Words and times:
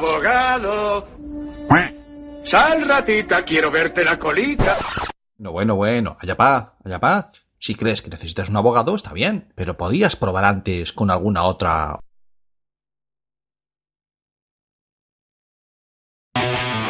Abogado. 0.00 1.06
Sal, 2.42 2.88
ratita, 2.88 3.44
quiero 3.44 3.70
verte 3.70 4.02
la 4.02 4.18
colita. 4.18 4.78
No, 5.36 5.52
bueno, 5.52 5.74
bueno, 5.76 6.16
haya 6.18 6.38
paz, 6.38 6.72
haya 6.86 6.98
paz. 6.98 7.46
Si 7.58 7.74
crees 7.74 8.00
que 8.00 8.08
necesitas 8.08 8.48
un 8.48 8.56
abogado, 8.56 8.96
está 8.96 9.12
bien, 9.12 9.52
pero 9.54 9.76
podías 9.76 10.16
probar 10.16 10.46
antes 10.46 10.94
con 10.94 11.10
alguna 11.10 11.42
otra. 11.42 12.00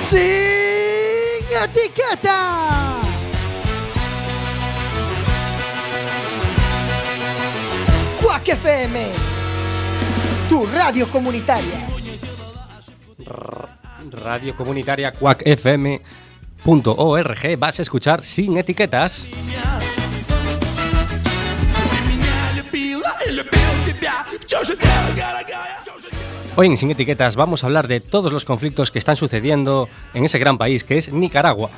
¡Sin 0.09 0.21
etiqueta! 1.65 3.01
Quack 8.23 8.49
FM, 8.51 9.07
tu 10.49 10.65
radio 10.67 11.11
comunitaria. 11.11 11.90
Radio 14.11 14.57
Comunitaria 14.57 15.13
Quack 15.13 15.43
FM.org 15.47 15.99
vas 17.59 17.79
a 17.79 17.83
escuchar 17.83 18.25
sin 18.25 18.57
etiquetas. 18.57 19.25
Hoy 26.57 26.67
en 26.67 26.77
Sin 26.77 26.91
Etiquetas 26.91 27.37
vamos 27.37 27.63
a 27.63 27.69
hablar 27.69 27.89
de 27.89 28.01
todos 28.01 28.33
los 28.33 28.45
conflictos 28.45 28.91
que 28.91 28.99
están 28.99 29.17
sucediendo 29.17 29.89
en 30.13 30.25
ese 30.25 30.39
gran 30.39 30.59
país 30.59 30.85
que 30.85 30.99
es 30.99 31.13
Nicaragua. 31.13 31.71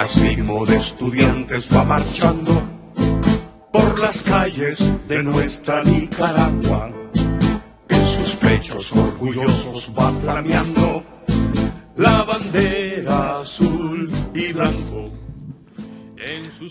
Racimo 0.00 0.64
de 0.64 0.76
estudiantes 0.76 1.70
va 1.76 1.84
marchando 1.84 2.62
por 3.70 3.98
las 3.98 4.22
calles 4.22 4.82
de 5.06 5.22
nuestra 5.22 5.84
Nicaragua. 5.84 6.90
En 7.86 8.06
sus 8.06 8.34
pechos 8.36 8.96
orgullosos 8.96 9.92
va 9.98 10.10
flameando 10.22 11.04
la 11.96 12.22
bandera 12.22 13.40
azul 13.40 14.10
y 14.34 14.54
blanco. 14.54 15.10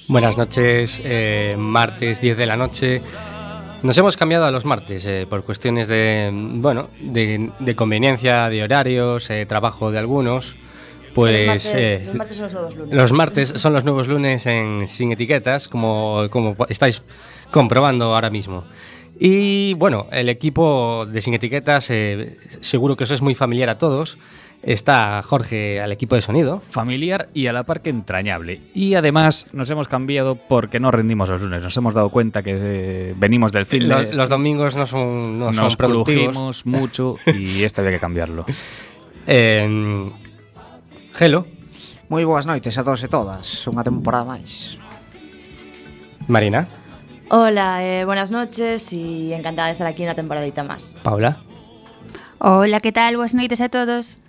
Buenas 0.08 0.36
noches, 0.36 1.00
eh, 1.04 1.56
martes 1.56 2.22
10 2.22 2.36
de 2.36 2.46
la 2.48 2.58
noche. 2.58 3.04
Nos 3.84 3.96
hemos 4.00 4.18
cambiado 4.18 4.46
a 4.46 4.52
los 4.52 4.66
martes 4.66 5.06
eh, 5.06 5.28
por 5.30 5.44
cuestiones 5.44 5.88
de, 5.88 6.32
bueno, 6.34 6.90
de, 7.00 7.52
de 7.60 7.76
conveniencia, 7.76 8.50
de 8.50 8.64
horarios, 8.64 9.30
eh, 9.30 9.46
trabajo 9.46 9.92
de 9.92 10.00
algunos. 10.00 10.58
Pues 11.20 11.36
los, 11.46 11.48
martes, 11.48 11.74
eh, 11.76 12.04
los 12.06 12.16
martes 12.16 12.38
son 12.38 12.44
los 12.44 12.54
nuevos 12.54 12.76
lunes. 12.78 12.96
los 12.96 13.12
martes 13.14 13.54
son 13.56 13.74
los 13.74 13.84
nuevos 13.84 14.08
lunes 14.08 14.46
en 14.48 14.88
Sin 14.88 15.12
Etiquetas, 15.12 15.68
como, 15.68 16.28
como 16.30 16.56
estáis 16.70 17.04
comprobando 17.52 18.14
ahora 18.16 18.30
mismo. 18.30 18.64
Y 19.22 19.74
bueno, 19.74 20.08
el 20.12 20.30
equipo 20.30 21.06
de 21.06 21.22
Sin 21.22 21.34
Etiquetas 21.34 21.90
eh, 21.90 22.38
seguro 22.62 22.96
que 22.96 23.04
os 23.04 23.12
es 23.12 23.22
muy 23.22 23.36
familiar 23.36 23.70
a 23.70 23.78
todos. 23.78 24.18
Está 24.62 25.22
Jorge 25.24 25.80
al 25.80 25.94
equipo 25.94 26.16
de 26.16 26.22
sonido. 26.22 26.62
familiar 26.70 27.30
y 27.34 27.48
a 27.48 27.54
la 27.54 27.64
par 27.64 27.82
que 27.82 27.90
entrañable. 27.90 28.60
Y 28.74 28.96
además 28.96 29.48
nos 29.54 29.70
hemos 29.72 29.88
cambiado 29.88 30.36
porque 30.36 30.82
no 30.82 30.92
rendimos 30.92 31.30
los 31.30 31.42
lunes. 31.42 31.64
Nos 31.64 31.76
hemos 31.78 31.94
dado 31.94 32.10
cuenta 32.10 32.44
que 32.44 32.56
eh, 32.60 33.14
venimos 33.18 33.54
del 33.54 33.66
fin 33.66 33.88
Lo- 33.88 34.02
de... 34.04 34.14
los 34.14 34.30
domingos 34.30 34.76
no 34.76 34.86
son, 34.86 35.40
no 35.40 35.54
son 35.54 35.64
nos 35.64 35.78
productivos. 35.78 36.26
crujimos 36.26 36.66
mucho 36.66 37.16
y 37.34 37.64
esto 37.64 37.80
había 37.82 37.94
que 37.94 38.00
cambiarlo. 38.00 38.46
Eh, 39.32 40.10
Gelo, 41.20 41.44
Moi 42.08 42.24
boas 42.24 42.48
noites 42.48 42.80
a 42.80 42.84
todos 42.88 43.04
e 43.04 43.12
todas 43.12 43.68
Unha 43.68 43.84
temporada 43.84 44.24
máis 44.24 44.80
Marina, 46.32 46.72
Hola, 47.28 47.84
eh, 47.84 48.08
buenas 48.08 48.32
noches 48.32 48.96
y 48.96 49.36
encantada 49.36 49.68
de 49.68 49.76
estar 49.76 49.86
aquí 49.86 50.08
una 50.08 50.16
temporadita 50.16 50.64
más. 50.64 50.96
Paula, 51.04 51.44
Hola, 52.40 52.80
¿qué 52.80 52.96
tal? 52.96 53.20
Buenas 53.20 53.36
noches 53.36 53.60
a 53.60 53.68
todos. 53.68 54.24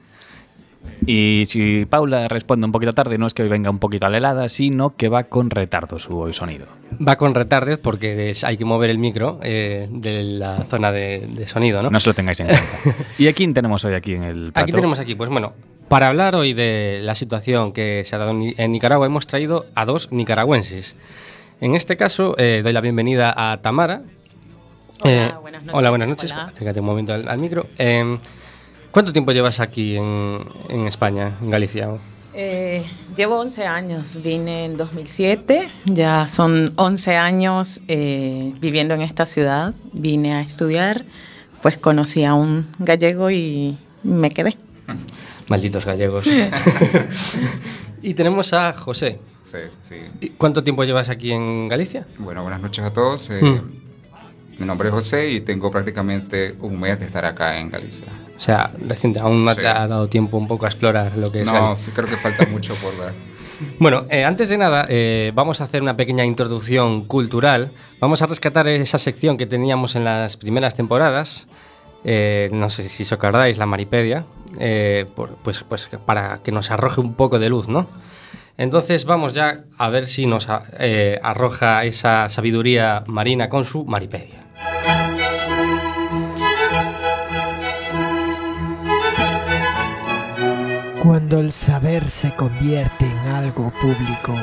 Y 1.07 1.45
si 1.47 1.87
Paula 1.87 2.27
responde 2.27 2.67
un 2.67 2.73
poquito 2.73 2.93
tarde, 2.93 3.19
no 3.19 3.27
es 3.31 3.35
que 3.35 3.45
hoy 3.45 3.49
venga 3.49 3.71
un 3.71 3.79
poquito 3.79 4.07
alelada, 4.07 4.49
sino 4.49 4.97
que 4.97 5.09
va 5.09 5.31
con 5.31 5.51
retardo 5.51 6.01
su 6.01 6.27
sonido. 6.35 6.67
va 6.99 7.15
con 7.15 7.37
retardes 7.39 7.79
porque 7.79 8.35
hay 8.43 8.57
que 8.57 8.65
mover 8.65 8.91
el 8.91 8.99
micro 8.99 9.39
eh, 9.45 9.87
de 9.93 10.25
la 10.25 10.65
zona 10.67 10.91
de, 10.91 11.23
de 11.23 11.47
sonido, 11.47 11.85
¿no? 11.85 11.91
No 11.91 12.01
se 12.01 12.11
lo 12.11 12.15
tengáis 12.15 12.41
en 12.41 12.49
cuenta. 12.49 12.67
¿Y 13.19 13.29
a 13.29 13.33
quién 13.33 13.55
tenemos 13.55 13.85
hoy 13.85 13.95
aquí 13.95 14.15
en 14.15 14.25
el 14.25 14.43
plato? 14.51 14.61
Aquí 14.61 14.73
tenemos 14.73 14.99
aquí, 14.99 15.15
pues 15.15 15.31
bueno, 15.31 15.55
para 15.91 16.07
hablar 16.07 16.37
hoy 16.37 16.55
de 16.55 17.01
la 17.03 17.17
situación 17.17 17.73
que 17.73 18.03
se 18.05 18.15
ha 18.15 18.19
dado 18.21 18.31
en 18.31 18.39
Ni- 18.39 18.55
en 18.57 18.71
Nicaragua, 18.71 19.07
hemos 19.07 19.27
traído 19.27 19.67
a 19.75 19.85
dos 19.85 20.13
nicaragüenses. 20.13 20.95
En 21.61 21.75
este 21.75 21.97
caso, 21.97 22.37
eh, 22.39 22.61
doy 22.63 22.73
la 22.73 22.81
bienvenida 22.81 23.35
a 23.37 23.61
Tamara. 23.61 24.03
Hola, 25.03 25.39
buenas 25.41 25.63
noches. 25.65 25.75
Hola, 25.75 25.91
buenas 25.91 26.09
noches. 26.09 26.33
Hola. 26.33 26.45
Acércate 26.45 26.79
un 26.79 26.87
momento 26.87 27.13
al, 27.13 27.29
al 27.29 27.39
micro. 27.41 27.67
Eh, 27.77 28.19
¿Cuánto 28.93 29.13
tiempo 29.13 29.33
llevas 29.33 29.59
aquí 29.59 29.97
en, 29.97 30.39
en 30.69 30.87
España, 30.87 31.37
en 31.43 31.51
Galicia? 31.51 31.89
Eh, 32.35 32.85
llevo 33.17 33.41
11 33.41 33.67
años, 33.67 34.17
vine 34.23 34.67
en 34.67 34.77
2007, 34.77 35.69
ya 35.87 36.29
son 36.29 36.73
11 36.77 37.17
años 37.17 37.81
eh, 37.89 38.53
viviendo 38.61 38.95
en 38.95 39.03
esta 39.03 39.27
ciudad, 39.27 39.75
vine 39.93 40.35
a 40.35 40.41
estudiar, 40.41 41.05
pues 41.63 41.77
conocí 41.79 42.25
a 42.25 42.35
un 42.35 42.65
gallego 42.79 43.33
y 43.33 43.77
me 44.05 44.31
quedé. 44.31 44.57
Malditos 45.51 45.85
gallegos. 45.85 46.25
y 48.03 48.15
tenemos 48.15 48.53
a 48.53 48.73
José. 48.73 49.19
Sí, 49.43 49.59
sí. 49.83 49.97
¿Y 50.21 50.29
¿Cuánto 50.31 50.63
tiempo 50.63 50.85
llevas 50.85 51.09
aquí 51.09 51.33
en 51.33 51.69
Galicia? 51.69 52.07
Bueno, 52.19 52.43
buenas 52.43 52.61
noches 52.63 52.85
a 52.85 52.93
todos. 52.93 53.29
Eh, 53.31 53.41
Mm. 53.43 53.81
Mi 54.61 54.67
nombre 54.67 54.89
es 54.89 54.95
José 54.95 55.31
y 55.31 55.41
tengo 55.41 55.71
prácticamente 55.71 56.55
un 56.61 56.79
mes 56.79 57.01
de 57.01 57.07
estar 57.07 57.25
acá 57.25 57.59
en 57.59 57.71
Galicia. 57.71 58.05
O 58.37 58.39
sea, 58.39 58.71
reciente, 58.87 59.19
aún 59.19 59.43
no 59.43 59.53
Sí. 59.55 59.63
te 59.63 59.67
ha 59.67 59.89
dado 59.89 60.07
tiempo 60.11 60.37
un 60.37 60.47
poco 60.47 60.67
a 60.67 60.69
explorar 60.69 61.17
lo 61.17 61.33
que 61.33 61.41
es 61.41 61.47
No, 61.47 61.55
Galicia. 61.55 61.77
sí 61.77 61.91
creo 61.93 62.07
que 62.07 62.17
falta 62.17 62.47
mucho 62.47 62.75
por 62.77 62.97
ver. 62.99 63.13
Bueno, 63.79 64.05
eh, 64.11 64.25
antes 64.25 64.49
de 64.51 64.57
nada, 64.59 64.87
eh, 64.89 65.33
vamos 65.35 65.61
a 65.61 65.65
hacer 65.65 65.81
una 65.83 65.97
pequeña 65.97 66.25
introducción 66.27 67.05
cultural. 67.07 67.73
Vamos 68.01 68.21
a 68.23 68.27
rescatar 68.27 68.69
esa 68.69 68.99
sección 68.99 69.37
que 69.39 69.47
teníamos 69.47 69.97
en 69.97 70.05
las 70.05 70.37
primeras 70.39 70.75
temporadas. 70.75 71.47
Eh, 72.05 72.49
no 72.53 72.69
sé 72.71 72.89
si 72.89 73.03
os 73.03 73.13
acordáis, 73.13 73.59
la 73.59 73.67
Maripedia. 73.67 74.25
eh, 74.59 75.07
pues, 75.15 75.65
pues 75.69 75.89
para 76.05 76.43
que 76.43 76.53
nos 76.53 76.71
arroje 76.71 77.01
un 77.01 77.15
poco 77.15 77.39
de 77.39 77.49
luz, 77.49 77.69
¿no? 77.69 77.87
Entonces 78.57 79.05
vamos 79.05 79.33
ya 79.33 79.65
a 79.79 79.89
ver 79.89 80.07
si 80.07 80.27
nos 80.27 80.47
eh, 80.79 81.19
arroja 81.23 81.85
esa 81.85 82.29
sabiduría 82.29 83.05
marina 83.07 83.49
con 83.49 83.65
su 83.65 83.85
Maripedia. 83.85 84.41
Cuando 91.03 91.41
el 91.41 91.53
saber 91.53 92.11
se 92.11 92.35
convierte 92.35 93.07
en 93.07 93.19
algo 93.33 93.73
público. 93.81 94.35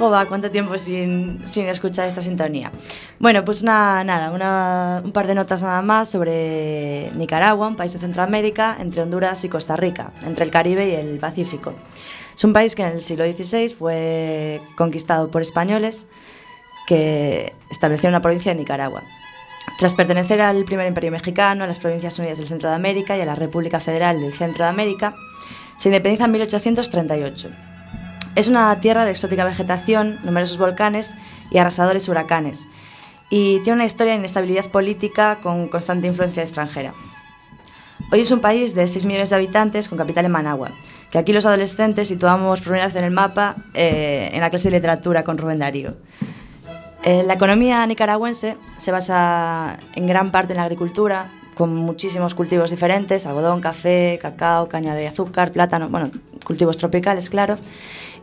Jova, 0.00 0.24
¿cuánto 0.24 0.50
tiempo 0.50 0.78
sin, 0.78 1.42
sin 1.46 1.68
escuchar 1.68 2.08
esta 2.08 2.22
sintonía? 2.22 2.72
Bueno, 3.18 3.44
pues 3.44 3.60
una, 3.60 4.02
nada, 4.02 4.30
una- 4.30 5.02
un 5.04 5.12
par 5.12 5.26
de 5.26 5.34
notas 5.34 5.62
nada 5.62 5.82
más 5.82 6.08
sobre 6.10 7.10
Nicaragua, 7.14 7.68
un 7.68 7.76
país 7.76 7.92
de 7.92 7.98
Centroamérica, 7.98 8.78
entre 8.80 9.02
Honduras 9.02 9.44
y 9.44 9.50
Costa 9.50 9.76
Rica, 9.76 10.12
entre 10.22 10.46
el 10.46 10.50
Caribe 10.50 10.88
y 10.88 10.94
el 10.94 11.18
Pacífico. 11.18 11.74
Es 12.34 12.42
un 12.44 12.54
país 12.54 12.74
que 12.74 12.82
en 12.82 12.92
el 12.94 13.02
siglo 13.02 13.24
XVI 13.30 13.68
fue 13.68 14.62
conquistado 14.74 15.30
por 15.30 15.42
españoles 15.42 16.06
que 16.86 17.52
establecieron 17.70 18.14
una 18.14 18.22
provincia 18.22 18.52
de 18.54 18.58
Nicaragua. 18.58 19.02
Tras 19.78 19.94
pertenecer 19.94 20.40
al 20.40 20.64
primer 20.64 20.86
imperio 20.86 21.10
mexicano, 21.10 21.64
a 21.64 21.66
las 21.66 21.78
Provincias 21.78 22.18
Unidas 22.18 22.38
del 22.38 22.48
Centro 22.48 22.70
de 22.70 22.74
América 22.74 23.18
y 23.18 23.20
a 23.20 23.26
la 23.26 23.34
República 23.34 23.80
Federal 23.80 24.18
del 24.18 24.32
Centro 24.32 24.64
de 24.64 24.70
América, 24.70 25.14
se 25.76 25.90
independiza 25.90 26.24
en 26.24 26.30
1838. 26.32 27.50
Es 28.40 28.48
una 28.48 28.80
tierra 28.80 29.04
de 29.04 29.10
exótica 29.10 29.44
vegetación, 29.44 30.18
numerosos 30.24 30.56
volcanes 30.56 31.14
y 31.50 31.58
arrasadores 31.58 32.08
huracanes, 32.08 32.70
y 33.28 33.58
tiene 33.58 33.74
una 33.74 33.84
historia 33.84 34.14
de 34.14 34.18
inestabilidad 34.18 34.70
política 34.70 35.40
con 35.42 35.68
constante 35.68 36.06
influencia 36.06 36.42
extranjera. 36.42 36.94
Hoy 38.10 38.20
es 38.20 38.30
un 38.30 38.40
país 38.40 38.74
de 38.74 38.88
6 38.88 39.04
millones 39.04 39.28
de 39.28 39.36
habitantes 39.36 39.90
con 39.90 39.98
capital 39.98 40.24
en 40.24 40.32
Managua, 40.32 40.70
que 41.10 41.18
aquí 41.18 41.34
los 41.34 41.44
adolescentes 41.44 42.08
situamos 42.08 42.62
primera 42.62 42.86
vez 42.86 42.96
en 42.96 43.04
el 43.04 43.10
mapa 43.10 43.56
eh, 43.74 44.30
en 44.32 44.40
la 44.40 44.48
clase 44.48 44.70
de 44.70 44.78
literatura 44.78 45.22
con 45.22 45.36
Rubén 45.36 45.58
Darío. 45.58 45.96
Eh, 47.02 47.22
la 47.26 47.34
economía 47.34 47.86
nicaragüense 47.86 48.56
se 48.78 48.90
basa 48.90 49.76
en 49.94 50.06
gran 50.06 50.32
parte 50.32 50.54
en 50.54 50.56
la 50.56 50.62
agricultura, 50.62 51.30
con 51.54 51.74
muchísimos 51.74 52.34
cultivos 52.34 52.70
diferentes, 52.70 53.26
algodón, 53.26 53.60
café, 53.60 54.18
cacao, 54.18 54.66
caña 54.66 54.94
de 54.94 55.08
azúcar, 55.08 55.52
plátano, 55.52 55.90
bueno, 55.90 56.10
cultivos 56.46 56.78
tropicales, 56.78 57.28
claro, 57.28 57.58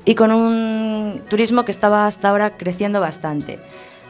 y 0.07 0.15
con 0.15 0.31
un 0.31 1.21
turismo 1.30 1.65
que 1.65 1.71
estaba 1.71 2.07
hasta 2.07 2.30
ahora 2.30 2.57
creciendo 2.57 3.00
bastante 3.00 3.59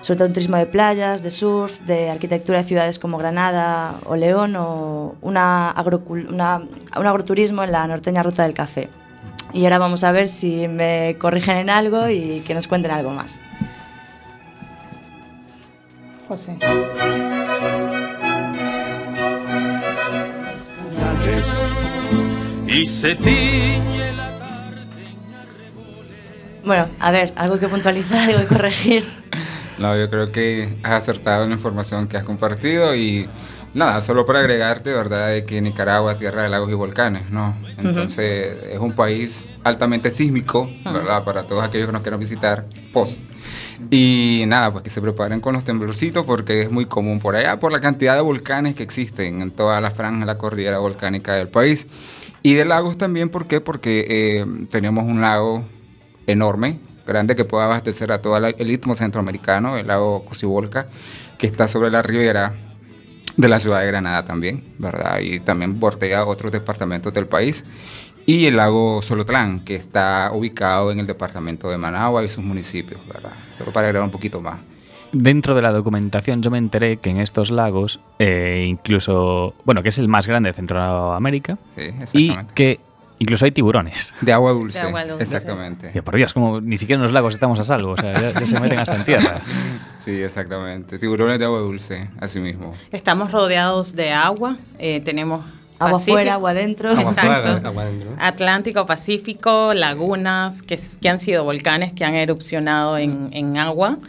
sobre 0.02 0.20
todo 0.20 0.28
un 0.28 0.34
turismo 0.34 0.58
de 0.58 0.68
playas, 0.68 1.24
de 1.24 1.32
surf, 1.32 1.80
de 1.82 2.10
arquitectura 2.10 2.60
de 2.60 2.64
ciudades 2.64 3.00
como 3.00 3.18
Granada 3.18 3.96
o 4.06 4.16
León 4.16 4.56
o 4.56 5.16
una, 5.22 5.72
agrocul 5.72 6.28
una 6.32 6.58
un 6.58 7.08
agroturismo 7.08 7.64
en 7.64 7.72
la 7.72 7.86
norteña 7.88 8.24
Ruta 8.24 8.44
del 8.44 8.54
Café. 8.54 8.90
Y 9.54 9.64
ahora 9.64 9.80
vamos 9.80 10.04
a 10.04 10.12
ver 10.12 10.28
si 10.28 10.68
me 10.68 11.18
corrigen 11.20 11.58
en 11.58 11.70
algo 11.70 12.08
y 12.10 12.42
que 12.46 12.54
nos 12.54 12.68
cuenten 12.68 12.92
algo 12.92 13.12
más. 13.12 13.42
José. 16.28 16.58
Y 22.68 22.86
se 22.86 23.16
tiñe 23.16 24.14
la 24.14 24.37
Bueno, 26.68 26.90
a 27.00 27.12
ver, 27.12 27.32
algo 27.38 27.58
que 27.58 27.70
puntualizar, 27.70 28.30
algo 28.30 28.42
que 28.42 28.48
corregir. 28.48 29.06
No, 29.78 29.96
yo 29.96 30.10
creo 30.10 30.32
que 30.32 30.76
has 30.82 31.04
acertado 31.04 31.44
en 31.44 31.52
la 31.52 31.56
información 31.56 32.08
que 32.08 32.18
has 32.18 32.24
compartido 32.24 32.96
y 32.96 33.30
nada, 33.76 34.02
solo 34.02 34.26
para 34.26 34.40
agregarte, 34.40 34.92
¿verdad?, 34.92 35.28
de 35.28 35.46
que 35.46 35.62
Nicaragua 35.62 36.14
es 36.14 36.18
tierra 36.18 36.42
de 36.42 36.50
lagos 36.50 36.72
y 36.72 36.74
volcanes, 36.74 37.30
¿no? 37.30 37.56
Entonces 37.78 38.58
es 38.72 38.80
un 38.80 38.94
país 38.94 39.48
altamente 39.64 40.10
sísmico, 40.10 40.68
¿verdad?, 40.84 41.24
para 41.24 41.44
todos 41.44 41.64
aquellos 41.64 41.86
que 41.86 41.94
nos 41.94 42.02
quieran 42.02 42.20
visitar 42.20 42.66
post. 42.92 43.24
Y 43.92 44.46
nada, 44.48 44.72
pues 44.72 44.84
que 44.84 44.90
se 44.90 45.00
preparen 45.00 45.42
con 45.42 45.54
los 45.54 45.64
temblorcitos 45.64 46.26
porque 46.26 46.64
es 46.64 46.72
muy 46.72 46.88
común 46.88 47.20
por 47.20 47.36
allá, 47.36 47.60
por 47.60 47.72
la 47.72 47.80
cantidad 47.80 48.16
de 48.16 48.22
volcanes 48.22 48.74
que 48.74 48.82
existen 48.82 49.44
en 49.44 49.52
toda 49.52 49.80
la 49.80 49.92
franja 49.92 50.22
de 50.22 50.26
la 50.26 50.40
cordillera 50.40 50.80
volcánica 50.80 51.36
del 51.36 51.50
país. 51.50 51.88
Y 52.42 52.56
de 52.56 52.66
lagos 52.66 52.98
también, 52.98 53.30
¿por 53.30 53.46
qué? 53.46 53.62
Porque 53.62 54.08
eh, 54.10 54.46
tenemos 54.72 55.04
un 55.04 55.22
lago 55.22 55.64
enorme, 56.28 56.80
grande, 57.06 57.36
que 57.36 57.46
puede 57.46 57.64
abastecer 57.64 58.12
a 58.12 58.22
todo 58.22 58.38
el 58.38 58.70
istmo 58.72 58.96
centroamericano, 58.96 59.78
el 59.78 59.88
lago 59.88 60.26
Cocibolca, 60.26 60.88
que 61.38 61.48
está 61.48 61.68
sobre 61.68 61.90
la 61.90 62.02
ribera 62.02 62.54
de 63.38 63.48
la 63.48 63.60
ciudad 63.60 63.82
de 63.82 63.88
Granada 63.88 64.26
también, 64.26 64.64
¿verdad? 64.78 65.20
Y 65.20 65.40
también 65.40 65.80
bordea 65.80 66.26
otros 66.26 66.52
departamentos 66.52 67.14
del 67.14 67.28
país. 67.28 67.64
Y 68.26 68.46
el 68.46 68.58
lago 68.58 69.02
Solotlán, 69.02 69.62
que 69.62 69.76
está 69.76 70.32
ubicado 70.34 70.92
en 70.92 71.00
el 71.00 71.08
departamento 71.08 71.70
de 71.70 71.78
Managua 71.78 72.24
y 72.24 72.30
sus 72.30 72.44
municipios, 72.44 73.00
¿verdad? 73.08 73.32
Solo 73.58 73.72
para 73.72 73.88
agregar 73.88 74.04
un 74.04 74.12
poquito 74.12 74.42
más. 74.42 74.60
Dentro 75.14 75.56
de 75.56 75.62
la 75.62 75.72
documentación 75.72 76.42
yo 76.42 76.52
me 76.52 76.58
enteré 76.58 76.98
que 76.98 77.10
en 77.10 77.22
estos 77.22 77.50
lagos, 77.50 78.02
eh, 78.20 78.66
incluso, 78.68 79.54
bueno, 79.64 79.82
que 79.82 79.90
es 79.90 80.00
el 80.00 80.10
más 80.10 80.28
grande 80.28 80.50
de 80.50 80.54
Centroamérica, 80.54 81.58
Sí, 81.78 82.20
y 82.20 82.36
que 82.54 82.82
incluso 83.20 83.46
hay 83.46 83.52
tiburones. 83.52 84.14
De 84.22 84.34
agua 84.34 84.52
dulce. 84.52 84.80
De 84.80 84.88
agua 84.88 85.06
dulce. 85.06 85.24
Exactamente. 85.24 85.92
Y 85.94 86.02
por 86.02 86.16
Dios, 86.16 86.34
como 86.34 86.62
ni 86.62 86.78
siquiera 86.78 86.98
en 86.98 87.04
los 87.04 87.12
lagos 87.12 87.34
estamos 87.34 87.60
a 87.60 87.64
salvo, 87.64 87.92
o 87.92 87.98
sea, 87.98 88.14
ya, 88.14 88.40
ya 88.40 88.46
se 88.48 88.60
meten 88.60 88.80
hasta 88.80 88.96
en 88.96 89.06
tierra. 89.06 89.40
Sí, 89.98 90.12
exactamente. 90.22 91.00
Tiburones 91.00 91.40
de 91.40 91.46
agua 91.46 91.60
dulce, 91.60 92.10
así 92.20 92.40
mismo. 92.40 92.74
Estamos 92.92 93.32
rodeados 93.32 93.96
de 93.96 94.12
agua, 94.12 94.58
eh, 94.80 95.02
tenemos 95.02 95.44
Agua 95.80 95.94
Pacífico. 95.94 96.18
afuera, 96.18 96.34
agua 96.34 96.52
adentro. 96.52 96.90
Agua 96.90 97.02
Exacto. 97.04 97.68
agua 97.68 97.84
adentro. 97.84 98.10
Atlántico, 98.20 98.86
Pacífico, 98.86 99.74
lagunas 99.76 100.64
que, 100.64 100.80
que 101.00 101.10
han 101.10 101.20
sido 101.20 101.44
volcanes 101.44 101.94
que 101.94 102.04
han 102.04 102.16
erupcionado 102.16 102.98
en, 102.98 103.30
en 103.32 103.58
agua. 103.58 104.00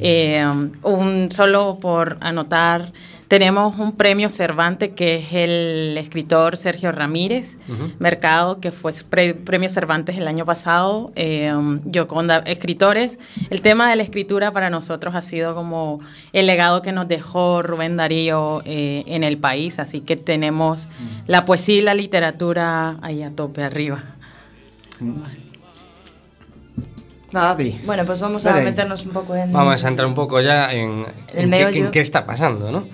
Eh, 0.00 0.44
un, 0.82 1.30
solo 1.30 1.78
por 1.80 2.18
anotar, 2.20 2.92
tenemos 3.28 3.78
un 3.78 3.92
premio 3.96 4.28
Cervantes 4.30 4.90
que 4.94 5.16
es 5.16 5.26
el 5.32 5.96
escritor 5.98 6.56
Sergio 6.56 6.92
Ramírez 6.92 7.58
Mercado, 7.98 8.60
que 8.60 8.70
fue 8.70 8.92
pre- 9.08 9.34
premio 9.34 9.68
Cervantes 9.70 10.16
el 10.18 10.28
año 10.28 10.44
pasado. 10.44 11.10
Eh, 11.16 11.52
Yoconda, 11.84 12.38
escritores. 12.46 13.18
El 13.50 13.60
tema 13.62 13.88
de 13.90 13.96
la 13.96 14.02
escritura 14.02 14.52
para 14.52 14.70
nosotros 14.70 15.14
ha 15.14 15.22
sido 15.22 15.54
como 15.54 16.00
el 16.32 16.46
legado 16.46 16.82
que 16.82 16.92
nos 16.92 17.08
dejó 17.08 17.62
Rubén 17.62 17.96
Darío 17.96 18.62
eh, 18.64 19.04
en 19.06 19.24
el 19.24 19.38
país, 19.38 19.78
así 19.78 20.00
que 20.00 20.16
tenemos 20.16 20.88
la 21.26 21.44
poesía 21.44 21.76
y 21.76 21.80
la 21.80 21.94
literatura 21.94 22.96
ahí 23.02 23.22
a 23.22 23.30
tope 23.30 23.62
arriba. 23.62 24.02
Nada, 27.32 27.56
di. 27.56 27.80
Bueno, 27.84 28.04
pues 28.04 28.20
vamos 28.20 28.46
a 28.46 28.52
Dale. 28.52 28.64
meternos 28.66 29.04
un 29.06 29.12
poco 29.12 29.34
en... 29.34 29.52
Vamos 29.52 29.84
a 29.84 29.88
entrar 29.88 30.06
un 30.06 30.14
poco 30.14 30.40
ya 30.40 30.72
en, 30.72 31.04
El 31.32 31.44
en, 31.46 31.50
qué, 31.50 31.56
meollo. 31.64 31.84
en 31.86 31.90
qué 31.90 32.00
está 32.00 32.24
pasando, 32.24 32.70
¿no? 32.70 32.86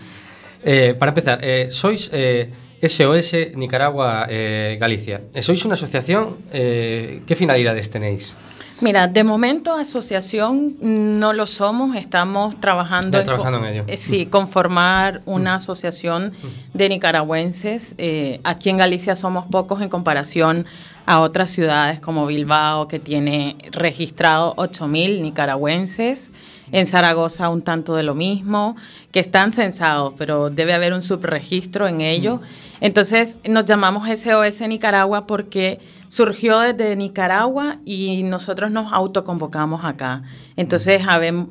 Eh, 0.62 0.94
para 0.98 1.10
empezar, 1.10 1.38
eh, 1.42 1.68
sois 1.70 2.10
eh, 2.12 2.50
SOS 2.82 3.56
Nicaragua 3.56 4.26
eh, 4.28 4.76
Galicia. 4.78 5.22
Eh, 5.34 5.42
sois 5.42 5.64
una 5.64 5.74
asociación, 5.74 6.36
eh, 6.52 7.20
¿qué 7.26 7.36
finalidades 7.36 7.90
tenéis? 7.90 8.34
Mira, 8.80 9.08
de 9.08 9.24
momento 9.24 9.74
asociación 9.74 10.76
no 10.80 11.32
lo 11.32 11.46
somos, 11.46 11.96
estamos 11.96 12.58
trabajando, 12.60 13.18
Estáis 13.18 13.24
trabajando 13.26 13.58
en 13.66 13.74
ello. 13.74 13.84
eh, 13.86 13.96
sí, 13.98 14.26
conformar 14.26 15.20
una 15.26 15.56
asociación 15.56 16.32
de 16.72 16.88
nicaragüenses. 16.88 17.94
Eh, 17.98 18.40
aquí 18.42 18.70
en 18.70 18.78
Galicia 18.78 19.16
somos 19.16 19.44
pocos 19.46 19.82
en 19.82 19.90
comparación 19.90 20.64
a 21.04 21.20
otras 21.20 21.50
ciudades 21.50 22.00
como 22.00 22.26
Bilbao, 22.26 22.88
que 22.88 22.98
tiene 22.98 23.56
registrado 23.72 24.54
8.000 24.56 25.20
nicaragüenses. 25.20 26.32
En 26.72 26.86
Zaragoza 26.86 27.48
un 27.48 27.62
tanto 27.62 27.96
de 27.96 28.04
lo 28.04 28.14
mismo, 28.14 28.76
que 29.10 29.18
están 29.18 29.52
censados, 29.52 30.14
pero 30.16 30.50
debe 30.50 30.72
haber 30.72 30.92
un 30.92 31.02
subregistro 31.02 31.88
en 31.88 32.00
ello. 32.00 32.40
Entonces 32.80 33.38
nos 33.48 33.64
llamamos 33.64 34.08
SOS 34.08 34.60
Nicaragua 34.68 35.26
porque 35.26 35.80
surgió 36.10 36.58
desde 36.58 36.96
Nicaragua 36.96 37.78
y 37.86 38.24
nosotros 38.24 38.70
nos 38.70 38.92
autoconvocamos 38.92 39.84
acá. 39.84 40.22
Entonces 40.56 41.02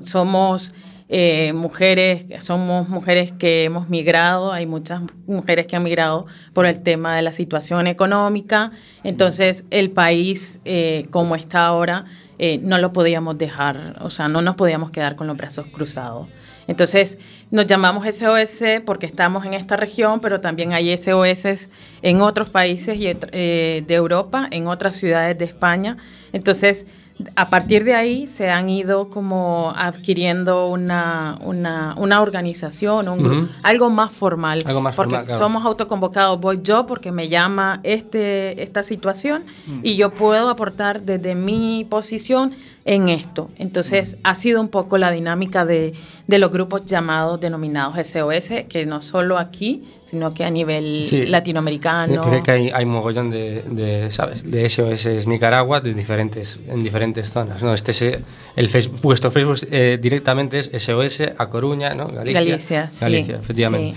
somos 0.01 0.73
eh, 1.07 1.53
mujeres, 1.53 2.25
somos 2.43 2.89
mujeres 2.89 3.31
que 3.31 3.63
hemos 3.63 3.87
migrado, 3.89 4.51
hay 4.51 4.65
muchas 4.67 5.01
mujeres 5.25 5.65
que 5.65 5.77
han 5.77 5.83
migrado 5.83 6.27
por 6.53 6.65
el 6.65 6.83
tema 6.83 7.15
de 7.15 7.21
la 7.21 7.31
situación 7.31 7.87
económica. 7.87 8.71
Entonces 9.03 9.65
el 9.71 9.91
país 9.91 10.59
eh, 10.65 11.07
como 11.09 11.35
está 11.37 11.65
ahora 11.65 12.05
eh, 12.37 12.59
no 12.61 12.77
lo 12.79 12.91
podíamos 12.91 13.37
dejar, 13.37 13.97
o 14.01 14.09
sea, 14.09 14.27
no 14.27 14.41
nos 14.41 14.57
podíamos 14.57 14.91
quedar 14.91 15.15
con 15.15 15.27
los 15.27 15.37
brazos 15.37 15.67
cruzados. 15.67 16.27
Entonces, 16.69 17.17
nos 17.49 17.65
llamamos 17.65 18.05
SOS 18.05 18.83
porque 18.85 19.07
estamos 19.07 19.43
en 19.43 19.55
esta 19.55 19.75
región, 19.75 20.19
pero 20.19 20.39
también 20.39 20.71
hay 20.71 20.95
SOS 20.95 21.67
en 22.03 22.21
otros 22.21 22.51
países 22.51 22.95
y, 22.99 23.07
eh, 23.07 23.83
de 23.87 23.93
Europa, 23.95 24.47
en 24.51 24.67
otras 24.67 24.95
ciudades 24.95 25.35
de 25.35 25.45
España. 25.45 25.97
Entonces, 26.31 26.85
a 27.35 27.49
partir 27.49 27.83
de 27.83 27.95
ahí 27.95 28.27
se 28.27 28.49
han 28.49 28.69
ido 28.69 29.09
como 29.09 29.73
adquiriendo 29.75 30.67
una, 30.67 31.37
una, 31.41 31.93
una 31.97 32.21
organización, 32.21 33.09
un 33.09 33.49
algo 33.61 33.89
más 33.89 34.15
formal. 34.15 34.63
Algo 34.65 34.81
más 34.81 34.95
porque 34.95 35.11
formal, 35.11 35.25
claro. 35.27 35.43
somos 35.43 35.65
autoconvocados, 35.65 36.39
voy 36.39 36.61
yo 36.63 36.85
porque 36.85 37.11
me 37.11 37.27
llama 37.27 37.81
este, 37.83 38.63
esta 38.63 38.83
situación 38.83 39.43
y 39.83 39.95
yo 39.95 40.11
puedo 40.11 40.49
aportar 40.49 41.01
desde 41.01 41.35
mi 41.35 41.85
posición 41.89 42.53
en 42.85 43.09
esto. 43.09 43.49
Entonces, 43.57 44.17
ha 44.23 44.35
sido 44.35 44.61
un 44.61 44.69
poco 44.69 44.97
la 44.97 45.11
dinámica 45.11 45.65
de, 45.65 45.93
de 46.27 46.39
los 46.39 46.51
grupos 46.51 46.85
llamados, 46.85 47.39
denominados 47.39 47.95
SOS, 48.07 48.65
que 48.69 48.85
no 48.85 49.01
solo 49.01 49.37
aquí, 49.37 49.83
sino 50.09 50.33
que 50.33 50.43
a 50.43 50.49
nivel 50.49 51.05
Sí. 51.05 51.25
latinoamericano. 51.25 52.21
Parece 52.21 52.41
que 52.43 52.51
hay, 52.51 52.69
hay 52.69 52.85
mogollón 52.85 53.29
de, 53.29 53.63
de, 53.69 54.11
¿sabes? 54.11 54.49
de 54.49 54.67
SOS 54.67 55.27
Nicaragua 55.27 55.81
de 55.81 55.93
diferentes, 55.93 56.59
en 56.67 56.83
diferentes 56.83 57.29
zonas. 57.29 57.61
¿no? 57.61 57.73
Este 57.73 57.91
es 57.91 58.01
eh, 58.01 58.19
el 58.55 58.69
Facebook, 58.69 59.01
vuestro 59.01 59.29
Facebook 59.29 59.59
eh, 59.71 59.99
directamente 60.01 60.57
es 60.59 60.69
SOS 60.83 61.21
a 61.37 61.47
Coruña, 61.49 61.93
¿no? 61.93 62.07
Galicia. 62.07 62.39
Galicia, 62.41 62.89
sí, 62.89 63.01
Galicia, 63.05 63.35
efectivamente. 63.35 63.95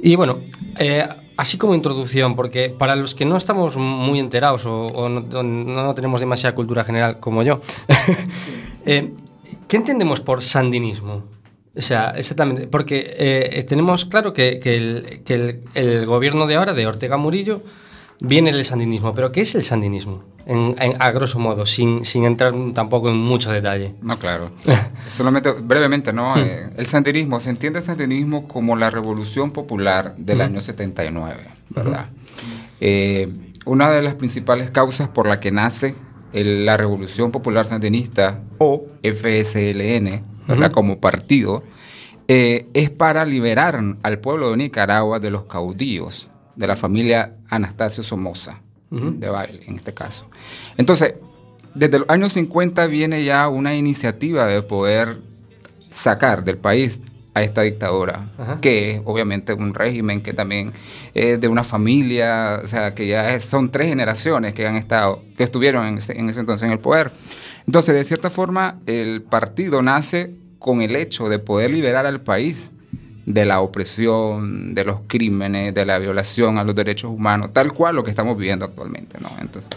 Y 0.00 0.16
bueno, 0.16 0.40
eh, 0.78 1.06
así 1.36 1.56
como 1.56 1.74
introducción, 1.74 2.34
porque 2.34 2.68
para 2.70 2.96
los 2.96 3.14
que 3.14 3.24
no 3.24 3.36
estamos 3.36 3.76
muy 3.76 4.18
enterados 4.18 4.66
o, 4.66 4.86
o 4.88 5.08
no, 5.08 5.94
tenemos 5.94 6.18
demasiada 6.20 6.54
cultura 6.56 6.82
general 6.84 7.20
como 7.20 7.42
yo, 7.44 7.60
eh, 8.86 9.12
¿qué 9.68 9.76
entendemos 9.76 10.20
por 10.20 10.42
sandinismo? 10.42 11.22
O 11.76 11.82
sea, 11.82 12.10
exactamente, 12.16 12.66
porque 12.68 13.14
eh, 13.18 13.64
tenemos 13.68 14.04
claro 14.04 14.32
que, 14.32 14.60
que 14.60 14.76
el, 14.76 15.22
que 15.24 15.34
el- 15.34 15.60
el 15.74 16.06
gobierno 16.06 16.46
de 16.46 16.54
ahora, 16.54 16.72
de 16.72 16.86
Ortega 16.86 17.16
Murillo, 17.16 17.62
viene 18.20 18.52
del 18.52 18.64
sandinismo, 18.64 19.12
pero 19.12 19.32
¿qué 19.32 19.40
es 19.40 19.54
el 19.56 19.64
sandinismo? 19.64 20.22
En- 20.46 20.76
en- 20.78 20.94
a 21.02 21.10
grosso 21.10 21.38
modo, 21.40 21.66
sin, 21.66 22.04
sin 22.04 22.24
entrar 22.26 22.52
tampoco 22.74 23.10
en 23.10 23.16
mucho 23.16 23.50
detalle. 23.50 23.94
No, 24.02 24.18
claro. 24.20 24.52
Solamente 25.08 25.50
brevemente, 25.50 26.12
¿no? 26.12 26.36
Eh, 26.36 26.70
el 26.76 26.86
sandinismo, 26.86 27.40
se 27.40 27.50
entiende 27.50 27.80
el 27.80 27.84
sandinismo 27.84 28.46
como 28.46 28.76
la 28.76 28.90
revolución 28.90 29.50
popular 29.50 30.14
del 30.16 30.42
año 30.42 30.60
79, 30.60 31.44
¿verdad? 31.70 32.06
Eh, 32.80 33.28
una 33.64 33.90
de 33.90 34.02
las 34.02 34.14
principales 34.14 34.70
causas 34.70 35.08
por 35.08 35.26
la 35.26 35.40
que 35.40 35.50
nace 35.50 35.96
el- 36.34 36.66
la 36.66 36.76
Revolución 36.76 37.30
Popular 37.30 37.66
Sandinista 37.66 38.40
o 38.58 38.84
FSLN, 39.02 40.22
¿verdad? 40.46 40.70
como 40.72 40.98
partido, 41.00 41.62
eh, 42.28 42.66
es 42.74 42.90
para 42.90 43.24
liberar 43.24 43.80
al 44.02 44.18
pueblo 44.18 44.50
de 44.50 44.56
Nicaragua 44.58 45.18
de 45.20 45.30
los 45.30 45.44
caudillos 45.44 46.28
de 46.56 46.66
la 46.66 46.76
familia 46.76 47.36
Anastasio 47.48 48.02
Somoza, 48.02 48.60
de 48.90 49.28
baile 49.28 49.62
en 49.66 49.74
este 49.76 49.92
caso. 49.92 50.28
Entonces, 50.76 51.14
desde 51.74 51.98
los 51.98 52.08
años 52.08 52.32
50 52.34 52.86
viene 52.86 53.24
ya 53.24 53.48
una 53.48 53.74
iniciativa 53.74 54.46
de 54.46 54.62
poder 54.62 55.18
sacar 55.90 56.44
del 56.44 56.58
país 56.58 57.00
a 57.34 57.42
esta 57.42 57.62
dictadura, 57.62 58.28
Ajá. 58.38 58.58
que 58.60 58.92
es 58.92 59.02
obviamente 59.04 59.52
un 59.52 59.74
régimen 59.74 60.22
que 60.22 60.32
también 60.32 60.72
es 61.14 61.40
de 61.40 61.48
una 61.48 61.64
familia, 61.64 62.60
o 62.62 62.68
sea, 62.68 62.94
que 62.94 63.06
ya 63.08 63.34
es- 63.34 63.44
son 63.44 63.70
tres 63.70 63.88
generaciones 63.88 64.54
que 64.54 64.66
han 64.66 64.76
estado, 64.76 65.20
que 65.36 65.42
estuvieron 65.44 65.84
en 65.86 65.98
ese, 65.98 66.18
en 66.18 66.30
ese 66.30 66.40
entonces 66.40 66.66
en 66.66 66.72
el 66.72 66.78
poder. 66.78 67.10
Entonces, 67.66 67.94
de 67.94 68.04
cierta 68.04 68.30
forma, 68.30 68.78
el 68.86 69.22
partido 69.22 69.82
nace 69.82 70.34
con 70.58 70.80
el 70.80 70.94
hecho 70.96 71.28
de 71.28 71.38
poder 71.38 71.70
liberar 71.70 72.06
al 72.06 72.20
país 72.20 72.70
de 73.26 73.44
la 73.46 73.60
opresión, 73.62 74.74
de 74.74 74.84
los 74.84 74.98
crímenes, 75.06 75.74
de 75.74 75.84
la 75.86 75.98
violación 75.98 76.58
a 76.58 76.64
los 76.64 76.74
derechos 76.74 77.10
humanos, 77.10 77.52
tal 77.52 77.72
cual 77.72 77.96
lo 77.96 78.04
que 78.04 78.10
estamos 78.10 78.36
viviendo 78.36 78.64
actualmente, 78.66 79.18
¿no? 79.20 79.30
Entonces, 79.40 79.70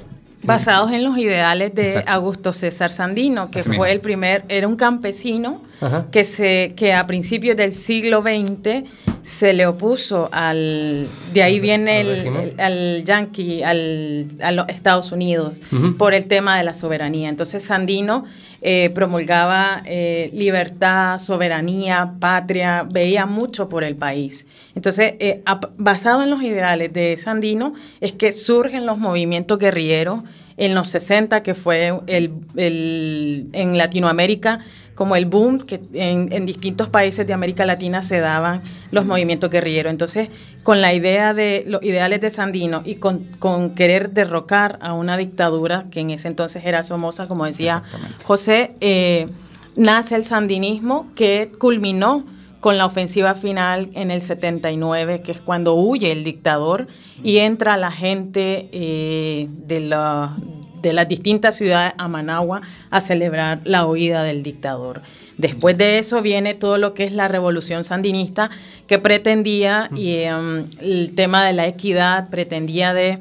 Basados 0.43 0.91
en 0.91 1.03
los 1.03 1.17
ideales 1.17 1.73
de 1.73 1.83
Exacto. 1.89 2.11
Augusto 2.11 2.53
César 2.53 2.91
Sandino, 2.91 3.49
que 3.51 3.59
Así 3.59 3.67
fue 3.69 3.71
mismo. 3.73 3.85
el 3.87 3.99
primer, 4.01 4.45
era 4.49 4.67
un 4.67 4.75
campesino 4.75 5.61
Ajá. 5.81 6.05
que 6.11 6.23
se 6.23 6.73
que 6.75 6.93
a 6.93 7.05
principios 7.07 7.57
del 7.57 7.73
siglo 7.73 8.21
XX 8.21 8.83
se 9.27 9.51
le 9.51 9.67
opuso 9.67 10.29
al 10.31 11.05
de 11.33 11.43
ahí 11.43 11.59
viene 11.59 11.99
el, 11.99 12.53
al 12.61 13.03
yankee 13.03 13.61
al 13.61 14.25
a 14.41 14.53
los 14.53 14.69
Estados 14.69 15.11
Unidos 15.11 15.57
por 15.97 16.13
el 16.13 16.25
tema 16.27 16.57
de 16.57 16.63
la 16.63 16.73
soberanía. 16.73 17.27
Entonces 17.27 17.61
Sandino 17.63 18.23
eh, 18.61 18.89
promulgaba 18.95 19.81
eh, 19.85 20.29
libertad 20.33 21.17
soberanía 21.17 22.13
patria 22.21 22.87
veía 22.89 23.25
mucho 23.25 23.67
por 23.67 23.83
el 23.83 23.97
país. 23.97 24.47
Entonces 24.75 25.15
eh, 25.19 25.43
basado 25.77 26.23
en 26.23 26.29
los 26.29 26.41
ideales 26.41 26.93
de 26.93 27.17
Sandino 27.17 27.73
es 27.99 28.13
que 28.13 28.31
surgen 28.31 28.85
los 28.85 28.97
movimientos 28.97 29.59
guerrilleros 29.59 30.21
en 30.55 30.73
los 30.73 30.87
60, 30.89 31.43
que 31.43 31.53
fue 31.53 31.99
el, 32.07 32.31
el- 32.55 33.47
en 33.51 33.77
Latinoamérica 33.77 34.59
como 34.97 35.15
el 35.15 35.27
boom 35.27 35.59
que 35.59 35.79
en, 35.93 36.33
en 36.33 36.45
distintos 36.45 36.89
países 36.89 37.25
de 37.27 37.31
América 37.33 37.65
Latina 37.65 38.01
se 38.01 38.19
daban 38.19 38.61
los 38.91 39.05
movimientos 39.05 39.49
guerrilleros. 39.51 39.91
Entonces, 39.91 40.29
con 40.63 40.81
la 40.81 40.93
idea 40.93 41.33
de 41.35 41.63
los 41.67 41.83
ideales 41.83 42.19
de 42.19 42.29
Sandino 42.31 42.81
y 42.83 42.95
con, 42.95 43.19
con 43.39 43.75
querer 43.75 44.09
derrocar 44.11 44.79
a 44.81 44.93
una 44.93 45.15
dictadura 45.15 45.85
que 45.91 45.99
en 45.99 46.09
ese 46.09 46.27
entonces 46.27 46.63
era 46.65 46.81
Somoza, 46.83 47.27
como 47.27 47.45
decía 47.45 47.83
José, 48.25 48.75
eh, 48.81 49.27
nace 49.75 50.15
el 50.15 50.25
sandinismo 50.25 51.07
que 51.15 51.51
culminó 51.59 52.25
con 52.59 52.79
la 52.79 52.87
ofensiva 52.87 53.35
final 53.35 53.91
en 53.93 54.09
el 54.09 54.19
79, 54.19 55.21
que 55.21 55.31
es 55.31 55.41
cuando 55.41 55.75
huye 55.75 56.11
el 56.11 56.23
dictador 56.23 56.87
y 57.23 57.37
entra 57.37 57.77
la 57.77 57.91
gente 57.91 58.67
eh, 58.71 59.47
de, 59.67 59.79
la- 59.79 60.35
de 60.81 60.93
las 60.93 61.07
distintas 61.07 61.55
ciudades 61.55 61.93
a 61.97 62.07
Managua 62.07 62.61
a 62.89 63.01
celebrar 63.01 63.59
la 63.63 63.85
huida 63.85 64.23
del 64.23 64.43
dictador. 64.43 65.01
Después 65.37 65.77
de 65.77 65.99
eso 65.99 66.21
viene 66.21 66.53
todo 66.55 66.77
lo 66.77 66.93
que 66.93 67.03
es 67.03 67.11
la 67.11 67.27
revolución 67.27 67.83
sandinista, 67.83 68.49
que 68.87 68.97
pretendía, 68.99 69.89
y 69.95 70.13
em, 70.15 70.65
el 70.81 71.13
tema 71.13 71.45
de 71.45 71.53
la 71.53 71.67
equidad, 71.67 72.29
pretendía 72.29 72.93
de 72.93 73.19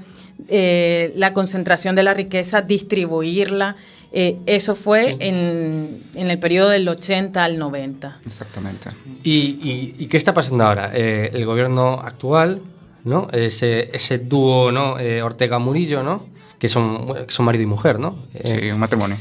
eh, 0.49 1.13
la 1.17 1.33
concentración 1.35 1.95
de 1.97 2.03
la 2.03 2.15
riqueza, 2.15 2.63
distribuirla. 2.63 3.77
Eh, 4.13 4.37
eso 4.47 4.75
fue 4.75 5.17
en, 5.19 6.03
en 6.15 6.31
el 6.31 6.39
periodo 6.39 6.71
del 6.71 6.89
80 6.89 7.43
al 7.45 7.59
90. 7.59 8.19
exactamente. 8.25 8.89
¿Y, 9.23 9.31
y- 9.33 9.95
y 9.99 10.07
qué 10.07 10.17
está 10.17 10.33
pasando 10.33 10.65
ahora? 10.65 10.91
Eh, 10.95 11.31
el 11.35 11.45
gobierno 11.45 12.01
actual, 12.01 12.63
¿no? 13.05 13.29
Ese, 13.33 13.91
ese 13.95 14.19
dúo, 14.19 14.71
¿no? 14.73 14.97
Ortega-Murillo, 15.25 16.03
¿no? 16.03 16.25
Que 16.59 16.69
son, 16.69 17.15
que 17.27 17.33
son 17.33 17.45
marido 17.47 17.63
y 17.63 17.67
mujer, 17.67 17.99
¿no? 17.99 18.19
Eh, 18.35 18.43
Sí, 18.61 18.71
un 18.71 18.79
matrimonio. 18.79 19.17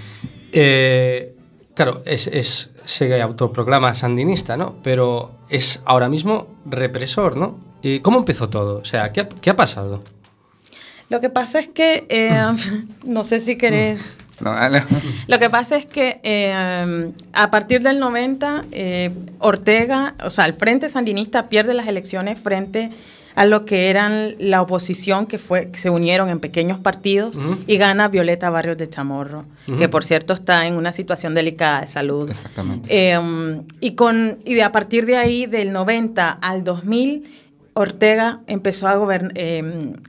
eh, 0.54 1.36
claro, 1.74 2.02
es, 2.06 2.28
es- 2.28 2.70
se 2.86 3.22
autoproclama 3.22 3.94
sandinista, 3.94 4.58
¿no? 4.58 4.76
Pero 4.84 5.32
es 5.50 5.82
ahora 5.86 6.08
mismo 6.08 6.48
represor, 6.66 7.36
¿no? 7.36 7.58
¿Y 7.82 8.00
¿Cómo 8.00 8.20
empezó 8.20 8.50
todo? 8.50 8.78
O 8.80 8.86
sea, 8.86 9.12
¿qué 9.12 9.22
ha, 9.22 9.30
qué 9.30 9.50
ha 9.50 9.56
pasado? 9.56 10.02
Lo 11.10 11.20
que 11.22 11.30
pasa 11.30 11.60
es 11.60 11.68
que, 11.68 12.06
eh, 12.10 12.32
no 13.06 13.24
sé 13.24 13.40
si 13.40 13.58
querés... 13.58 14.16
No, 14.42 14.52
dale. 14.52 14.84
Lo 15.28 15.40
que 15.40 15.50
pasa 15.50 15.78
es 15.78 15.86
que 15.86 16.20
eh, 16.24 17.12
a 17.34 17.52
partir 17.52 17.82
del 17.82 18.00
90, 18.00 18.66
eh, 18.72 19.10
Ortega, 19.40 20.14
o 20.26 20.30
sea, 20.30 20.46
el 20.46 20.54
Frente 20.54 20.90
Sandinista 20.90 21.48
pierde 21.48 21.74
las 21.74 21.88
elecciones 21.88 22.38
frente 22.38 22.92
a 23.36 23.46
lo 23.46 23.66
que 23.66 23.90
eran 23.90 24.36
la 24.40 24.62
oposición 24.62 25.28
que 25.28 25.38
fue 25.38 25.70
que 25.70 25.80
se 25.80 25.90
unieron 25.90 26.30
en 26.30 26.40
pequeños 26.40 26.80
partidos 26.80 27.38
y 27.68 27.78
gana 27.78 28.08
Violeta 28.08 28.50
Barrios 28.50 28.78
de 28.78 28.90
Chamorro, 28.90 29.46
que 29.78 29.90
por 29.90 30.04
cierto 30.04 30.34
está 30.34 30.66
en 30.66 30.76
una 30.76 30.92
situación 30.92 31.34
delicada 31.34 31.82
de 31.82 31.88
salud. 31.88 32.30
Exactamente. 32.30 32.88
Eh, 32.92 33.62
y, 33.82 33.92
con, 33.96 34.40
y 34.46 34.54
de 34.56 34.64
a 34.64 34.72
partir 34.72 35.06
de 35.06 35.18
ahí, 35.18 35.46
del 35.46 35.74
90 35.74 36.32
al 36.32 36.64
2000, 36.64 37.24
Ortega 37.78 38.40
empezó 38.48 38.88
a 38.88 38.96
gobernar, 38.96 39.34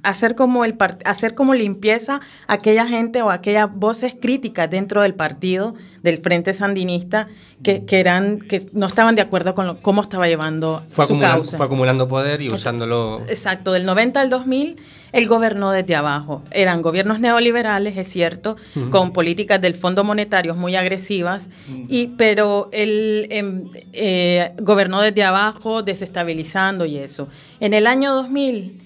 hacer 0.05 0.37
como 0.37 0.65
el 0.65 0.77
hacer 1.05 1.35
como 1.35 1.53
limpieza 1.53 2.21
a 2.47 2.53
aquella 2.53 2.87
gente 2.87 3.23
o 3.23 3.31
aquellas 3.31 3.75
voces 3.75 4.15
críticas 4.15 4.71
dentro 4.71 5.03
del 5.03 5.15
partido 5.15 5.75
del 6.07 6.19
Frente 6.19 6.55
Sandinista 6.55 7.29
que, 7.63 7.85
que 7.85 8.01
eran 8.01 8.39
que 8.39 8.65
no 8.73 8.87
estaban 8.87 9.15
de 9.17 9.23
acuerdo 9.23 9.55
con 9.55 9.67
lo- 9.67 9.83
cómo 9.83 10.01
estaba 10.03 10.27
llevando 10.29 10.83
Fue 10.89 11.05
su 11.05 11.13
acumulando, 11.13 11.37
causa. 11.43 11.57
fue 11.59 11.67
acumulando 11.67 12.09
poder 12.09 12.41
y 12.43 12.49
usándolo... 12.49 13.21
Exacto, 13.29 13.73
del 13.73 13.85
90 13.85 14.21
al 14.21 14.31
2000 14.31 14.77
él 15.13 15.29
gobernó 15.29 15.71
desde 15.71 15.95
abajo. 15.95 16.43
Eran 16.51 16.83
gobiernos 16.83 17.21
neoliberales, 17.21 17.97
es 17.97 18.07
cierto, 18.09 18.57
con 18.91 19.13
políticas 19.15 19.61
del 19.63 19.75
Fondo 19.75 20.05
Monetario 20.05 20.55
muy 20.55 20.77
agresivas, 20.77 21.49
y, 21.89 22.09
pero 22.19 22.69
él 22.73 23.27
em, 23.31 23.65
eh, 23.95 24.53
gobernó 24.61 25.01
desde 25.01 25.23
abajo, 25.25 25.83
desestabilizando 25.83 26.85
y 26.85 26.99
eso. 26.99 27.29
En 27.61 27.73
el 27.73 27.87
año 27.87 28.15
2000 28.15 28.83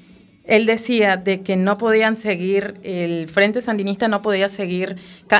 él 0.50 0.66
decía 0.66 1.16
de 1.16 1.42
que 1.42 1.57
no 1.57 1.78
podían 1.78 2.16
seguir, 2.16 2.75
el 2.83 3.28
Frente 3.28 3.62
Sandinista 3.62 4.09
no 4.09 4.21
podía 4.21 4.49
seguir, 4.49 4.97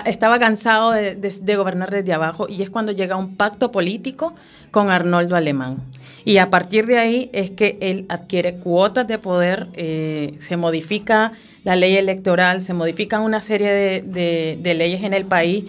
estaba 0.07 0.39
cansado 0.39 0.93
de, 0.93 1.57
gobernar 1.57 1.91
desde 1.91 2.13
abajo 2.13 2.47
y 2.49 2.63
es 2.63 2.71
cuando 2.71 2.93
llega 2.93 3.17
un 3.17 3.35
pacto 3.35 3.73
político 3.73 4.35
con 4.71 4.89
Arnoldo 4.89 5.35
Alemán. 5.35 5.79
Y 6.25 6.39
a 6.39 6.49
partir 6.49 6.87
de 6.87 6.99
ahí 6.99 7.29
es 7.33 7.51
que 7.51 7.77
él 7.81 8.07
adquiere 8.09 8.55
cuotas 8.55 9.09
de 9.09 9.19
poder, 9.19 9.67
eh, 9.75 10.35
se 10.39 10.57
modifica 10.57 11.33
la 11.65 11.75
ley 11.75 11.97
electoral, 11.97 12.61
se 12.61 12.73
modifican 12.73 13.23
una 13.23 13.41
serie 13.41 14.03
de 14.03 14.75
leyes 14.77 15.03
en 15.03 15.13
el 15.13 15.25
país 15.25 15.65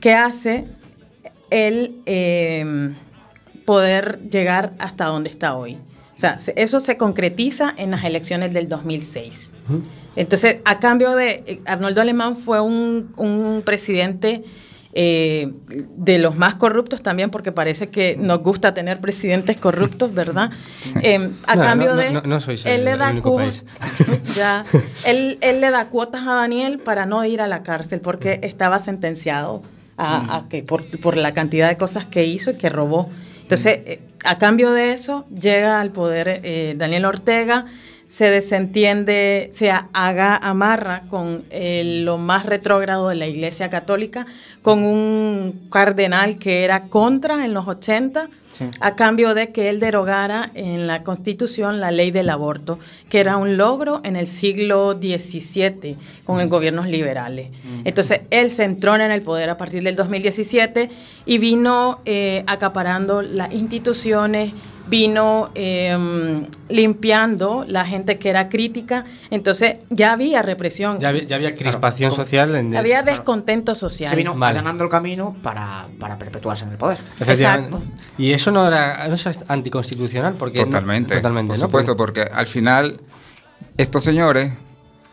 que 0.00 0.14
hace 0.14 0.64
él 1.50 1.94
eh, 2.06 2.92
poder 3.64 4.18
llegar 4.28 4.72
hasta 4.80 5.04
donde 5.04 5.30
está 5.30 5.54
hoy. 5.54 5.78
O 6.22 6.24
sea, 6.24 6.38
se- 6.38 6.54
eso 6.56 6.78
se 6.78 6.96
concretiza 6.96 7.74
en 7.76 7.90
las 7.90 8.04
elecciones 8.04 8.54
del 8.54 8.68
2006. 8.68 9.50
Entonces, 10.14 10.58
a 10.64 10.78
cambio 10.78 11.16
de, 11.16 11.42
eh, 11.46 11.60
Arnoldo 11.66 12.00
Alemán 12.00 12.36
fue 12.36 12.60
un, 12.60 13.12
un 13.16 13.62
presidente 13.66 14.44
eh, 14.94 15.50
de 15.96 16.18
los 16.20 16.36
más 16.36 16.54
corruptos 16.54 17.02
también, 17.02 17.30
porque 17.30 17.50
parece 17.50 17.88
que 17.88 18.14
nos 18.16 18.40
gusta 18.40 18.72
tener 18.72 19.00
presidentes 19.00 19.56
corruptos, 19.56 20.14
¿verdad? 20.14 20.52
Eh, 21.02 21.28
a 21.48 21.56
No, 21.56 21.62
cambio 21.62 21.88
no, 21.90 21.96
de... 21.96 22.12
no, 22.12 22.20
no 22.22 22.38
sois 22.40 22.64
él 22.66 22.72
el- 22.80 22.84
le 22.84 22.96
da 22.98 23.12
país. 23.20 23.64
ya, 24.36 24.64
él, 25.04 25.38
él 25.40 25.60
le 25.60 25.70
da 25.72 25.88
cuotas 25.88 26.22
a 26.24 26.34
Daniel 26.34 26.78
para 26.78 27.04
no 27.04 27.24
ir 27.24 27.40
a 27.40 27.48
la 27.48 27.64
cárcel, 27.64 28.00
porque 28.00 28.38
estaba 28.44 28.78
sentenciado 28.78 29.62
a, 29.96 30.36
a 30.36 30.48
que 30.48 30.62
por, 30.62 30.86
por 31.00 31.16
la 31.16 31.32
cantidad 31.34 31.68
de 31.68 31.76
cosas 31.76 32.06
que 32.06 32.24
hizo 32.26 32.50
y 32.52 32.54
que 32.54 32.68
robó. 32.68 33.10
Entonces, 33.42 33.80
eh, 33.84 34.00
a 34.24 34.38
cambio 34.38 34.72
de 34.72 34.92
eso, 34.92 35.26
llega 35.28 35.80
al 35.80 35.90
poder 35.90 36.40
eh, 36.42 36.74
Daniel 36.76 37.04
Ortega, 37.04 37.66
se 38.08 38.30
desentiende, 38.30 39.48
se 39.52 39.70
haga, 39.70 40.36
amarra 40.36 41.04
con 41.08 41.44
eh, 41.50 42.02
lo 42.04 42.18
más 42.18 42.44
retrógrado 42.44 43.08
de 43.08 43.14
la 43.14 43.26
Iglesia 43.26 43.70
Católica, 43.70 44.26
con 44.60 44.84
un 44.84 45.68
cardenal 45.70 46.38
que 46.38 46.64
era 46.64 46.88
contra 46.88 47.44
en 47.44 47.54
los 47.54 47.66
80, 47.66 48.28
a 48.80 48.96
cambio 48.96 49.34
de 49.34 49.52
que 49.52 49.68
él 49.70 49.80
derogara 49.80 50.50
en 50.54 50.86
la 50.86 51.02
Constitución 51.02 51.80
la 51.80 51.90
ley 51.90 52.10
del 52.10 52.30
aborto, 52.30 52.78
que 53.08 53.20
era 53.20 53.36
un 53.36 53.56
logro 53.56 54.00
en 54.04 54.16
el 54.16 54.26
siglo 54.26 54.94
XVII 54.94 55.96
con 56.24 56.38
los 56.38 56.50
gobiernos 56.50 56.86
liberales. 56.86 57.50
Entonces, 57.84 58.22
él 58.30 58.50
se 58.50 58.64
entrona 58.64 59.06
en 59.06 59.12
el 59.12 59.22
poder 59.22 59.50
a 59.50 59.56
partir 59.56 59.82
del 59.82 59.96
2017 59.96 60.90
y 61.26 61.38
vino 61.38 62.00
eh, 62.04 62.44
acaparando 62.46 63.22
las 63.22 63.52
instituciones 63.52 64.52
vino 64.88 65.50
eh, 65.54 66.44
limpiando 66.68 67.64
la 67.66 67.84
gente 67.84 68.18
que 68.18 68.30
era 68.30 68.48
crítica, 68.48 69.04
entonces 69.30 69.76
ya 69.90 70.12
había 70.12 70.42
represión. 70.42 70.98
Ya 70.98 71.08
había, 71.10 71.22
ya 71.24 71.36
había 71.36 71.54
crispación 71.54 72.10
social. 72.12 72.54
En 72.54 72.76
había 72.76 73.02
descontento 73.02 73.74
social. 73.74 74.10
Se 74.10 74.16
vino 74.16 74.34
Vale. 74.34 74.58
allanando 74.58 74.84
el 74.84 74.90
camino 74.90 75.36
para, 75.42 75.88
para 75.98 76.18
perpetuarse 76.18 76.64
en 76.64 76.70
el 76.72 76.76
poder. 76.76 76.98
Efectivamente. 77.18 77.76
Y 78.18 78.32
eso 78.32 78.50
no 78.50 78.66
era 78.66 79.06
no 79.08 79.14
es 79.14 79.26
anticonstitucional 79.48 80.34
porque 80.34 80.58
no- 80.60 80.64
Totalmente. 80.66 81.14
totalmente, 81.16 81.50
por 81.52 81.58
¿no? 81.58 81.66
supuesto, 81.66 81.96
porque 81.96 82.22
al 82.22 82.46
final 82.46 83.00
estos 83.76 84.04
señores, 84.04 84.52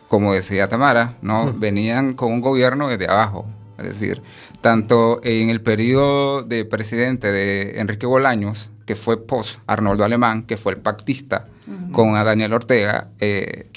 como 0.08 0.32
decía 0.34 0.68
Tamara, 0.68 1.16
no 1.22 1.52
venían 1.54 2.14
con 2.14 2.32
un 2.32 2.40
gobierno 2.40 2.88
desde 2.88 3.06
abajo. 3.08 3.46
Es 3.78 3.86
decir, 3.86 4.20
tanto 4.60 5.20
en 5.22 5.48
el 5.48 5.62
periodo 5.62 6.42
de 6.42 6.66
presidente 6.66 7.32
de 7.32 7.80
Enrique 7.80 8.04
Bolaños, 8.04 8.70
que 8.90 8.96
fue 8.96 9.24
post 9.24 9.60
Arnoldo 9.68 10.02
Alemán, 10.04 10.42
que 10.42 10.56
fue 10.56 10.72
el 10.72 10.78
pactista 10.78 11.46
con 11.92 12.16
a 12.16 12.24
Daniel 12.24 12.52
Ortega, 12.54 13.06
eh, 13.20 13.68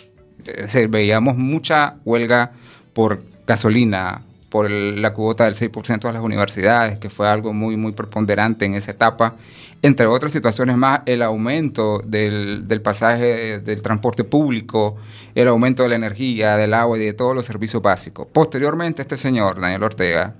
eh, 0.73 0.87
veíamos 0.89 1.37
mucha 1.37 1.97
huelga 2.03 2.51
por 2.93 3.21
gasolina, 3.45 4.23
por 4.49 4.65
el- 4.65 4.99
la 5.03 5.13
cuota 5.13 5.43
del 5.45 5.53
6% 5.53 6.07
de 6.07 6.13
las 6.15 6.23
universidades, 6.23 6.97
que 6.97 7.11
fue 7.11 7.29
algo 7.29 7.53
muy, 7.53 7.77
muy 7.77 7.91
preponderante 7.91 8.65
en 8.65 8.73
esa 8.73 8.89
etapa. 8.89 9.35
Entre 9.83 10.07
otras 10.07 10.31
situaciones 10.31 10.77
más, 10.77 11.01
el 11.05 11.21
aumento 11.21 11.99
del, 12.03 12.67
del 12.67 12.81
pasaje 12.81 13.59
del 13.59 13.83
transporte 13.83 14.23
público, 14.23 14.95
el 15.35 15.47
aumento 15.47 15.83
de 15.83 15.89
la 15.89 15.95
energía, 15.97 16.57
del 16.57 16.73
agua 16.73 16.97
y 16.97 17.01
de 17.01 17.13
todos 17.13 17.35
los 17.35 17.45
servicios 17.45 17.83
básicos. 17.83 18.25
Posteriormente, 18.33 19.03
este 19.03 19.17
señor, 19.17 19.59
Daniel 19.61 19.83
Ortega, 19.83 20.33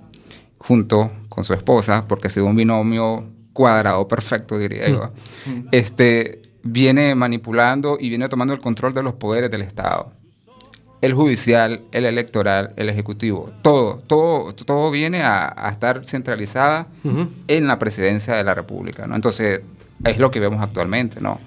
junto 0.58 1.12
con 1.28 1.44
su 1.44 1.52
esposa, 1.54 2.04
porque 2.08 2.26
ha 2.26 2.30
sido 2.30 2.46
un 2.46 2.56
binomio 2.56 3.26
cuadrado 3.54 4.06
perfecto, 4.06 4.58
diría 4.58 4.90
yo, 4.90 5.12
este, 5.72 6.42
viene 6.62 7.14
manipulando 7.14 7.96
y 7.98 8.10
viene 8.10 8.28
tomando 8.28 8.52
el 8.52 8.60
control 8.60 8.92
de 8.92 9.02
los 9.02 9.14
poderes 9.14 9.50
del 9.50 9.62
Estado. 9.62 10.12
El 11.00 11.12
judicial, 11.12 11.82
el 11.92 12.06
electoral, 12.06 12.72
el 12.76 12.88
ejecutivo, 12.88 13.50
todo, 13.62 14.02
todo, 14.06 14.54
todo 14.54 14.90
viene 14.90 15.22
a, 15.22 15.52
a 15.54 15.70
estar 15.70 16.04
centralizada 16.04 16.86
en 17.46 17.66
la 17.66 17.78
presidencia 17.78 18.34
de 18.34 18.44
la 18.44 18.54
República, 18.54 19.06
¿no? 19.06 19.14
Entonces, 19.14 19.60
es 20.04 20.18
lo 20.18 20.30
que 20.30 20.40
vemos 20.40 20.62
actualmente, 20.62 21.20
¿no? 21.20 21.40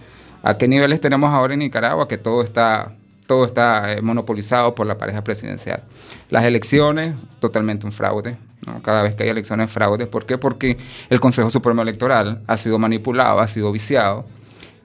¿A 0.44 0.58
qué 0.58 0.68
niveles 0.68 1.02
tenemos 1.02 1.32
ahora 1.32 1.56
en 1.56 1.60
Nicaragua 1.60 2.08
que 2.08 2.18
todo 2.18 2.44
está, 2.44 2.94
todo 3.26 3.46
está 3.46 3.94
eh, 3.94 4.02
monopolizado 4.02 4.76
por 4.76 4.86
la 4.86 4.98
pareja 4.98 5.24
presidencial? 5.24 5.84
Las 6.30 6.46
elecciones, 6.46 7.16
totalmente 7.40 7.86
un 7.86 7.92
fraude, 7.92 8.38
¿no? 8.68 8.82
Cada 8.84 9.02
vez 9.02 9.16
que 9.16 9.24
hay 9.24 9.30
elecciones, 9.30 9.72
fraude. 9.72 10.06
¿Por 10.06 10.26
qué? 10.28 10.38
Porque 10.38 10.78
el 11.10 11.20
Consejo 11.20 11.50
Supremo 11.50 11.82
Electoral 11.82 12.42
ha 12.46 12.58
sido 12.58 12.78
manipulado, 12.78 13.40
ha 13.40 13.48
sido 13.48 13.72
viciado. 13.72 14.26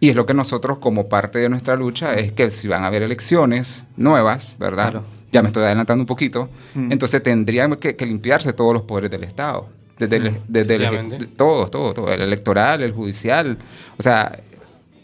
Y 0.01 0.09
es 0.09 0.17
lo 0.17 0.25
que 0.27 0.35
nosotros, 0.35 0.79
como 0.79 1.09
parte 1.09 1.39
de 1.39 1.49
nuestra 1.49 1.77
lucha, 1.77 2.15
es 2.15 2.33
que 2.33 2.51
si 2.51 2.67
van 2.67 2.83
a 2.83 2.87
haber 2.89 3.03
elecciones 3.03 3.85
nuevas, 3.97 4.57
¿verdad? 4.59 4.91
Claro. 4.91 5.05
Ya 5.31 5.43
me 5.43 5.49
estoy 5.49 5.63
adelantando 5.65 6.03
un 6.03 6.07
poquito. 6.07 6.49
Mm. 6.75 6.91
Entonces 6.93 7.23
tendrían 7.23 7.77
que, 7.77 7.95
que 7.95 8.05
limpiarse 8.07 8.53
todos 8.53 8.73
los 8.73 8.83
poderes 8.83 9.11
del 9.11 9.25
Estado. 9.25 9.69
Desde, 9.99 10.17
el, 10.17 10.41
desde 10.49 10.75
el, 10.75 11.29
todo, 11.37 11.69
todo, 11.69 11.95
todo. 11.95 12.13
El 12.13 12.23
electoral, 12.23 12.83
el 12.83 12.91
judicial. 12.93 13.57
O 13.97 14.03
sea, 14.03 14.41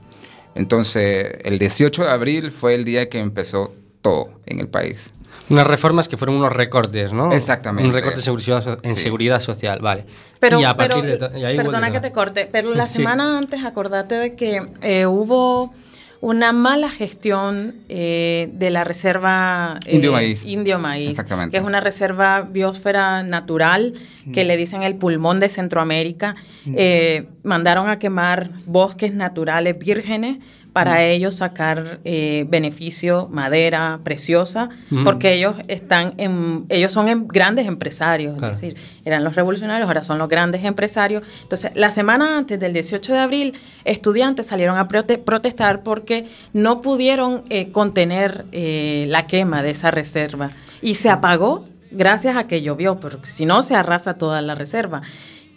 Entonces, 0.58 1.36
el 1.43 1.60
18 1.60 2.04
de 2.04 2.10
abril 2.12 2.52
fue 2.52 2.76
el 2.76 2.84
día 2.84 3.10
que 3.10 3.20
empezó 3.20 3.74
todo 4.02 4.32
en 4.46 4.60
el 4.60 4.67
país. 4.67 5.12
Unas 5.50 5.65
reformas 5.67 6.08
que 6.10 6.17
fueron 6.17 6.36
unos 6.36 6.52
recortes, 6.52 7.13
¿no? 7.13 7.32
Exactamente. 7.32 7.88
Un 7.88 7.93
recorte 7.93 8.17
en 8.17 8.22
seguridad, 8.24 8.63
so- 8.63 8.78
en 8.84 8.96
Sí. 8.98 9.04
seguridad 9.04 9.39
social, 9.39 9.80
vale. 9.80 10.06
Pero, 10.39 10.60
y 10.60 10.65
a 10.65 10.76
pero, 10.76 10.96
partir 10.96 11.10
de 11.10 11.17
to- 11.17 11.38
y 11.38 11.46
ahí 11.46 11.56
perdona 11.56 11.89
que 11.91 12.00
te 12.02 12.12
corte, 12.12 12.50
pero 12.52 12.74
la 12.74 12.88
Sí. 12.88 12.98
semana 12.98 13.38
antes 13.38 13.63
acordate 13.63 14.15
de 14.15 14.36
que 14.36 14.62
eh, 14.82 15.06
hubo 15.06 15.74
una 16.21 16.51
mala 16.51 16.89
gestión 16.89 17.75
eh, 17.89 18.49
de 18.53 18.69
la 18.69 18.84
reserva 18.84 19.80
eh, 19.86 19.95
Indio 19.95 20.12
Maíz. 20.12 20.45
Indio 20.45 20.80
Maíz, 20.80 21.10
Exactamente. 21.10 21.51
que 21.51 21.58
es 21.58 21.63
una 21.63 21.80
reserva 21.80 22.41
biosfera 22.41 23.23
natural 23.23 23.93
que 24.34 24.43
le 24.43 24.58
dicen 24.58 24.84
el 24.84 24.95
pulmón 24.95 25.39
de 25.39 25.49
Centroamérica. 25.49 26.36
Eh, 26.75 27.27
mandaron 27.43 27.89
a 27.89 27.99
quemar 27.99 28.49
bosques 28.65 29.13
naturales 29.13 29.77
vírgenes 29.77 30.38
para 30.84 31.04
ellos 31.06 31.36
sacar 31.36 32.00
eh, 32.06 32.46
beneficio, 32.50 33.28
madera 33.32 34.00
preciosa, 34.04 34.70
Mm. 34.90 35.04
porque 35.04 35.34
ellos 35.34 35.56
están 35.68 36.13
en, 36.18 36.66
ellos 36.70 36.92
son 36.94 37.08
em- 37.10 37.28
grandes 37.28 37.66
empresarios, 37.68 38.38
Claro. 38.38 38.54
es 38.54 38.62
decir, 38.62 38.78
eran 39.06 39.24
los 39.24 39.36
revolucionarios, 39.36 39.88
ahora 39.88 40.04
son 40.04 40.18
los 40.18 40.28
grandes 40.30 40.63
empresarios. 40.66 41.24
Entonces, 41.44 41.72
la 41.76 41.90
semana 41.90 42.38
antes 42.38 42.60
del 42.60 42.74
18 42.74 43.13
de 43.13 43.20
abril, 43.20 43.54
estudiantes 43.86 44.46
salieron 44.48 44.78
a 44.78 44.88
prote- 44.88 45.18
protestar 45.24 45.84
porque 45.84 46.28
no 46.54 46.82
pudieron 46.82 47.44
eh, 47.50 47.72
contener 47.72 48.46
eh, 48.52 49.06
la 49.10 49.24
quema 49.26 49.63
de 49.63 49.72
esa 49.72 49.92
reserva 49.92 50.52
y 50.82 50.96
se 50.96 51.10
apagó 51.10 51.68
gracias 51.92 52.36
a 52.36 52.48
que 52.48 52.62
llovió, 52.62 53.00
porque 53.00 53.30
si 53.30 53.46
no 53.46 53.62
se 53.62 53.74
arrasa 53.76 54.16
toda 54.16 54.42
la 54.42 54.56
reserva. 54.56 55.02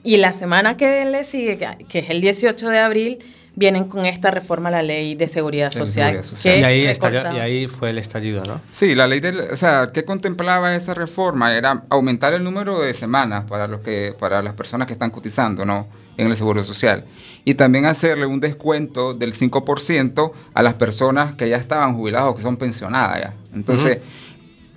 Y 0.03 0.17
la 0.17 0.33
semana 0.33 0.77
que 0.79 1.05
le 1.05 1.25
sigue, 1.25 1.59
que 1.89 1.99
es 1.99 2.09
el 2.09 2.21
18 2.23 2.69
de 2.71 2.79
abril, 2.79 3.19
vienen 3.57 3.85
con 3.85 4.05
esta 4.07 4.31
reforma 4.31 4.69
a 4.69 4.73
la 4.73 4.83
ley 4.83 5.15
de 5.17 5.29
seguridad 5.29 5.73
social. 5.73 6.07
seguridad 6.13 6.23
social. 6.23 6.55
que 6.55 6.61
Y 6.61 6.65
ahí, 6.65 6.87
estalló- 6.87 7.19
recorta- 7.23 7.37
y 7.37 7.41
ahí 7.41 7.67
fue 7.69 7.91
el 7.91 7.99
estallido, 7.99 8.45
¿no? 8.45 8.61
Sí, 8.71 8.95
la 8.95 9.07
ley 9.07 9.21
del, 9.21 9.41
o 9.41 9.57
sea, 9.57 9.91
¿qué 9.93 10.05
contemplaba 10.05 10.75
esa 10.75 10.95
reforma? 10.95 11.55
Era 11.55 11.83
aumentar 11.91 12.33
el 12.33 12.45
número 12.45 12.81
de 12.81 12.95
semanas 12.95 13.45
para 13.49 13.67
los 13.67 13.81
que, 13.81 14.15
para 14.19 14.41
las 14.43 14.55
personas 14.55 14.87
que 14.87 14.93
están 14.95 15.11
cotizando, 15.11 15.65
¿no? 15.65 15.89
En 16.17 16.27
el 16.29 16.37
seguro 16.37 16.63
social. 16.65 17.05
Y 17.45 17.55
también 17.55 17.87
hacerle 17.87 18.27
un 18.27 18.41
descuento 18.41 19.15
del 19.15 19.33
5% 19.33 20.33
a 20.55 20.63
las 20.63 20.75
personas 20.75 21.35
que 21.35 21.49
ya 21.49 21.57
estaban 21.57 21.95
jubiladas 21.97 22.29
o 22.29 22.35
que 22.37 22.43
son 22.43 22.57
pensionadas 22.57 23.21
ya. 23.21 23.35
Entonces, 23.55 23.99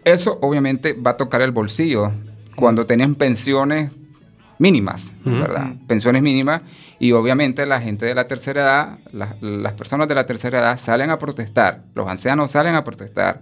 eso 0.06 0.38
obviamente 0.42 0.94
va 0.94 1.12
a 1.12 1.18
tocar 1.18 1.42
el 1.42 1.52
bolsillo 1.52 2.12
cuando 2.56 2.86
tienen 2.86 3.16
pensiones 3.16 3.92
mínimas. 4.64 5.14
¿verdad? 5.26 5.68
Pensiones 5.88 6.22
mínimas 6.22 6.62
y 7.00 7.12
obviamente 7.12 7.66
la 7.66 7.80
gente 7.82 8.06
de 8.06 8.16
la 8.16 8.28
tercera 8.28 8.62
edad, 8.62 8.98
la- 9.12 9.36
las 9.42 9.74
personas 9.74 10.08
de 10.08 10.16
la 10.16 10.26
tercera 10.26 10.60
edad 10.60 10.78
salen 10.78 11.10
a 11.12 11.18
protestar, 11.20 11.82
los 11.96 12.08
ancianos 12.08 12.52
salen 12.52 12.76
a 12.76 12.84
protestar. 12.84 13.42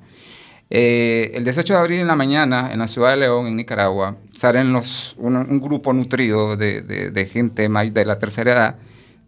Eh, 0.69 1.31
el 1.34 1.43
18 1.43 1.73
de 1.73 1.79
abril 1.79 1.99
en 1.99 2.07
la 2.07 2.15
mañana, 2.15 2.71
en 2.71 2.79
la 2.79 2.88
ciudad 2.88 3.10
de 3.12 3.17
León, 3.17 3.45
en 3.47 3.57
Nicaragua, 3.57 4.15
salen 4.31 4.71
los, 4.71 5.15
un, 5.17 5.36
un 5.36 5.60
grupo 5.60 5.91
nutrido 5.93 6.55
de, 6.55 6.81
de- 6.81 7.12
de 7.12 7.25
gente 7.25 7.67
may- 7.69 7.89
de 7.91 8.05
la 8.05 8.17
tercera 8.19 8.51
edad 8.53 8.75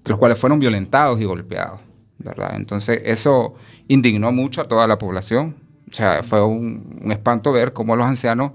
los 0.05 0.17
cuales 0.19 0.37
fueron 0.37 0.59
violentados 0.59 1.19
y 1.21 1.25
golpeados, 1.25 1.79
¿verdad? 2.17 2.55
Entonces 2.55 3.01
eso 3.05 3.55
indignó 3.87 4.31
mucho 4.33 4.59
a 4.61 4.65
toda 4.65 4.85
la 4.87 4.97
población. 4.97 5.55
O 5.89 5.93
sea, 5.93 6.23
fue 6.23 6.43
un, 6.45 6.99
un 7.03 7.11
espanto 7.11 7.51
ver 7.53 7.71
cómo 7.71 7.95
los 7.95 8.05
ancianos 8.05 8.51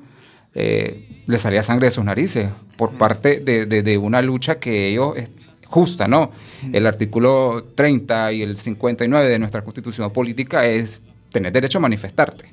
eh, 0.60 1.22
les 1.26 1.40
salía 1.40 1.62
sangre 1.62 1.86
de 1.86 1.90
sus 1.92 2.04
narices 2.04 2.48
por 2.76 2.92
parte 2.98 3.40
de, 3.40 3.66
de- 3.66 3.82
de 3.82 3.96
una 3.98 4.20
lucha 4.22 4.58
que 4.58 4.88
ellos 4.88 5.16
es 5.16 5.30
justa, 5.66 6.08
¿no? 6.08 6.32
El 6.72 6.86
artículo 6.86 7.64
30 7.74 8.32
y 8.32 8.42
el 8.42 8.56
59 8.56 9.28
de 9.28 9.38
nuestra 9.38 9.62
constitución 9.62 10.10
política 10.12 10.64
es 10.66 11.02
tener 11.30 11.52
derecho 11.52 11.78
a 11.78 11.80
manifestarte 11.82 12.52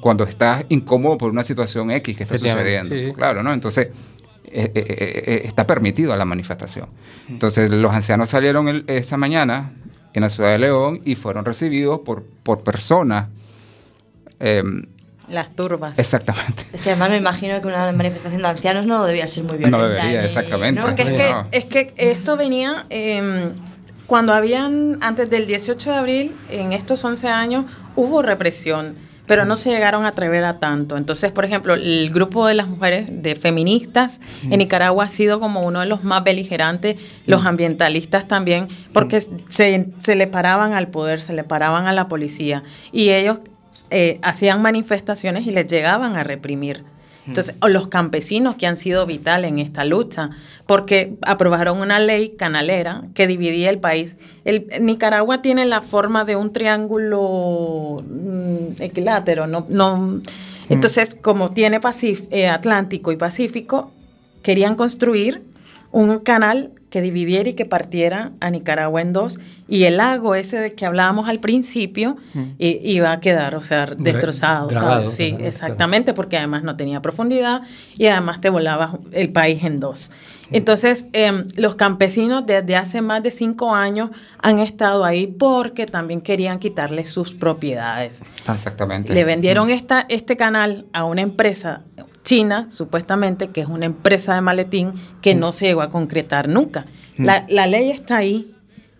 cuando 0.00 0.24
estás 0.24 0.64
incómodo 0.68 1.16
por 1.16 1.30
una 1.30 1.44
situación 1.44 1.90
X 1.92 2.16
que 2.16 2.24
está 2.24 2.34
sucediendo. 2.56 2.88
sí, 3.00 3.06
sí. 3.06 3.12
Claro, 3.14 3.42
¿no? 3.42 3.52
Entonces, 3.52 3.86
eh, 4.46 4.72
eh, 4.72 4.72
eh, 4.74 5.22
eh, 5.26 5.42
está 5.44 5.64
permitido 5.66 6.14
la 6.16 6.24
manifestación. 6.24 6.88
Entonces, 7.28 7.70
los 7.70 7.92
ancianos 7.92 8.28
salieron 8.30 8.66
el- 8.68 8.84
esa 8.88 9.16
mañana 9.16 9.72
en 10.12 10.22
la 10.22 10.28
ciudad 10.28 10.50
de 10.50 10.58
León 10.58 11.00
y 11.04 11.14
fueron 11.14 11.44
recibidos 11.44 12.00
por, 12.00 12.24
por 12.42 12.64
personas. 12.64 13.28
Las 15.30 15.52
turbas. 15.54 15.98
exactamente. 15.98 16.64
Es 16.72 16.80
que 16.82 16.90
además 16.90 17.10
me 17.10 17.16
imagino 17.18 17.60
que 17.60 17.66
una 17.68 17.92
manifestación 17.92 18.42
de 18.42 18.48
ancianos 18.48 18.86
no 18.86 19.04
debía 19.04 19.26
ser 19.28 19.44
muy 19.44 19.56
violenta. 19.58 19.78
No 19.78 19.88
debería, 19.88 20.24
exactamente. 20.24 20.80
¿no? 20.80 20.86
Porque 20.86 21.02
es 21.02 21.10
No. 21.10 21.16
que, 21.16 21.56
es 21.58 21.64
que 21.66 21.94
esto 21.96 22.36
venía 22.36 22.86
em, 22.90 23.52
cuando 24.06 24.34
habían, 24.34 24.98
antes 25.02 25.30
del 25.30 25.46
18 25.46 25.90
de 25.90 25.96
abril, 25.96 26.36
en 26.50 26.72
estos 26.72 27.04
11 27.04 27.28
años, 27.28 27.64
hubo 27.94 28.22
represión, 28.22 28.96
pero 29.26 29.44
no 29.44 29.54
se 29.54 29.70
llegaron 29.70 30.04
a 30.04 30.08
atrever 30.08 30.42
a 30.42 30.58
tanto. 30.58 30.96
Entonces, 30.96 31.30
por 31.30 31.44
ejemplo, 31.44 31.74
el 31.74 32.10
grupo 32.12 32.48
de 32.48 32.54
las 32.54 32.66
mujeres 32.66 33.06
de 33.22 33.36
feministas 33.36 34.20
en 34.42 34.58
Nicaragua 34.58 35.04
ha 35.04 35.08
sido 35.08 35.38
como 35.38 35.60
uno 35.60 35.78
de 35.78 35.86
los 35.86 36.02
más 36.02 36.24
beligerantes, 36.24 36.96
los 37.26 37.46
ambientalistas 37.46 38.26
también, 38.26 38.66
porque 38.92 39.20
se, 39.20 39.86
se 40.00 40.16
le 40.16 40.26
paraban 40.26 40.72
al 40.72 40.88
poder, 40.88 41.20
se 41.20 41.32
le 41.32 41.44
paraban 41.44 41.86
a 41.86 41.92
la 41.92 42.08
policía 42.08 42.64
y 42.90 43.10
ellos 43.10 43.38
eh, 43.90 44.18
hacían 44.22 44.62
manifestaciones 44.62 45.46
y 45.46 45.50
les 45.50 45.66
llegaban 45.66 46.16
a 46.16 46.24
reprimir. 46.24 46.84
Entonces, 47.26 47.54
o 47.60 47.68
los 47.68 47.86
campesinos 47.88 48.56
que 48.56 48.66
han 48.66 48.76
sido 48.76 49.06
vital 49.06 49.44
en 49.44 49.58
esta 49.58 49.84
lucha, 49.84 50.30
porque 50.66 51.14
aprobaron 51.22 51.80
una 51.80 52.00
ley 52.00 52.30
canalera 52.30 53.04
que 53.14 53.26
dividía 53.26 53.70
el 53.70 53.78
país. 53.78 54.16
El, 54.44 54.66
Nicaragua 54.80 55.40
tiene 55.42 55.64
la 55.66 55.80
forma 55.80 56.24
de 56.24 56.34
un 56.34 56.52
triángulo 56.52 58.02
mm, 58.08 58.82
equilátero, 58.82 59.46
no, 59.46 59.66
no, 59.68 60.20
entonces 60.68 61.14
como 61.14 61.50
tiene 61.50 61.80
Pacif- 61.80 62.26
eh, 62.30 62.48
Atlántico 62.48 63.12
y 63.12 63.16
Pacífico, 63.16 63.92
querían 64.42 64.74
construir 64.74 65.42
un 65.92 66.18
canal 66.20 66.70
que 66.88 67.02
dividiera 67.02 67.50
y 67.50 67.52
que 67.52 67.64
partiera 67.64 68.32
a 68.40 68.50
Nicaragua 68.50 69.02
en 69.02 69.12
dos 69.12 69.40
y 69.70 69.84
el 69.84 69.98
lago 69.98 70.34
ese 70.34 70.58
de 70.58 70.74
que 70.74 70.84
hablábamos 70.84 71.28
al 71.28 71.38
principio 71.38 72.16
iba 72.58 73.12
a 73.12 73.20
quedar, 73.20 73.54
o 73.54 73.62
sea, 73.62 73.86
destrozado, 73.86 74.66
dragado, 74.66 75.02
¿sabes? 75.02 75.14
Sí, 75.14 75.30
claro, 75.30 75.44
exactamente, 75.46 76.12
porque 76.12 76.36
además 76.36 76.64
no 76.64 76.76
tenía 76.76 77.00
profundidad 77.00 77.62
y 77.96 78.06
además 78.06 78.40
te 78.40 78.50
volabas 78.50 78.96
el 79.12 79.30
país 79.32 79.62
en 79.62 79.78
dos. 79.78 80.10
Entonces, 80.52 81.06
em, 81.12 81.46
los 81.54 81.76
campesinos 81.76 82.44
desde 82.44 82.74
hace 82.74 83.00
más 83.00 83.22
de 83.22 83.30
cinco 83.30 83.72
años 83.72 84.10
han 84.42 84.58
estado 84.58 85.04
ahí 85.04 85.28
porque 85.28 85.86
también 85.86 86.20
querían 86.20 86.58
quitarle 86.58 87.06
sus 87.06 87.32
propiedades. 87.32 88.22
Exactamente. 88.52 89.14
Le 89.14 89.22
vendieron 89.22 89.70
esta, 89.70 90.06
este 90.08 90.36
canal 90.36 90.86
a 90.92 91.04
una 91.04 91.20
empresa 91.20 91.82
china, 92.24 92.66
supuestamente, 92.70 93.50
que 93.50 93.60
es 93.60 93.68
una 93.68 93.86
empresa 93.86 94.34
de 94.34 94.40
maletín 94.40 94.94
que 95.22 95.36
no 95.36 95.52
se 95.52 95.66
llegó 95.66 95.82
a 95.82 95.90
concretar 95.90 96.48
nunca. 96.48 96.86
La, 97.16 97.44
la 97.48 97.66
ley 97.66 97.90
está 97.90 98.16
ahí 98.16 98.50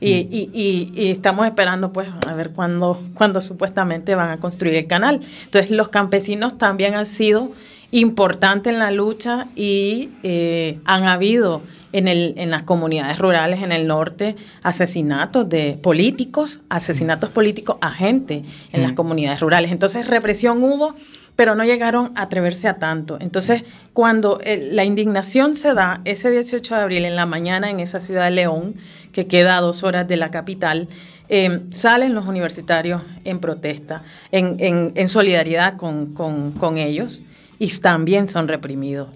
y, 0.01 0.11
y- 0.13 0.51
y- 0.55 0.93
y 0.95 1.11
estamos 1.11 1.47
esperando 1.47 1.93
pues 1.93 2.09
a 2.27 2.33
ver 2.35 2.51
cuándo, 2.51 3.01
cuándo 3.15 3.41
supuestamente 3.41 4.15
van 4.15 4.31
a 4.31 4.39
construir 4.39 4.75
el 4.77 4.87
canal. 4.87 5.21
Entonces 5.45 5.71
los 5.71 5.89
campesinos 5.89 6.57
también 6.59 6.95
han 6.95 7.07
sido 7.07 7.53
importantes 7.93 8.73
en 8.73 8.79
la 8.79 8.91
lucha 8.91 9.49
y 9.57 10.11
eh, 10.23 10.79
han 10.85 11.05
habido 11.05 11.63
en, 11.93 12.07
el, 12.07 12.35
en 12.37 12.51
las 12.51 12.63
comunidades 12.63 13.19
rurales 13.19 13.63
en 13.63 13.73
el 13.73 13.89
norte 13.89 14.37
asesinatos 14.63 15.49
de 15.49 15.77
políticos, 15.83 16.61
asesinatos 16.69 17.31
políticos 17.31 17.77
a 17.81 17.91
gente 17.91 18.45
en 18.73 18.83
las 18.83 18.93
comunidades 18.93 19.41
rurales. 19.41 19.73
Entonces 19.73 20.07
represión 20.07 20.63
hubo, 20.63 20.95
pero 21.41 21.55
no 21.55 21.65
llegaron 21.65 22.13
a 22.17 22.23
atreverse 22.25 22.69
a 22.69 22.75
tanto. 22.75 23.17
Entonces, 23.19 23.65
cuando 23.95 24.41
eh, 24.45 24.69
la 24.73 24.85
indignación 24.85 25.57
se 25.57 25.73
da 25.73 26.03
ese 26.05 26.31
18 26.31 26.75
de 26.75 26.81
abril 26.83 27.05
en 27.07 27.17
la 27.17 27.25
mañana 27.25 27.71
en 27.71 27.81
esa 27.81 28.03
ciudad 28.03 28.27
de 28.27 28.33
León, 28.33 28.75
que 29.11 29.27
queda 29.27 29.57
a 29.57 29.63
dos 29.63 29.83
horas 29.83 30.07
de 30.07 30.19
la 30.19 30.31
capital, 30.31 30.87
eh, 31.31 31.61
salen 31.71 32.15
los 32.15 32.27
universitarios 32.27 33.01
en 33.25 33.39
protesta, 33.39 34.03
en, 34.33 35.09
solidaridad 35.09 35.79
con- 35.79 36.13
con 36.13 36.77
ellos, 36.77 37.23
y 37.59 37.69
también 37.79 38.29
son 38.29 38.47
reprimidos. 38.47 39.09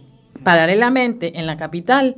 Paralelamente, 0.43 1.39
en 1.39 1.47
la 1.47 1.59
capital, 1.59 2.17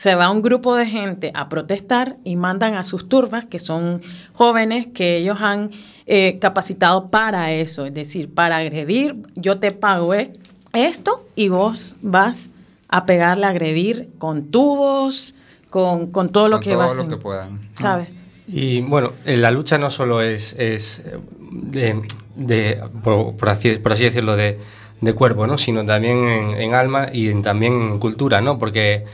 se 0.00 0.14
va 0.14 0.30
un 0.30 0.40
grupo 0.40 0.76
de 0.76 0.86
gente 0.86 1.30
a 1.34 1.50
protestar 1.50 2.16
y 2.24 2.36
mandan 2.36 2.74
a 2.74 2.84
sus 2.84 3.06
turbas, 3.06 3.44
que 3.46 3.58
son 3.58 4.00
jóvenes 4.32 4.86
que 4.94 5.18
ellos 5.18 5.36
han 5.42 5.72
eh, 6.06 6.38
capacitado 6.40 7.10
para 7.10 7.52
eso, 7.52 7.84
es 7.84 7.92
decir, 7.92 8.32
para 8.32 8.56
agredir, 8.56 9.16
yo 9.34 9.58
te 9.58 9.72
pago 9.72 10.14
e- 10.14 10.32
esto 10.72 11.28
y 11.36 11.48
vos 11.48 11.96
vas 12.00 12.50
a 12.88 13.04
pegarle, 13.04 13.44
a 13.44 13.50
agredir 13.50 14.08
con 14.16 14.50
tubos, 14.50 15.34
con, 15.68 16.10
con 16.10 16.30
todo 16.30 16.48
lo 16.48 16.56
Con 16.56 16.62
que 16.64 16.70
todo 16.70 16.78
vas 16.78 16.96
lo 16.96 17.06
que 17.08 17.16
puedan. 17.18 17.68
¿Sabes? 17.74 18.08
Y 18.48 18.80
bueno, 18.80 19.12
eh, 19.26 19.36
la 19.36 19.50
lucha 19.50 19.76
no 19.76 19.90
solo 19.90 20.22
es, 20.22 20.54
es 20.58 21.00
eh, 21.04 21.18
de, 21.52 22.00
de- 22.36 22.82
por, 23.04 23.36
por 23.36 23.50
así, 23.50 23.72
por 23.76 23.92
así 23.92 24.04
decirlo, 24.04 24.34
de, 24.34 24.58
de 25.02 25.12
cuerpo, 25.12 25.46
¿no? 25.46 25.58
sino 25.58 25.84
también 25.84 26.24
en, 26.24 26.50
en 26.58 26.74
alma 26.74 27.08
y 27.12 27.28
en- 27.28 27.42
también 27.42 27.74
en 27.74 27.98
cultura, 27.98 28.40
¿no? 28.40 28.58
porque 28.58 29.04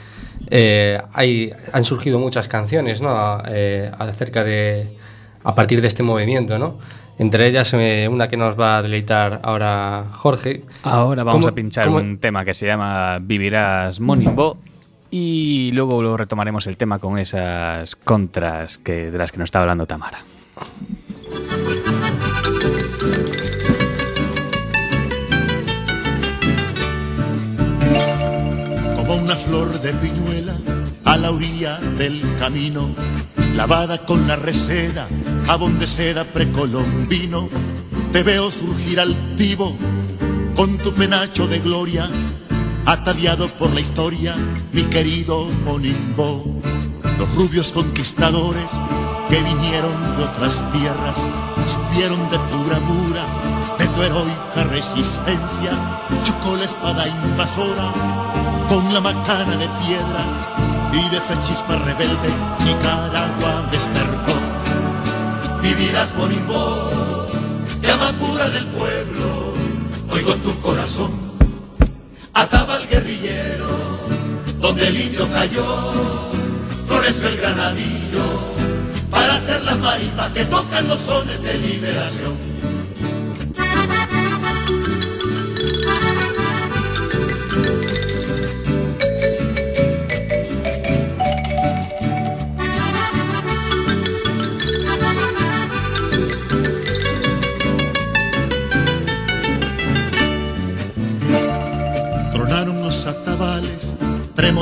eh, 0.51 1.01
hay, 1.13 1.53
han 1.73 1.85
surgido 1.85 2.19
muchas 2.19 2.49
canciones 2.49 3.01
¿no? 3.01 3.43
Eh, 3.49 3.91
acerca 3.99 4.45
de, 4.45 4.97
a 5.45 5.55
partir 5.55 5.81
de 5.81 5.89
este 5.89 6.03
movimiento. 6.03 6.59
¿no? 6.59 6.79
Entre 7.19 7.47
ellas 7.47 7.73
eh, 7.75 8.09
una 8.11 8.29
que 8.29 8.37
nos 8.37 8.59
va 8.59 8.79
a 8.79 8.83
deleitar 8.83 9.41
ahora 9.43 10.05
Jorge. 10.13 10.65
Ahora 10.83 11.25
vamos 11.25 11.41
¿Cómo- 11.41 11.49
a 11.49 11.55
pinchar 11.55 11.87
cómo- 11.87 11.99
un 11.99 12.19
tema 12.19 12.45
que 12.45 12.55
se 12.55 12.67
llama 12.67 13.19
Vivirás 13.21 14.01
Monimbo 14.01 14.59
y 15.11 15.71
luego, 15.73 16.03
luego 16.03 16.17
retomaremos 16.17 16.67
el 16.67 16.77
tema 16.77 16.99
con 16.99 17.19
esas 17.19 17.97
contras 17.97 18.77
que, 18.79 19.11
de 19.11 19.17
las 19.19 19.33
que 19.33 19.39
nos 19.39 19.47
está 19.47 19.61
hablando 19.61 19.87
Tamara. 19.87 20.19
Una 29.27 29.35
flor 29.35 29.81
de 29.81 29.93
piñuela 29.95 30.55
a 31.05 31.17
la 31.17 31.33
orilla 31.33 31.81
del 31.99 32.23
camino, 32.39 32.89
lavada 33.57 33.99
con 34.07 34.29
la 34.29 34.37
reseda, 34.37 35.09
jabón 35.47 35.81
de 35.81 35.89
seda 35.89 36.23
precolombino. 36.23 37.49
Te 38.13 38.23
veo 38.23 38.53
surgir 38.53 39.01
altivo 39.01 39.77
con 40.55 40.79
tu 40.79 40.93
penacho 40.93 41.49
de 41.49 41.59
gloria, 41.59 42.09
ataviado 42.85 43.49
por 43.49 43.75
la 43.75 43.81
historia, 43.81 44.37
mi 44.73 44.85
querido 44.85 45.49
Monimbo. 45.65 46.61
Los 47.19 47.35
rubios 47.35 47.73
conquistadores 47.73 48.79
que 49.29 49.43
vinieron 49.43 50.17
de 50.17 50.23
otras 50.23 50.63
tierras 50.71 51.25
supieron 51.67 52.31
de 52.31 52.39
tu 52.49 52.63
bravura, 52.63 53.27
tu 53.97 54.03
heroica 54.03 54.65
resistencia. 54.71 55.73
Chocó 56.23 56.57
la 56.57 56.65
espada 56.65 57.09
invasora 57.09 57.89
con 58.69 58.93
la 58.93 59.01
macana 59.01 59.57
de 59.57 59.69
piedra 59.81 60.23
y 60.93 61.09
de 61.11 61.17
esa 61.17 61.41
chispa 61.41 61.77
rebelde 61.77 62.31
Nicaragua 62.65 63.67
despertó. 63.71 64.35
Vivirás 65.63 66.15
Monimbo, 66.15 67.27
llama 67.81 68.13
pura 68.21 68.49
del 68.51 68.67
pueblo, 68.67 69.55
oigo 70.13 70.35
tu 70.37 70.55
corazón, 70.61 71.11
ataba 72.35 72.75
al 72.75 72.87
guerrillero, 72.87 73.67
donde 74.61 74.89
el 74.89 75.01
indio 75.01 75.29
cayó, 75.33 75.65
floreció 76.87 77.29
el 77.29 77.39
granadillo, 77.39 78.25
para 79.11 79.35
hacer 79.35 79.65
las 79.65 79.79
maripas 79.79 80.31
que 80.31 80.45
tocan 80.45 80.87
los 80.87 81.01
sones 81.01 81.43
de 81.43 81.55
liberación. 81.59 82.56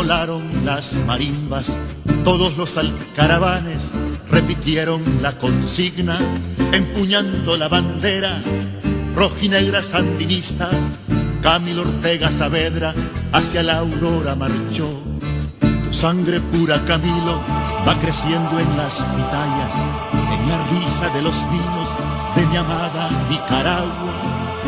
Las 0.06 0.96
marimbas, 1.06 1.78
todos 2.24 2.58
los 2.58 2.76
alcaravanes 2.76 3.90
repitieron 4.30 5.00
la 5.22 5.38
consigna, 5.38 6.18
empuñando 6.72 7.56
la 7.56 7.68
bandera 7.68 8.38
rojinegra 9.14 9.82
sandinista. 9.82 10.68
Camilo 11.42 11.82
Ortega 11.82 12.30
Saavedra 12.30 12.94
hacia 13.32 13.62
la 13.62 13.78
aurora 13.78 14.34
marchó. 14.34 14.90
Tu 15.84 15.92
sangre 15.92 16.38
pura, 16.40 16.84
Camilo, 16.84 17.40
va 17.88 17.98
creciendo 17.98 18.60
en 18.60 18.76
las 18.76 18.96
pitayas, 18.96 19.82
en 20.12 20.48
la 20.50 20.58
risa 20.80 21.08
de 21.14 21.22
los 21.22 21.46
niños 21.46 21.96
de 22.36 22.46
mi 22.46 22.56
amada 22.58 23.08
Nicaragua. 23.30 24.14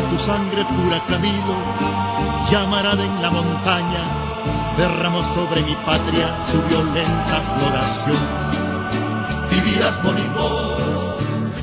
Tu 0.09 0.17
sangre 0.17 0.65
pura, 0.65 0.99
Camilo, 1.07 1.57
llamarada 2.49 3.03
en 3.03 3.21
la 3.21 3.29
montaña, 3.29 4.26
derramó 4.77 5.23
sobre 5.25 5.61
mi 5.63 5.75
patria 5.75 6.27
su 6.49 6.61
violenta 6.63 7.41
floración. 7.57 8.17
Vivirás, 9.49 10.03
Monimor, 10.03 11.17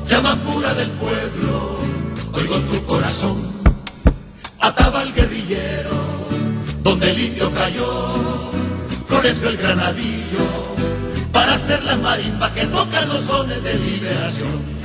llama 0.07 0.35
pura 0.43 0.73
del 0.73 0.89
pueblo, 0.91 1.79
oigo 2.33 2.59
tu 2.69 2.83
corazón, 2.85 3.37
ataba 4.59 4.99
al 4.99 5.13
guerrillero, 5.13 5.95
donde 6.83 7.11
el 7.11 7.19
indio 7.19 7.51
cayó, 7.53 8.11
floreció 9.07 9.49
el 9.49 9.57
granadillo, 9.57 10.45
para 11.31 11.55
hacer 11.55 11.83
la 11.83 11.95
marimba 11.95 12.53
que 12.53 12.65
tocan 12.67 13.07
los 13.07 13.21
sones 13.21 13.63
de 13.63 13.73
liberación. 13.75 14.75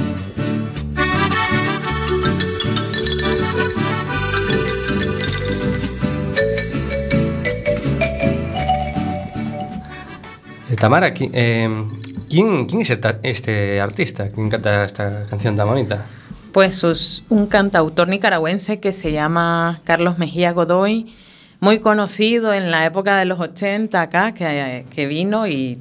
Tamara, 10.80 11.12
eh, 11.14 11.68
¿quién, 12.30 12.64
¿quién 12.64 12.80
es 12.80 12.98
este 13.22 13.80
artista? 13.82 14.30
¿Quién 14.30 14.48
canta 14.48 14.82
esta 14.84 15.26
canción 15.28 15.54
tan 15.54 15.68
bonita? 15.68 16.06
Pues 16.52 16.82
es 16.84 17.22
un 17.28 17.48
cantautor 17.48 18.08
nicaragüense 18.08 18.80
que 18.80 18.92
se 18.92 19.12
llama 19.12 19.82
Carlos 19.84 20.16
Mejía 20.16 20.52
Godoy, 20.52 21.14
muy 21.60 21.80
conocido 21.80 22.54
en 22.54 22.70
la 22.70 22.86
época 22.86 23.18
de 23.18 23.26
los 23.26 23.40
80 23.40 24.00
acá, 24.00 24.32
que, 24.32 25.06
vino 25.06 25.46
y 25.46 25.78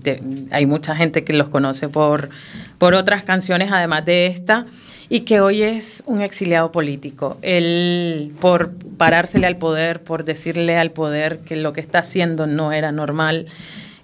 hay 0.52 0.66
mucha 0.66 0.98
gente 0.98 1.24
que 1.24 1.32
los 1.32 1.48
conoce 1.48 1.88
por, 1.88 2.30
por 2.78 2.94
otras 2.94 3.24
canciones 3.24 3.72
además 3.72 4.04
de 4.04 4.26
esta, 4.26 4.66
y 5.08 5.22
que 5.22 5.40
hoy 5.40 5.64
es 5.64 6.04
un 6.08 6.22
exiliado 6.22 6.74
político. 6.74 7.38
Él, 7.42 8.34
por 8.42 8.74
parársele 8.98 9.48
al 9.48 9.56
poder, 9.56 10.04
por 10.04 10.26
decirle 10.26 10.78
al 10.78 10.92
poder 10.92 11.40
que 11.40 11.56
lo 11.56 11.72
que 11.72 11.80
está 11.80 12.00
haciendo 12.00 12.48
no 12.48 12.74
era 12.74 12.92
normal, 12.92 13.46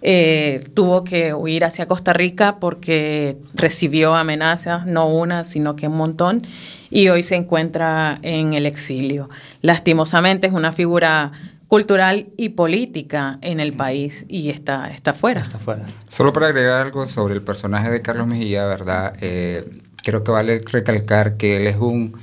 eh, 0.07 0.63
tuvo 0.75 1.03
que 1.03 1.33
huir 1.33 1.65
hacia 1.65 1.87
Costa 1.87 2.13
Rica 2.13 2.59
porque 2.59 3.39
recibió 3.55 4.13
amenazas, 4.13 4.85
no 4.85 5.07
una, 5.09 5.43
sino 5.43 5.75
que 5.75 5.87
un 5.87 5.97
montón, 5.97 6.43
y 6.91 7.09
hoy 7.09 7.23
se 7.23 7.33
encuentra 7.33 8.19
en 8.21 8.53
el 8.53 8.67
exilio. 8.67 9.31
Lastimosamente 9.63 10.45
es 10.45 10.53
una 10.53 10.71
figura 10.71 11.31
cultural 11.67 12.27
y 12.37 12.49
política 12.49 13.39
en 13.41 13.59
el 13.59 13.73
país 13.73 14.27
y 14.29 14.51
está, 14.51 14.91
está 14.91 15.11
fuera. 15.15 15.41
Está 15.41 15.57
fuera. 15.57 15.81
Solo 16.07 16.31
para 16.31 16.49
agregar 16.49 16.85
algo 16.85 17.07
sobre 17.07 17.33
el 17.33 17.41
personaje 17.41 17.89
de 17.89 18.03
Carlos 18.03 18.27
Mejía, 18.27 18.65
¿verdad? 18.65 19.15
Eh, 19.21 19.67
creo 20.03 20.23
que 20.23 20.29
vale 20.29 20.59
recalcar 20.71 21.35
que 21.35 21.57
él 21.57 21.65
es 21.65 21.77
un 21.77 22.13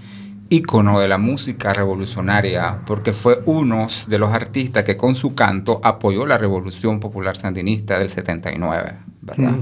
ícono 0.52 1.00
de 1.00 1.08
la 1.08 1.16
música 1.16 1.72
revolucionaria 1.72 2.80
porque 2.86 3.14
fue 3.14 3.42
uno 3.46 3.86
de 4.06 4.18
los 4.18 4.32
artistas 4.32 4.84
que 4.84 4.98
con 4.98 5.14
su 5.14 5.34
canto 5.34 5.80
apoyó 5.82 6.26
la 6.26 6.36
revolución 6.36 7.00
popular 7.00 7.38
sandinista 7.38 7.98
del 7.98 8.10
79, 8.10 8.92
¿verdad? 9.22 9.54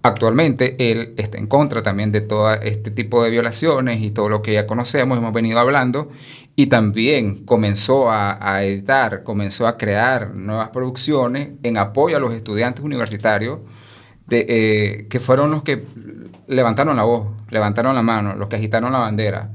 Actualmente 0.00 0.76
él 0.90 1.12
está 1.18 1.36
en 1.36 1.46
contra 1.46 1.82
también 1.82 2.10
de 2.10 2.22
todo 2.22 2.54
este 2.54 2.90
tipo 2.90 3.22
de 3.22 3.28
violaciones 3.28 4.00
y 4.00 4.12
todo 4.12 4.30
lo 4.30 4.40
que 4.40 4.54
ya 4.54 4.66
conocemos, 4.66 5.18
hemos 5.18 5.32
venido 5.34 5.58
hablando, 5.58 6.10
y 6.56 6.68
también 6.68 7.44
comenzó 7.44 8.10
a, 8.10 8.38
a 8.40 8.64
editar, 8.64 9.24
comenzó 9.24 9.66
a 9.66 9.76
crear 9.76 10.34
nuevas 10.34 10.70
producciones 10.70 11.50
en 11.62 11.76
apoyo 11.76 12.16
a 12.16 12.20
los 12.20 12.32
estudiantes 12.32 12.82
universitarios, 12.82 13.58
de, 14.26 14.46
eh, 14.48 15.06
que 15.08 15.20
fueron 15.20 15.50
los 15.50 15.62
que 15.62 15.84
levantaron 16.46 16.96
la 16.96 17.02
voz, 17.02 17.28
levantaron 17.50 17.94
la 17.94 18.02
mano, 18.02 18.34
los 18.36 18.48
que 18.48 18.56
agitaron 18.56 18.92
la 18.92 18.98
bandera. 18.98 19.50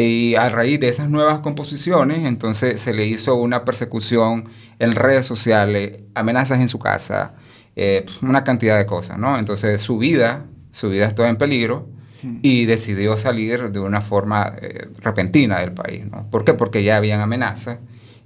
Y 0.00 0.34
a 0.34 0.48
raíz 0.48 0.80
de 0.80 0.88
esas 0.88 1.10
nuevas 1.10 1.40
composiciones, 1.40 2.24
entonces 2.24 2.80
se 2.80 2.94
le 2.94 3.06
hizo 3.06 3.34
una 3.34 3.64
persecución 3.64 4.46
en 4.78 4.94
redes 4.94 5.26
sociales, 5.26 6.00
amenazas 6.14 6.60
en 6.60 6.68
su 6.68 6.78
casa, 6.78 7.34
eh, 7.76 8.06
una 8.22 8.44
cantidad 8.44 8.78
de 8.78 8.86
cosas, 8.86 9.18
¿no? 9.18 9.38
Entonces 9.38 9.80
su 9.80 9.98
vida, 9.98 10.46
su 10.72 10.88
vida 10.90 11.06
estuvo 11.06 11.26
en 11.26 11.36
peligro 11.36 11.88
y 12.42 12.66
decidió 12.66 13.16
salir 13.16 13.70
de 13.72 13.80
una 13.80 14.00
forma 14.00 14.54
eh, 14.60 14.88
repentina 14.98 15.60
del 15.60 15.72
país, 15.72 16.04
¿no? 16.10 16.28
¿Por 16.30 16.44
qué? 16.44 16.54
Porque 16.54 16.84
ya 16.84 16.96
habían 16.96 17.20
amenazas 17.20 17.78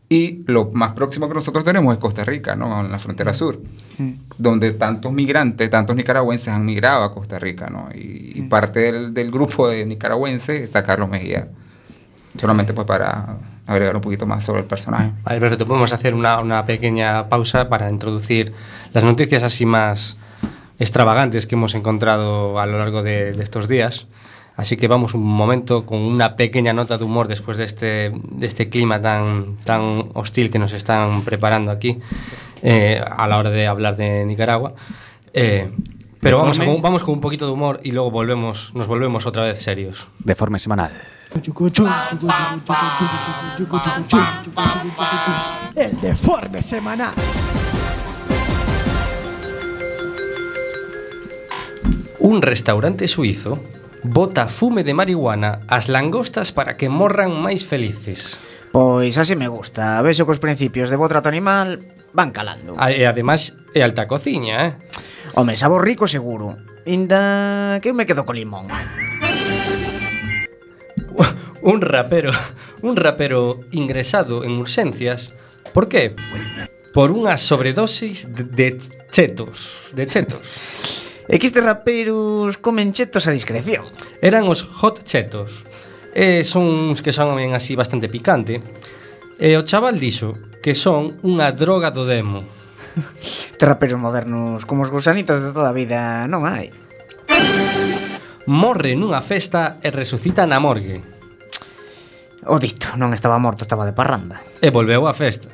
y 0.08 0.42
lo 0.46 0.70
más 0.72 0.92
próximo 0.92 1.28
que 1.28 1.34
nosotros 1.34 1.64
tenemos 1.64 1.94
es 1.94 1.98
Costa 1.98 2.24
Rica, 2.24 2.54
¿no? 2.56 2.84
En 2.84 2.90
la 2.92 2.98
frontera 2.98 3.32
sur, 3.34 3.60
donde 4.36 4.72
tantos 4.72 5.12
migrantes, 5.12 5.70
tantos 5.70 5.96
nicaragüenses 5.96 6.48
han 6.48 6.64
migrado 6.64 7.04
a 7.04 7.14
Costa 7.14 7.38
Rica, 7.38 7.68
¿no? 7.70 7.88
Y, 7.94 8.32
y 8.34 8.42
parte 8.42 8.80
del, 8.80 9.14
del 9.14 9.30
grupo 9.30 9.68
de 9.68 9.86
nicaragüenses 9.86 10.60
está 10.60 10.84
Carlos 10.84 11.08
Mejía. 11.08 11.48
Solamente 12.38 12.72
pues 12.72 12.86
para 12.86 13.36
agregar 13.66 13.94
un 13.94 14.02
poquito 14.02 14.26
más 14.26 14.44
sobre 14.44 14.60
el 14.60 14.66
personaje. 14.66 15.12
Vale, 15.22 15.40
perfecto. 15.40 15.66
Podemos 15.66 15.92
hacer 15.92 16.14
una, 16.14 16.40
una 16.40 16.66
pequeña 16.66 17.28
pausa 17.28 17.68
para 17.68 17.88
introducir 17.90 18.52
las 18.92 19.04
noticias 19.04 19.42
así 19.42 19.64
más 19.66 20.16
extravagantes 20.78 21.46
que 21.46 21.54
hemos 21.54 21.74
encontrado 21.74 22.58
a 22.58 22.66
lo 22.66 22.78
largo 22.78 23.02
de, 23.02 23.32
de 23.32 23.42
estos 23.42 23.68
días. 23.68 24.06
Así 24.56 24.76
que 24.76 24.86
vamos 24.86 25.14
un 25.14 25.24
momento 25.24 25.84
con 25.84 25.98
una 25.98 26.36
pequeña 26.36 26.72
nota 26.72 26.96
de 26.96 27.04
humor 27.04 27.26
después 27.26 27.56
de 27.56 27.64
este, 27.64 28.12
de 28.14 28.46
este 28.46 28.68
clima 28.68 29.02
tan, 29.02 29.56
tan 29.64 30.10
hostil 30.14 30.50
que 30.50 30.60
nos 30.60 30.72
están 30.72 31.22
preparando 31.22 31.72
aquí 31.72 31.98
eh, 32.62 33.02
a 33.04 33.26
la 33.26 33.38
hora 33.38 33.50
de 33.50 33.66
hablar 33.66 33.96
de 33.96 34.24
Nicaragua. 34.24 34.74
Eh, 35.32 35.70
pero 36.24 36.38
vamos, 36.38 36.58
con, 36.58 36.80
vamos 36.80 37.02
con 37.04 37.14
un 37.14 37.20
poquito 37.20 37.44
de 37.44 37.52
humor 37.52 37.80
y 37.84 37.90
luego 37.90 38.10
volvemos, 38.10 38.72
nos 38.74 38.86
volvemos 38.86 39.26
otra 39.26 39.44
vez 39.44 39.62
serios. 39.62 40.08
De 40.20 40.34
forma 40.34 40.58
semanal. 40.58 40.90
El 45.76 46.00
deforme 46.00 46.62
semanal. 46.62 47.12
Un 52.20 52.40
restaurante 52.40 53.06
suizo 53.06 53.62
bota 54.02 54.48
fume 54.48 54.82
de 54.82 54.94
marihuana 54.94 55.60
ás 55.68 55.90
langostas 55.92 56.52
para 56.52 56.80
que 56.80 56.88
morran 56.88 57.36
máis 57.36 57.68
felices. 57.68 58.40
Pois 58.72 59.20
así 59.20 59.36
me 59.36 59.48
gusta. 59.48 60.00
Vexo 60.00 60.24
que 60.24 60.32
os 60.32 60.40
principios 60.40 60.88
de 60.88 60.96
bo 60.96 61.04
trato 61.04 61.28
animal 61.28 61.93
van 62.14 62.30
calando. 62.30 62.78
Ah, 62.78 62.94
e 62.94 63.04
ademais 63.04 63.58
é 63.74 63.82
alta 63.82 64.06
cociña, 64.06 64.56
eh? 64.64 64.72
Home, 65.34 65.58
sabor 65.58 65.82
rico 65.84 66.06
seguro. 66.06 66.54
Inda 66.86 67.82
que 67.82 67.90
eu 67.90 67.94
me 67.98 68.06
quedo 68.06 68.22
co 68.24 68.32
limón. 68.32 68.70
Un 71.64 71.80
rapero, 71.80 72.30
un 72.82 72.94
rapero 72.94 73.60
ingresado 73.72 74.44
en 74.44 74.58
urxencias, 74.60 75.32
por 75.72 75.88
que? 75.88 76.12
Por 76.92 77.08
unha 77.08 77.40
sobredosis 77.40 78.28
de, 78.28 78.44
de 78.44 78.76
chetos, 79.08 79.88
de 79.96 80.04
chetos. 80.06 80.44
E 81.24 81.40
que 81.40 81.48
estes 81.48 81.64
raperos 81.64 82.60
comen 82.60 82.92
chetos 82.92 83.24
a 83.24 83.32
discreción. 83.32 83.88
Eran 84.20 84.44
os 84.44 84.60
hot 84.60 85.08
chetos. 85.08 85.64
E 86.12 86.44
son 86.44 86.92
uns 86.92 87.00
que 87.00 87.16
son 87.16 87.32
ben 87.32 87.56
así 87.56 87.72
bastante 87.72 88.12
picante. 88.12 88.60
E 89.40 89.56
o 89.56 89.64
chaval 89.64 89.96
dixo, 89.96 90.36
que 90.64 90.72
son 90.72 91.20
unha 91.20 91.52
droga 91.52 91.92
do 91.92 92.08
demo. 92.08 92.40
Traperos 93.60 94.00
modernos 94.00 94.64
como 94.64 94.80
os 94.80 94.88
gusanitos 94.88 95.44
de 95.44 95.52
toda 95.52 95.68
a 95.68 95.76
vida 95.76 96.24
non 96.24 96.48
hai. 96.48 96.72
Morre 98.48 98.96
nunha 98.96 99.20
festa 99.20 99.76
e 99.84 99.92
resucita 99.92 100.48
na 100.48 100.56
morgue. 100.56 101.04
O 102.48 102.56
dito, 102.56 102.96
non 102.96 103.12
estaba 103.12 103.36
morto, 103.36 103.68
estaba 103.68 103.84
de 103.84 103.92
parranda. 103.92 104.40
E 104.64 104.72
volveu 104.72 105.04
á 105.04 105.12
festa 105.12 105.52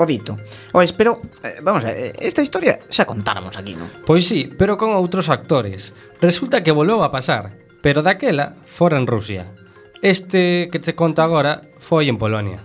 o 0.00 0.08
dito. 0.08 0.40
Ois, 0.72 0.96
pero, 0.96 1.20
eh, 1.44 1.60
vamos, 1.60 1.84
a, 1.84 1.92
eh, 1.92 2.16
esta 2.16 2.40
historia 2.40 2.80
xa 2.88 3.04
contáramos 3.04 3.60
aquí, 3.60 3.76
non? 3.76 3.92
Pois 4.08 4.24
sí, 4.24 4.48
pero 4.48 4.80
con 4.80 4.96
outros 4.96 5.28
actores. 5.28 5.92
Resulta 6.24 6.64
que 6.64 6.72
volveu 6.72 7.04
a 7.04 7.12
pasar, 7.12 7.52
pero 7.84 8.00
daquela 8.00 8.56
fora 8.64 8.96
en 8.96 9.04
Rusia. 9.04 9.52
Este 10.00 10.72
que 10.72 10.80
te 10.80 10.96
conto 10.96 11.20
agora 11.20 11.60
foi 11.84 12.08
en 12.08 12.16
Polonia. 12.16 12.64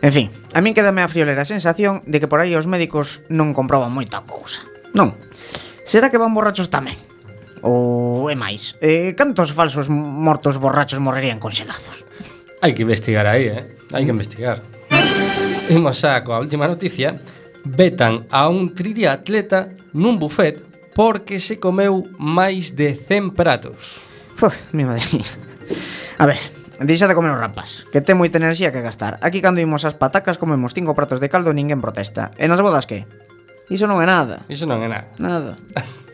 En 0.00 0.12
fin, 0.12 0.32
a 0.56 0.64
min 0.64 0.72
quedame 0.72 1.04
a 1.04 1.12
friolera 1.12 1.44
sensación 1.44 2.00
de 2.08 2.24
que 2.24 2.28
por 2.28 2.40
aí 2.40 2.56
os 2.56 2.64
médicos 2.64 3.20
non 3.28 3.52
comproban 3.52 3.92
moita 3.92 4.24
cousa. 4.24 4.64
Non. 4.96 5.12
Será 5.84 6.08
que 6.08 6.16
van 6.16 6.32
borrachos 6.32 6.72
tamén? 6.72 6.96
Ou 7.60 8.32
é 8.32 8.36
máis? 8.36 8.80
Eh, 8.80 9.12
cantos 9.12 9.52
falsos 9.52 9.92
mortos 9.92 10.56
borrachos 10.56 11.04
morrerían 11.04 11.36
conxelados? 11.36 12.08
Hai 12.64 12.72
que 12.72 12.88
investigar 12.88 13.28
aí, 13.28 13.52
eh? 13.52 13.76
Hai 13.92 14.08
que 14.08 14.12
investigar. 14.16 14.64
Imos 15.68 16.00
xa 16.00 16.24
coa 16.24 16.40
última 16.40 16.64
noticia. 16.64 17.20
Vetan 17.60 18.24
a 18.32 18.48
un 18.48 18.72
triatleta 18.72 19.68
nun 19.92 20.16
buffet 20.16 20.64
porque 20.96 21.36
se 21.36 21.60
comeu 21.60 22.08
máis 22.16 22.72
de 22.72 22.96
100 22.96 23.36
pratos. 23.36 24.00
Uf, 24.40 24.56
mi 24.72 24.88
madre. 24.88 25.04
A 26.16 26.24
ver, 26.24 26.40
Deixa 26.80 27.04
de 27.04 27.12
comer 27.14 27.36
os 27.36 27.40
rampas, 27.40 27.84
que 27.92 28.00
ten 28.00 28.16
moita 28.16 28.40
enerxía 28.40 28.72
que 28.72 28.80
gastar. 28.80 29.20
Aquí 29.20 29.44
cando 29.44 29.60
imos 29.60 29.84
as 29.84 29.92
patacas 29.92 30.40
comemos 30.40 30.72
cinco 30.72 30.96
pratos 30.96 31.20
de 31.20 31.28
caldo 31.28 31.52
e 31.52 31.56
ninguén 31.60 31.84
protesta. 31.84 32.32
E 32.40 32.48
nas 32.48 32.64
bodas 32.64 32.88
que? 32.88 33.04
Iso 33.68 33.84
non 33.84 34.00
é 34.00 34.08
nada. 34.08 34.48
Iso 34.48 34.64
non 34.64 34.80
é 34.80 34.88
nada. 34.88 35.12
Nada. 35.20 35.52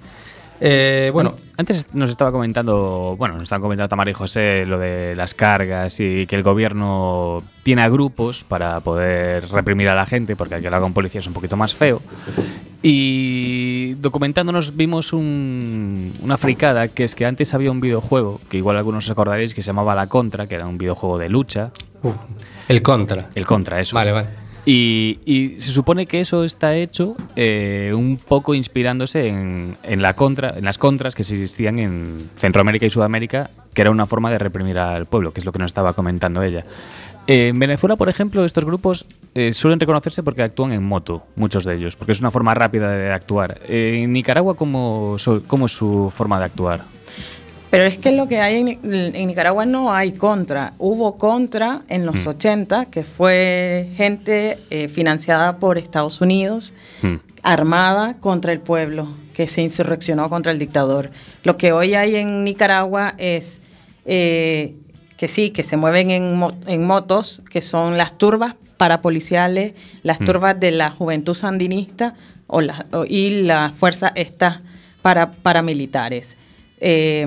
Eh, 0.62 1.10
bueno, 1.12 1.36
Antes 1.58 1.88
nos 1.93 2.10
estaba 2.10 2.34
comentando, 2.34 3.15
bueno, 3.17 3.36
nos 3.36 3.43
estaban 3.43 3.62
comentando 3.62 3.88
Tamara 3.88 4.12
y 4.12 4.13
José 4.13 4.65
lo 4.65 4.77
de 4.77 5.15
las 5.15 5.34
cargas 5.34 6.01
y 6.01 6.27
que 6.27 6.36
el 6.36 6.43
gobierno 6.43 7.43
tiene 7.63 7.81
a 7.81 7.88
grupos 7.88 8.43
para 8.43 8.81
poder 8.81 9.47
reprimir 9.49 9.88
a 9.88 9.95
la 9.95 10.05
gente, 10.05 10.36
porque 10.36 10.55
al 10.55 10.62
que 10.62 10.69
lo 10.69 10.75
haga 10.75 10.86
un 10.86 10.93
policía 10.93 11.19
es 11.19 11.27
un 11.27 11.34
poquito 11.34 11.55
más 11.55 11.73
feo. 11.73 12.01
Y 12.87 13.95
documentándonos 13.95 14.75
vimos 14.77 15.11
un- 15.11 16.13
una 16.21 16.37
fricada, 16.37 16.87
que 16.87 17.03
es 17.03 17.15
que 17.15 17.25
antes 17.25 17.55
había 17.55 17.71
un 17.71 17.81
videojuego, 17.81 18.39
que 18.47 18.57
igual 18.57 18.77
algunos 18.77 19.05
os 19.05 19.09
acordaréis, 19.11 19.55
que 19.55 19.63
se 19.63 19.67
llamaba 19.67 19.95
La 19.95 20.05
Contra, 20.05 20.45
que 20.45 20.53
era 20.53 20.67
un 20.67 20.77
videojuego 20.77 21.17
de 21.17 21.27
lucha. 21.27 21.71
el 22.67 22.83
Contra. 22.83 23.29
El 23.33 23.45
Contra, 23.47 23.81
eso. 23.81 23.95
Vale, 23.95 24.11
vale. 24.11 24.27
Y, 24.67 25.19
y 25.25 25.55
se 25.59 25.71
supone 25.71 26.05
que 26.05 26.21
eso 26.21 26.43
está 26.43 26.75
hecho 26.75 27.15
eh, 27.35 27.91
un 27.95 28.17
poco 28.17 28.53
inspirándose 28.53 29.29
en, 29.29 29.77
en 29.81 30.01
la 30.03 30.13
contra, 30.15 30.53
en 30.57 30.65
las 30.65 30.77
contras 30.77 31.15
que 31.15 31.23
existían 31.23 31.79
en 31.79 32.29
Centroamérica 32.37 32.85
y 32.85 32.91
Sudamérica, 32.91 33.49
que 33.73 33.81
era 33.81 33.89
una 33.89 34.05
forma 34.05 34.29
de 34.29 34.37
reprimir 34.37 34.77
al 34.77 35.07
pueblo, 35.07 35.33
que 35.33 35.39
es 35.39 35.45
lo 35.45 35.51
que 35.51 35.57
nos 35.59 35.69
estaba 35.69 35.93
comentando 35.93 36.43
ella. 36.43 36.65
Eh, 37.27 37.47
en 37.47 37.57
Venezuela, 37.59 37.95
por 37.95 38.09
ejemplo, 38.09 38.45
estos 38.45 38.63
grupos 38.65 39.05
eh, 39.35 39.53
suelen 39.53 39.79
reconocerse 39.79 40.23
porque 40.23 40.41
actúan 40.43 40.71
en 40.71 40.83
moto, 40.83 41.23
muchos 41.35 41.63
de 41.65 41.75
ellos, 41.75 41.95
porque 41.95 42.13
es 42.13 42.19
una 42.19 42.31
forma 42.31 42.53
rápida 42.53 42.89
de 42.91 43.11
actuar. 43.11 43.59
Eh, 43.67 43.99
en 44.03 44.13
Nicaragua, 44.13 44.55
¿cómo, 44.55 45.17
¿cómo 45.47 45.65
es 45.67 45.71
su 45.73 46.11
forma 46.15 46.39
de 46.39 46.45
actuar? 46.45 46.83
Pero 47.69 47.83
es 47.83 47.97
que 47.97 48.11
lo 48.13 48.27
que 48.27 48.39
hay 48.39 48.55
en, 48.57 48.65
Ni- 48.65 48.79
en 49.19 49.27
Nicaragua 49.27 49.65
no 49.65 49.91
hay 49.93 50.13
contra. 50.13 50.71
Hubo 50.77 51.17
contra 51.17 51.81
en 51.89 52.05
los 52.05 52.25
Mm. 52.25 52.29
80, 52.29 52.85
que 52.85 53.03
fue 53.03 53.89
gente 53.97 54.59
eh, 54.69 54.87
financiada 54.87 55.57
por 55.57 55.77
Estados 55.77 56.21
Unidos, 56.21 56.73
Hmm. 57.01 57.15
armada 57.43 58.15
contra 58.21 58.53
el 58.53 58.61
pueblo, 58.61 59.09
que 59.33 59.47
se 59.49 59.61
insurreccionó 59.61 60.29
contra 60.29 60.53
el 60.53 60.59
dictador. 60.59 61.09
Lo 61.43 61.57
que 61.57 61.73
hoy 61.73 61.93
hay 61.95 62.15
en 62.15 62.45
Nicaragua 62.45 63.13
es 63.17 63.61
eh, 64.05 64.75
que 65.17 65.27
sí, 65.27 65.49
que 65.49 65.63
se 65.63 65.75
mueven 65.75 66.11
en, 66.11 66.37
mo- 66.37 66.53
en 66.67 66.85
motos, 66.87 67.41
que 67.49 67.61
son 67.61 67.97
las 67.97 68.17
turbas 68.17 68.55
parapoliciales, 68.77 69.73
las 70.03 70.21
Mm. 70.21 70.25
turbas 70.25 70.59
de 70.59 70.71
la 70.71 70.91
juventud 70.91 71.33
sandinista 71.33 72.13
o 72.47 72.61
la- 72.61 72.85
o- 72.91 73.05
y 73.05 73.41
la 73.43 73.71
fuerza 73.71 74.11
estas 74.15 74.59
para, 75.01 75.31
paramilitares. 75.31 76.38
Eh, 76.79 77.25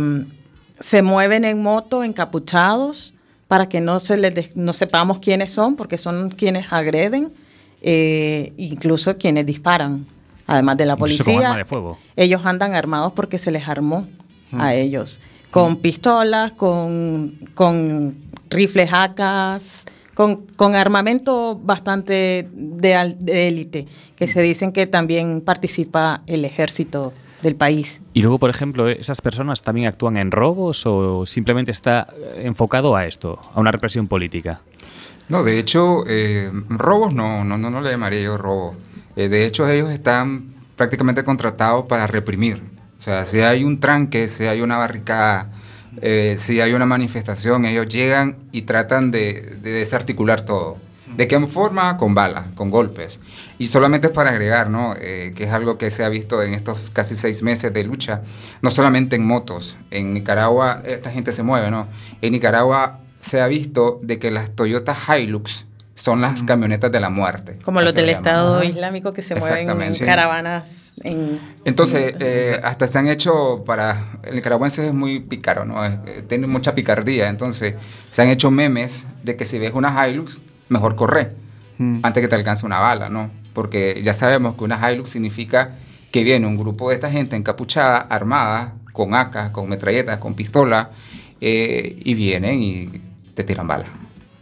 se 0.80 1.02
mueven 1.02 1.44
en 1.44 1.62
moto 1.62 2.04
encapuchados 2.04 3.14
para 3.48 3.68
que 3.68 3.80
no, 3.80 3.98
se 3.98 4.16
les 4.16 4.54
no 4.56 4.72
sepamos 4.72 5.18
quiénes 5.18 5.52
son, 5.52 5.74
porque 5.76 5.98
son 5.98 6.30
quienes 6.30 6.66
agreden, 6.70 7.32
eh, 7.82 8.52
incluso 8.56 9.16
quienes 9.16 9.46
disparan, 9.46 10.06
además 10.46 10.76
de 10.76 10.86
la 10.86 10.96
policía. 10.96 11.54
de 11.54 11.64
fuego. 11.64 11.98
Ellos 12.16 12.42
andan 12.44 12.74
armados 12.74 13.12
porque 13.14 13.38
se 13.38 13.50
les 13.50 13.66
armó 13.68 14.06
a 14.52 14.74
ellos, 14.74 15.20
con 15.50 15.76
pistolas, 15.78 16.52
con, 16.52 17.38
con 17.54 18.16
rifles 18.50 18.90
AKs, 18.92 19.84
con, 20.18 20.46
con 20.56 20.74
armamento 20.74 21.54
bastante 21.62 22.48
de 22.52 23.46
élite, 23.46 23.86
que 24.16 24.26
se 24.26 24.42
dicen 24.42 24.72
que 24.72 24.88
también 24.88 25.40
participa 25.40 26.22
el 26.26 26.44
ejército 26.44 27.12
del 27.40 27.54
país. 27.54 28.00
Y 28.14 28.22
luego, 28.22 28.40
por 28.40 28.50
ejemplo, 28.50 28.88
¿esas 28.88 29.20
personas 29.20 29.62
también 29.62 29.86
actúan 29.86 30.16
en 30.16 30.32
robos 30.32 30.84
o 30.86 31.24
simplemente 31.24 31.70
está 31.70 32.08
eh, 32.16 32.42
enfocado 32.46 32.96
a 32.96 33.06
esto, 33.06 33.38
a 33.54 33.60
una 33.60 33.70
represión 33.70 34.08
política? 34.08 34.60
No, 35.28 35.44
de 35.44 35.60
hecho, 35.60 36.02
eh, 36.08 36.50
robos 36.68 37.14
no, 37.14 37.44
no, 37.44 37.56
no, 37.56 37.70
no 37.70 37.80
le 37.80 37.92
llamaría 37.92 38.22
yo 38.22 38.36
robo. 38.36 38.74
Eh, 39.14 39.28
de 39.28 39.46
hecho, 39.46 39.68
ellos 39.68 39.88
están 39.88 40.52
prácticamente 40.74 41.22
contratados 41.22 41.86
para 41.86 42.08
reprimir. 42.08 42.60
O 42.98 43.00
sea, 43.00 43.24
si 43.24 43.38
hay 43.38 43.62
un 43.62 43.78
tranque, 43.78 44.26
si 44.26 44.46
hay 44.46 44.62
una 44.62 44.78
barricada, 44.78 45.52
eh, 46.00 46.34
si 46.36 46.60
hay 46.60 46.72
una 46.72 46.86
manifestación, 46.86 47.64
ellos 47.64 47.88
llegan 47.88 48.36
y 48.52 48.62
tratan 48.62 49.10
de, 49.10 49.56
de 49.62 49.70
desarticular 49.70 50.42
todo. 50.42 50.78
¿De 51.16 51.26
qué 51.26 51.40
forma? 51.46 51.96
Con 51.96 52.14
balas, 52.14 52.46
con 52.54 52.70
golpes. 52.70 53.20
Y 53.58 53.66
solamente 53.66 54.08
es 54.08 54.12
para 54.12 54.30
agregar, 54.30 54.70
¿no? 54.70 54.94
Eh, 55.00 55.32
que 55.34 55.44
es 55.44 55.52
algo 55.52 55.78
que 55.78 55.90
se 55.90 56.04
ha 56.04 56.08
visto 56.08 56.42
en 56.42 56.54
estos 56.54 56.90
casi 56.92 57.16
seis 57.16 57.42
meses 57.42 57.72
de 57.72 57.82
lucha, 57.82 58.22
no 58.62 58.70
solamente 58.70 59.16
en 59.16 59.26
motos. 59.26 59.76
En 59.90 60.14
Nicaragua 60.14 60.82
esta 60.84 61.10
gente 61.10 61.32
se 61.32 61.42
mueve, 61.42 61.70
¿no? 61.70 61.88
En 62.20 62.32
Nicaragua 62.32 63.00
se 63.18 63.40
ha 63.40 63.46
visto 63.46 63.98
de 64.02 64.18
que 64.18 64.30
las 64.30 64.50
Toyota 64.54 64.94
Hilux 64.94 65.66
son 65.98 66.20
las 66.20 66.44
camionetas 66.44 66.92
de 66.92 67.00
la 67.00 67.10
muerte. 67.10 67.58
Como 67.64 67.80
los 67.80 67.92
del 67.92 68.06
llaman. 68.06 68.18
Estado 68.24 68.62
Islámico 68.62 69.12
que 69.12 69.20
se 69.20 69.34
mueven 69.34 69.68
en 69.82 69.94
caravanas. 70.06 70.94
En, 71.02 71.40
Entonces, 71.64 72.14
eh, 72.20 72.60
hasta 72.62 72.86
se 72.86 72.98
han 72.98 73.08
hecho 73.08 73.64
para. 73.66 74.04
El 74.22 74.36
nicaragüense 74.36 74.86
es 74.86 74.94
muy 74.94 75.18
pícaro, 75.20 75.64
¿no? 75.64 75.84
Es- 75.84 75.98
eh, 76.06 76.22
tiene 76.28 76.46
mucha 76.46 76.74
picardía. 76.74 77.28
Entonces, 77.28 77.74
se 78.10 78.22
han 78.22 78.28
hecho 78.28 78.50
memes 78.50 79.06
de 79.24 79.36
que 79.36 79.44
si 79.44 79.58
ves 79.58 79.72
una 79.74 80.06
Hilux, 80.08 80.40
mejor 80.68 80.94
corre 80.94 81.32
antes 82.02 82.20
que 82.20 82.28
te 82.28 82.34
alcance 82.34 82.64
una 82.66 82.80
bala, 82.80 83.08
¿no? 83.08 83.30
Porque 83.52 84.00
ya 84.04 84.12
sabemos 84.14 84.54
que 84.56 84.64
una 84.64 84.90
Hilux 84.92 85.10
significa 85.10 85.76
que 86.12 86.22
viene 86.24 86.46
un 86.46 86.56
grupo 86.56 86.88
de 86.88 86.94
esta 86.96 87.10
gente 87.10 87.36
encapuchada, 87.36 87.98
armada, 87.98 88.74
con 88.92 89.14
AK, 89.14 89.52
con 89.52 89.68
metralletas, 89.68 90.18
con 90.18 90.34
pistola, 90.34 90.90
eh, 91.40 91.96
y 92.04 92.14
vienen 92.14 92.62
y 92.62 93.02
te 93.34 93.44
tiran 93.44 93.66
balas. 93.68 93.88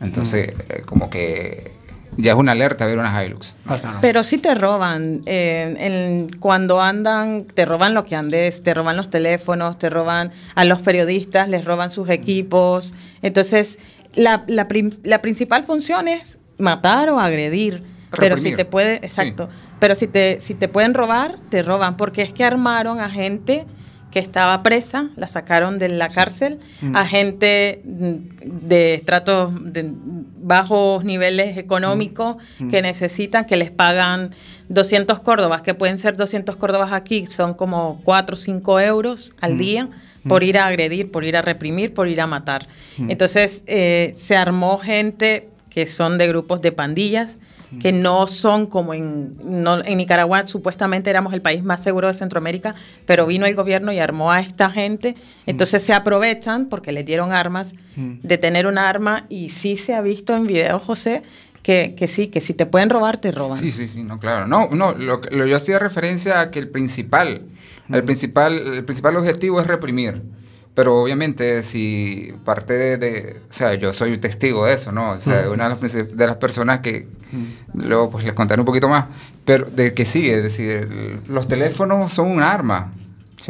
Entonces, 0.07 0.55
eh, 0.69 0.83
como 0.87 1.11
que 1.11 1.71
ya 2.17 2.33
es 2.33 2.39
una 2.39 2.53
alerta 2.53 2.87
ver 2.87 2.99
una 2.99 3.23
Hilux. 3.25 3.57
Pero 4.01 4.23
sí 4.25 4.39
te 4.39 4.55
roban. 4.55 5.21
eh, 5.27 5.75
en- 5.79 6.31
cuando 6.39 6.81
andan, 6.81 7.45
te 7.45 7.65
roban 7.67 7.93
lo 7.95 8.05
que 8.05 8.17
andes, 8.17 8.63
te 8.63 8.73
roban 8.73 8.97
los 8.97 9.11
teléfonos, 9.11 9.79
te 9.79 9.91
roban 9.91 10.33
a 10.55 10.65
los 10.65 10.81
periodistas, 10.83 11.49
les 11.49 11.65
roban 11.65 11.91
sus 11.91 12.09
equipos. 12.09 12.95
Entonces, 13.23 13.79
la, 14.15 14.45
la, 14.47 14.65
prim- 14.67 14.93
la 15.03 15.19
principal 15.19 15.65
función 15.65 16.09
es 16.09 16.39
matar 16.59 17.11
o 17.11 17.21
agredir. 17.21 17.83
Pero 18.19 18.37
si 18.39 18.51
te 18.57 18.65
puede, 18.65 18.95
exacto. 18.97 19.49
Pero 19.79 19.95
si 19.95 20.07
te, 20.07 20.41
si 20.41 20.55
te 20.55 20.69
pueden 20.69 20.95
robar, 20.95 21.37
te 21.51 21.63
roban. 21.63 21.99
Porque 21.99 22.23
es 22.23 22.33
que 22.33 22.45
armaron 22.45 22.99
a 23.01 23.11
gente 23.11 23.67
que 24.11 24.19
estaba 24.21 24.63
presa, 24.63 25.11
la 25.17 25.29
sacaron 25.29 25.79
de 25.79 25.89
la 25.89 26.09
cárcel, 26.09 26.59
Mm. 26.81 26.97
a 26.97 27.07
gente 27.07 27.83
mm, 27.85 28.15
de 28.67 28.95
estratos 28.95 29.53
de 29.73 29.93
bajos 30.39 31.05
niveles 31.05 31.59
económicos 31.59 32.37
Mm. 32.59 32.71
que 32.71 32.83
necesitan, 32.83 33.45
que 33.45 33.57
les 33.57 33.71
pagan 33.71 34.31
200 34.69 35.21
córdobas, 35.21 35.63
que 35.63 35.75
pueden 35.75 35.99
ser 35.99 36.17
200 36.17 36.57
córdobas 36.57 36.93
aquí, 36.93 37.27
son 37.27 37.55
como 37.55 38.01
4 38.05 38.35
o 38.35 38.37
5 38.37 38.81
euros 38.81 39.35
al 39.41 39.55
Mm. 39.55 39.59
día 39.59 39.89
por 40.29 40.43
ir 40.43 40.59
a 40.59 40.67
agredir, 40.67 41.11
por 41.13 41.25
ir 41.25 41.37
a 41.37 41.43
reprimir, 41.43 41.95
por 41.95 42.09
ir 42.09 42.21
a 42.21 42.27
matar. 42.27 42.67
Entonces 42.99 43.63
eh, 43.67 44.13
se 44.17 44.37
armó 44.37 44.79
gente 44.79 45.49
que 45.71 45.87
son 45.87 46.17
de 46.19 46.27
grupos 46.27 46.61
de 46.63 46.73
pandillas, 46.73 47.39
que 47.81 47.91
no 47.93 48.27
son 48.27 48.67
como 48.67 48.95
en, 48.95 49.37
no- 49.45 49.85
en 49.85 49.99
Nicaragua, 49.99 50.47
supuestamente 50.47 51.11
éramos 51.11 51.33
el 51.33 51.43
país 51.43 51.63
más 51.65 51.83
seguro 51.83 52.07
de 52.09 52.15
Centroamérica, 52.15 52.75
pero 53.07 53.27
vino 53.27 53.45
el 53.47 53.55
gobierno 53.55 53.93
y 53.93 53.99
armó 53.99 54.31
a 54.31 54.41
esta 54.41 54.71
gente, 54.71 55.17
entonces 55.47 55.83
se 55.83 55.93
aprovechan 55.93 56.67
porque 56.67 56.93
les 56.93 57.05
dieron 57.07 57.33
armas, 57.33 57.75
de 57.97 58.39
tener 58.39 58.67
un 58.67 58.79
arma, 58.79 59.25
y 59.29 59.49
sí 59.51 59.77
se 59.77 59.95
ha 59.95 60.01
visto 60.03 60.35
en 60.37 60.47
video, 60.47 60.79
José, 60.79 61.23
que, 61.63 61.95
que 61.97 62.07
sí, 62.09 62.29
que 62.29 62.41
si 62.41 62.55
te 62.55 62.67
pueden 62.67 62.91
robar, 62.91 63.17
te 63.21 63.33
roban. 63.33 63.59
Sí, 63.59 63.71
sí, 63.73 63.89
sí, 63.89 64.05
no, 64.05 64.21
claro. 64.21 64.47
No, 64.47 64.69
no, 64.71 64.93
lo, 64.93 65.21
lo- 65.31 65.47
yo 65.47 65.57
hacía 65.57 65.79
referencia 65.81 66.41
a 66.41 66.51
que 66.53 66.59
el 66.61 66.69
principal, 66.69 67.43
el 67.91 68.05
principal, 68.05 68.55
el 68.75 68.85
principal 68.85 69.17
objetivo 69.17 69.61
es 69.61 69.67
reprimir. 69.67 70.23
Pero 70.77 71.03
obviamente 71.03 71.63
si 71.65 72.33
parte 72.45 72.75
de, 72.75 72.97
de- 72.99 73.41
o 73.51 73.53
sea, 73.53 73.75
yo 73.75 73.93
soy 73.93 74.19
testigo 74.19 74.67
de 74.67 74.75
eso, 74.75 74.93
¿no? 74.93 75.13
O 75.13 75.19
sea, 75.19 75.47
Mm. 75.49 75.53
una 75.53 75.69
de 75.71 75.83
las, 75.83 75.93
de 76.17 76.27
las 76.29 76.37
personas 76.37 76.79
que 76.81 77.09
luego 77.75 78.11
pues 78.11 78.25
les 78.25 78.35
contaré 78.35 78.61
un 78.61 78.67
poquito 78.67 78.89
más, 78.89 79.07
pero 79.45 79.65
de 79.65 79.95
que 79.95 80.05
sí, 80.05 80.31
es 80.31 80.43
decir, 80.43 81.19
los 81.29 81.49
teléfonos 81.49 82.13
son 82.13 82.29
un 82.31 82.43
arma 82.43 82.93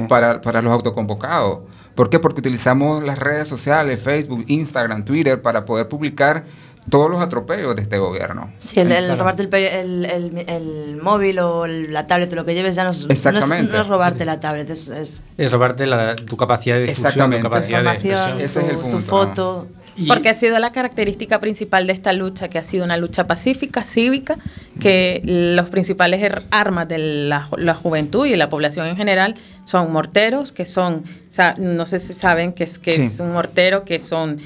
para, 0.08 0.40
para 0.40 0.62
los 0.62 0.72
autoconvocados. 0.72 1.60
¿Por 1.96 2.10
qué? 2.10 2.18
Porque 2.20 2.40
utilizamos 2.40 3.02
las 3.02 3.18
redes 3.18 3.48
sociales, 3.48 4.00
Facebook, 4.00 4.44
Instagram, 4.46 5.04
Twitter, 5.04 5.40
para 5.42 5.64
poder 5.64 5.88
publicar 5.88 6.44
todos 6.90 7.10
los 7.10 7.20
atropellos 7.20 7.74
de 7.76 7.82
este 7.82 7.98
gobierno. 7.98 8.52
Sí, 8.60 8.80
el, 8.80 8.92
el 8.92 9.18
robarte 9.18 9.42
el, 9.42 9.52
el, 9.54 10.04
el- 10.06 10.48
el 10.48 10.96
móvil 11.02 11.38
o 11.40 11.64
el- 11.64 11.92
la 11.92 12.06
tablet 12.06 12.32
lo 12.32 12.44
que 12.44 12.54
lleves 12.54 12.76
ya 12.76 12.84
no 12.84 12.90
es, 12.90 13.06
no 13.06 13.12
es- 13.12 13.18
Exactamente. 13.26 13.72
no 13.72 13.80
es 13.80 13.86
robarte 13.88 14.24
la 14.24 14.38
tablet, 14.40 14.70
es, 14.70 14.88
es 14.88 15.22
Es 15.36 15.52
robarte 15.52 15.86
la- 15.86 16.16
tu 16.16 16.36
capacidad 16.36 16.76
de 16.76 16.82
difusión, 16.82 17.02
tu 17.02 17.08
Exactamente. 17.08 17.42
capacidad 17.42 17.82
de 17.82 17.94
información, 17.94 18.40
expresión. 18.40 18.80
tu, 18.90 18.90
tu 18.98 19.02
foto. 19.02 19.66
Porque 20.06 20.28
ha 20.28 20.34
sido 20.34 20.58
la 20.58 20.72
característica 20.72 21.40
principal 21.40 21.86
de 21.86 21.92
esta 21.94 22.12
lucha, 22.12 22.48
que 22.48 22.58
ha 22.58 22.62
sido 22.62 22.84
una 22.84 22.96
lucha 22.96 23.26
pacífica, 23.26 23.84
cívica, 23.84 24.36
que 24.80 25.22
los 25.24 25.70
principales 25.70 26.20
er- 26.20 26.42
armas 26.50 26.86
de 26.88 26.98
la, 26.98 27.48
la 27.56 27.74
juventud 27.74 28.26
y 28.26 28.30
de 28.30 28.36
la 28.36 28.48
población 28.50 28.86
en 28.88 28.96
general 28.96 29.36
son 29.64 29.92
morteros, 29.92 30.52
que 30.52 30.66
son, 30.66 31.04
no 31.58 31.86
sé 31.86 31.98
si 31.98 32.12
saben 32.12 32.52
que 32.52 32.64
es, 32.64 32.78
que 32.78 32.92
Sí. 32.92 33.02
es 33.02 33.20
un 33.20 33.32
mortero, 33.32 33.84
que 33.84 33.98
son 33.98 34.38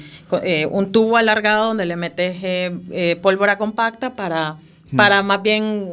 eh, 0.43 0.67
un 0.71 0.91
tubo 0.91 1.17
alargado 1.17 1.65
donde 1.67 1.85
le 1.85 1.95
metes 1.95 2.37
eh, 2.43 2.71
eh, 2.91 3.17
pólvora 3.21 3.57
compacta 3.57 4.15
para, 4.15 4.55
para 4.95 5.21
más 5.21 5.41
bien 5.41 5.89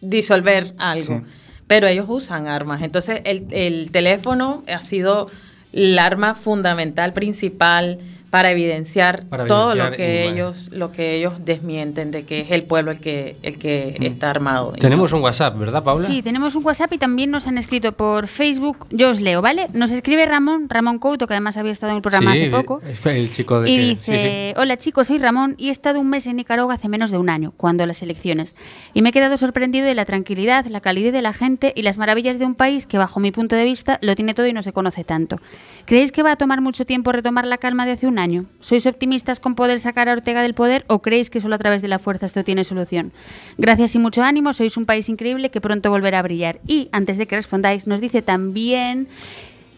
disolver 0.00 0.72
algo. 0.78 1.18
Sí. 1.18 1.24
Pero 1.66 1.86
ellos 1.86 2.06
usan 2.08 2.46
armas. 2.46 2.82
Entonces 2.82 3.20
el, 3.24 3.46
el 3.50 3.90
teléfono 3.90 4.62
ha 4.72 4.80
sido 4.82 5.26
el 5.72 5.98
arma 5.98 6.34
fundamental, 6.34 7.12
principal 7.12 7.98
para 8.34 8.50
evidenciar 8.50 9.26
Para 9.28 9.46
todo 9.46 9.76
lo 9.76 9.92
que 9.92 10.26
ellos 10.26 10.68
lo 10.72 10.90
que 10.90 11.14
ellos 11.14 11.34
desmienten 11.44 12.10
de 12.10 12.24
que 12.24 12.40
es 12.40 12.50
el 12.50 12.64
pueblo 12.64 12.90
el 12.90 12.98
que 12.98 13.36
el 13.42 13.58
que 13.58 13.96
está 14.00 14.28
armado. 14.28 14.72
Tenemos 14.72 15.12
un 15.12 15.22
WhatsApp, 15.22 15.56
¿verdad, 15.56 15.84
Paula? 15.84 16.08
Sí, 16.08 16.20
tenemos 16.20 16.56
un 16.56 16.64
WhatsApp 16.66 16.92
y 16.94 16.98
también 16.98 17.30
nos 17.30 17.46
han 17.46 17.58
escrito 17.58 17.92
por 17.92 18.26
Facebook. 18.26 18.88
Yo 18.90 19.10
os 19.10 19.20
leo, 19.20 19.40
¿vale? 19.40 19.68
Nos 19.72 19.92
escribe 19.92 20.26
Ramón, 20.26 20.68
Ramón 20.68 20.98
Couto, 20.98 21.28
que 21.28 21.34
además 21.34 21.56
había 21.58 21.70
estado 21.70 21.92
en 21.92 21.96
el 21.98 22.02
programa 22.02 22.32
Sí, 22.32 22.40
hace 22.40 22.50
poco. 22.50 22.80
el 23.04 23.30
chico 23.30 23.60
de 23.60 23.70
Y 23.70 23.76
que... 23.76 23.82
dice, 23.82 24.18
sí, 24.18 24.24
sí. 24.24 24.60
hola 24.60 24.78
chicos, 24.78 25.06
soy 25.06 25.18
Ramón 25.18 25.54
y 25.56 25.68
he 25.68 25.70
estado 25.70 26.00
un 26.00 26.10
mes 26.10 26.26
en 26.26 26.34
Nicaragua 26.34 26.74
hace 26.74 26.88
menos 26.88 27.12
de 27.12 27.18
un 27.18 27.30
año, 27.30 27.52
cuando 27.56 27.86
las 27.86 28.02
elecciones. 28.02 28.56
Y 28.94 29.02
me 29.02 29.10
he 29.10 29.12
quedado 29.12 29.36
sorprendido 29.36 29.86
de 29.86 29.94
la 29.94 30.06
tranquilidad, 30.06 30.66
la 30.66 30.80
calidez 30.80 31.12
de 31.12 31.22
la 31.22 31.34
gente 31.34 31.72
y 31.76 31.82
las 31.82 31.98
maravillas 31.98 32.40
de 32.40 32.46
un 32.46 32.56
país 32.56 32.86
que 32.86 32.98
bajo 32.98 33.20
mi 33.20 33.30
punto 33.30 33.54
de 33.54 33.62
vista 33.62 34.00
lo 34.02 34.16
tiene 34.16 34.34
todo 34.34 34.48
y 34.48 34.52
no 34.52 34.64
se 34.64 34.72
conoce 34.72 35.04
tanto. 35.04 35.38
¿Creéis 35.84 36.10
que 36.10 36.24
va 36.24 36.32
a 36.32 36.36
tomar 36.36 36.60
mucho 36.60 36.84
tiempo 36.84 37.12
retomar 37.12 37.46
la 37.46 37.58
calma 37.58 37.86
de 37.86 37.92
hace 37.92 38.08
un 38.08 38.18
año? 38.18 38.23
¿Sois 38.60 38.86
optimistas 38.86 39.40
con 39.40 39.54
poder 39.54 39.80
sacar 39.80 40.08
a 40.08 40.12
Ortega 40.12 40.42
del 40.42 40.54
poder 40.54 40.84
o 40.88 41.00
creéis 41.00 41.30
que 41.30 41.40
solo 41.40 41.54
a 41.54 41.58
través 41.58 41.82
de 41.82 41.88
la 41.88 41.98
fuerza 41.98 42.26
esto 42.26 42.44
tiene 42.44 42.64
solución? 42.64 43.12
Gracias 43.58 43.94
y 43.94 43.98
mucho 43.98 44.22
ánimo, 44.22 44.52
sois 44.52 44.76
un 44.76 44.86
país 44.86 45.08
increíble 45.08 45.50
que 45.50 45.60
pronto 45.60 45.90
volverá 45.90 46.20
a 46.20 46.22
brillar. 46.22 46.60
Y 46.66 46.88
antes 46.92 47.18
de 47.18 47.26
que 47.26 47.36
respondáis, 47.36 47.86
nos 47.86 48.00
dice 48.00 48.22
también 48.22 49.08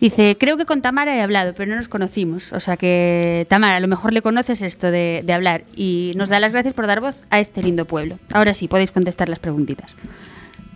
Dice, 0.01 0.37
creo 0.39 0.59
que 0.59 0.67
con 0.67 0.83
Tamara 0.83 1.17
he 1.17 1.23
hablado, 1.23 1.55
pero 1.55 1.71
no 1.71 1.77
nos 1.77 1.89
conocimos. 1.89 2.53
O 2.53 2.61
sea 2.61 2.77
que, 2.77 3.47
Tamara, 3.49 3.77
a 3.77 3.81
lo 3.81 3.89
mejor 3.89 4.13
le 4.13 4.21
conoces 4.21 4.61
esto 4.61 4.91
de, 4.91 5.23
de 5.25 5.33
hablar 5.33 5.65
y 5.75 6.13
nos 6.17 6.29
da 6.29 6.39
las 6.39 6.53
gracias 6.53 6.75
por 6.75 6.87
dar 6.87 7.01
voz 7.01 7.23
a 7.31 7.41
este 7.41 7.63
lindo 7.63 7.87
pueblo. 7.87 8.19
Ahora 8.31 8.53
sí, 8.53 8.69
podéis 8.69 8.93
contestar 8.93 9.31
las 9.31 9.39
preguntitas. 9.39 9.97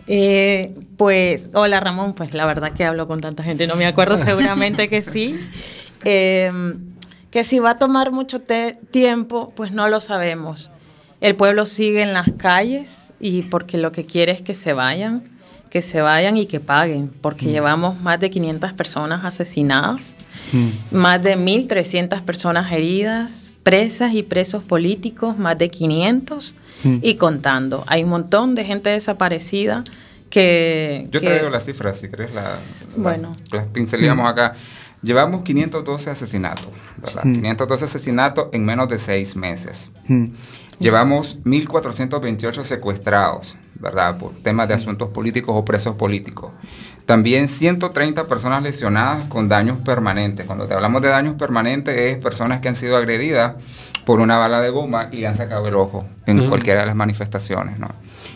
Eh, 0.06 0.74
pues, 0.96 1.50
hola 1.52 1.78
Ramón, 1.80 2.14
pues 2.14 2.32
la 2.34 2.46
verdad 2.46 2.72
que 2.72 2.84
hablo 2.84 3.06
con 3.06 3.20
tanta 3.20 3.44
gente, 3.44 3.66
no 3.66 3.76
me 3.76 3.86
acuerdo, 3.86 4.16
seguramente 4.18 4.88
que 4.88 5.02
sí. 5.02 5.38
Eh, 6.02 6.50
que 7.30 7.44
si 7.44 7.58
va 7.58 7.70
a 7.70 7.78
tomar 7.78 8.10
mucho 8.12 8.40
te- 8.40 8.78
tiempo, 8.90 9.52
pues 9.56 9.72
no 9.72 9.88
lo 9.88 10.00
sabemos. 10.00 10.70
El 11.20 11.36
pueblo 11.36 11.66
sigue 11.66 12.02
en 12.02 12.12
las 12.12 12.28
calles 12.38 13.12
y 13.20 13.42
porque 13.42 13.76
lo 13.78 13.92
que 13.92 14.06
quiere 14.06 14.32
es 14.32 14.42
que 14.42 14.54
se 14.54 14.72
vayan, 14.72 15.22
que 15.68 15.82
se 15.82 16.00
vayan 16.00 16.36
y 16.36 16.46
que 16.46 16.58
paguen, 16.60 17.08
porque 17.08 17.46
llevamos 17.46 18.00
más 18.00 18.18
de 18.18 18.30
500 18.30 18.72
personas 18.72 19.24
asesinadas, 19.24 20.16
más 20.90 21.22
de 21.22 21.36
1.300 21.36 22.22
personas 22.22 22.72
heridas, 22.72 23.52
presas 23.62 24.14
y 24.14 24.22
presos 24.22 24.64
políticos, 24.64 25.38
más 25.38 25.56
de 25.58 25.68
500 25.68 26.56
y 27.02 27.14
contando. 27.16 27.84
Hay 27.86 28.02
un 28.04 28.10
montón 28.10 28.54
de 28.54 28.64
gente 28.64 28.88
desaparecida 28.90 29.84
que... 30.30 31.06
Yo 31.12 31.20
que- 31.20 31.26
traigo 31.26 31.50
las 31.50 31.64
cifras, 31.66 31.98
si 32.00 32.08
querés, 32.08 32.34
la, 32.34 32.42
la- 32.42 32.56
Bueno. 32.96 33.30
las 33.52 33.66
pinceleamos 33.66 34.26
acá. 34.28 34.54
Llevamos 35.02 35.42
512 35.42 36.10
asesinatos, 36.10 36.68
¿verdad? 36.98 37.24
Mm. 37.24 37.34
512 37.34 37.84
asesinatos 37.84 38.48
en 38.52 38.64
menos 38.64 38.88
de 38.88 38.98
seis 38.98 39.34
meses. 39.34 39.90
Mm. 40.06 40.26
Llevamos 40.78 41.42
1.428 41.44 42.64
secuestrados, 42.64 43.56
¿verdad? 43.74 44.16
Por 44.18 44.32
temas 44.36 44.66
de 44.68 44.74
asuntos 44.74 45.10
políticos 45.10 45.54
o 45.56 45.64
presos 45.64 45.94
políticos. 45.96 46.52
También 47.04 47.48
130 47.48 48.26
personas 48.26 48.62
lesionadas 48.62 49.24
con 49.24 49.48
daños 49.48 49.78
permanentes. 49.78 50.46
Cuando 50.46 50.66
te 50.66 50.74
hablamos 50.74 51.02
de 51.02 51.08
daños 51.08 51.34
permanentes 51.34 51.96
es 51.96 52.18
personas 52.18 52.60
que 52.60 52.68
han 52.68 52.74
sido 52.74 52.96
agredidas 52.96 53.56
por 54.06 54.20
una 54.20 54.38
bala 54.38 54.60
de 54.60 54.70
goma 54.70 55.08
y 55.12 55.16
le 55.16 55.26
han 55.26 55.34
sacado 55.34 55.66
el 55.68 55.74
ojo 55.74 56.06
en 56.26 56.48
cualquiera 56.48 56.80
de 56.80 56.86
las 56.86 56.96
manifestaciones, 56.96 57.78
¿no? 57.78 57.88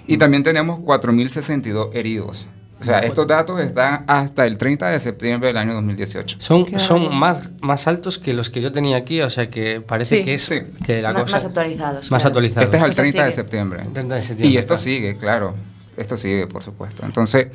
Y 0.07 0.19
también 0.19 0.43
tenemos 0.43 0.81
4.062 0.81 1.91
heridos. 1.95 2.47
O 2.81 2.83
sea, 2.85 2.99
estos 2.99 3.27
datos 3.27 3.61
están 3.61 4.05
hasta 4.09 4.45
el 4.45 4.59
30 4.59 4.89
de 4.91 4.99
septiembre 4.99 5.49
del 5.49 5.57
año 5.57 5.72
2018. 5.75 6.37
Son, 6.41 6.79
son 6.81 7.14
más, 7.16 7.53
más 7.61 7.87
altos 7.87 8.18
que 8.18 8.35
los 8.35 8.51
que 8.51 8.61
yo 8.61 8.72
tenía 8.72 8.97
aquí, 8.99 9.22
o 9.22 9.31
sea 9.31 9.49
que 9.49 9.81
parece 9.81 10.18
Sí, 10.18 10.25
que 10.25 10.35
es 10.35 10.43
sí. 10.43 10.61
que 10.85 11.01
la 11.01 11.12
Ma- 11.12 11.20
cosa... 11.22 11.33
más 11.33 11.45
actualizados. 11.47 12.11
Más 12.11 12.22
claro. 12.22 12.29
actualizados. 12.29 12.64
Este 12.64 12.77
es 12.77 12.83
al 12.83 12.91
Esto 12.91 13.03
30 13.03 13.25
de 13.25 13.33
septiembre. 13.33 13.85
30 13.95 14.14
de 14.16 14.22
septiembre, 14.22 14.49
Y 14.49 14.57
esto 14.59 14.68
claro. 14.75 14.83
sigue, 14.83 15.16
claro. 15.16 15.55
Esto 15.97 16.16
sigue, 16.16 16.47
por 16.47 16.62
supuesto. 16.62 17.07
Entonces, 17.07 17.47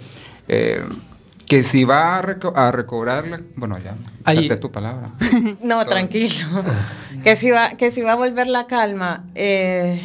eh, 0.47 0.83
que 1.45 1.61
si 1.63 1.83
va 1.83 2.17
a, 2.17 2.23
reco- 2.23 2.53
a 2.55 2.71
recobrar, 2.71 3.27
la- 3.27 3.41
bueno, 3.55 3.77
ya, 3.77 3.95
Ahí- 4.23 4.37
acepté 4.37 4.57
tu 4.57 4.71
palabra. 4.71 5.11
No, 5.61 5.79
Sorry. 5.83 5.89
tranquilo. 5.91 6.63
que, 7.23 7.35
si 7.35 7.51
va, 7.51 7.71
que 7.71 7.91
si 7.91 8.01
va 8.01 8.13
a 8.13 8.15
volver 8.15 8.47
la 8.47 8.65
calma, 8.67 9.25
eh, 9.35 10.01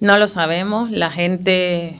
no 0.00 0.18
lo 0.18 0.28
sabemos. 0.28 0.90
La 0.90 1.10
gente 1.10 1.98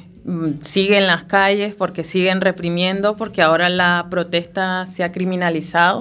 sigue 0.61 0.99
en 0.99 1.07
las 1.07 1.25
calles 1.25 1.75
porque 1.75 2.05
siguen 2.05 2.41
reprimiendo, 2.41 3.17
porque 3.17 3.43
ahora 3.43 3.69
la 3.69 4.07
protesta 4.11 4.87
se 4.87 5.05
ha 5.05 5.13
criminalizado. 5.13 6.01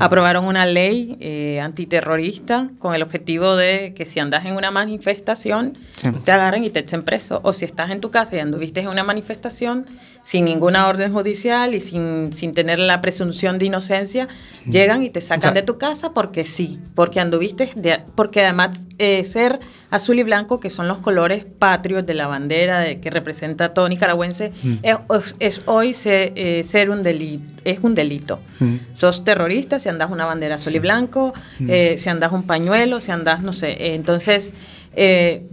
Aprobaron 0.00 0.46
una 0.46 0.66
ley 0.66 1.16
eh, 1.20 1.60
antiterrorista 1.60 2.68
con 2.80 2.94
el 2.94 3.02
objetivo 3.02 3.54
de 3.54 3.94
que 3.94 4.06
si 4.06 4.18
andas 4.18 4.44
en 4.44 4.56
una 4.56 4.72
manifestación, 4.72 5.78
Sí. 5.96 6.08
te 6.24 6.32
agarren 6.32 6.64
y 6.64 6.70
te 6.70 6.80
echen 6.80 7.04
preso. 7.04 7.40
O 7.44 7.52
si 7.52 7.64
estás 7.64 7.90
en 7.90 8.00
tu 8.00 8.10
casa 8.10 8.34
y 8.34 8.40
anduviste 8.40 8.80
en 8.80 8.88
una 8.88 9.04
manifestación 9.04 9.86
sin 10.24 10.46
ninguna 10.46 10.88
orden 10.88 11.12
judicial 11.12 11.74
y 11.74 11.80
sin, 11.80 12.32
sin 12.32 12.54
tener 12.54 12.78
la 12.78 13.00
presunción 13.02 13.58
de 13.58 13.66
inocencia, 13.66 14.26
llegan 14.68 15.02
y 15.02 15.10
te 15.10 15.20
sacan 15.20 15.38
O 15.38 15.42
sea- 15.42 15.52
de 15.52 15.62
tu 15.62 15.76
casa 15.78 16.12
porque 16.14 16.44
sí, 16.46 16.78
porque 16.94 17.20
anduviste, 17.20 17.70
de- 17.76 18.00
porque 18.14 18.42
además 18.42 18.86
eh, 18.98 19.22
ser 19.24 19.60
azul 19.90 20.18
y 20.18 20.22
blanco, 20.22 20.60
que 20.60 20.70
son 20.70 20.88
los 20.88 20.98
colores 20.98 21.44
patrios 21.44 22.06
de 22.06 22.14
la 22.14 22.26
bandera 22.26 22.80
de- 22.80 23.00
que 23.00 23.10
representa 23.10 23.74
todo 23.74 23.86
nicaragüense, 23.88 24.50
es, 24.82 24.96
es- 25.14 25.36
es 25.40 25.62
hoy 25.66 25.92
se- 25.94 26.32
eh, 26.34 26.64
ser 26.64 26.88
un 26.90 27.02
delito, 27.02 27.52
es 27.64 27.80
un 27.82 27.94
delito. 27.94 28.40
Mm. 28.60 28.76
Sos 28.94 29.24
terrorista 29.24 29.78
si 29.78 29.90
andas 29.90 30.10
una 30.10 30.24
bandera 30.24 30.54
azul 30.54 30.74
y 30.74 30.78
blanco, 30.78 31.34
eh, 31.68 31.96
si 31.98 32.08
andas 32.08 32.32
un 32.32 32.44
pañuelo, 32.44 32.98
si 32.98 33.12
andas, 33.12 33.42
no 33.42 33.52
sé. 33.52 33.72
eh, 33.72 33.94
entonces, 33.94 34.52
eh, 34.96 35.46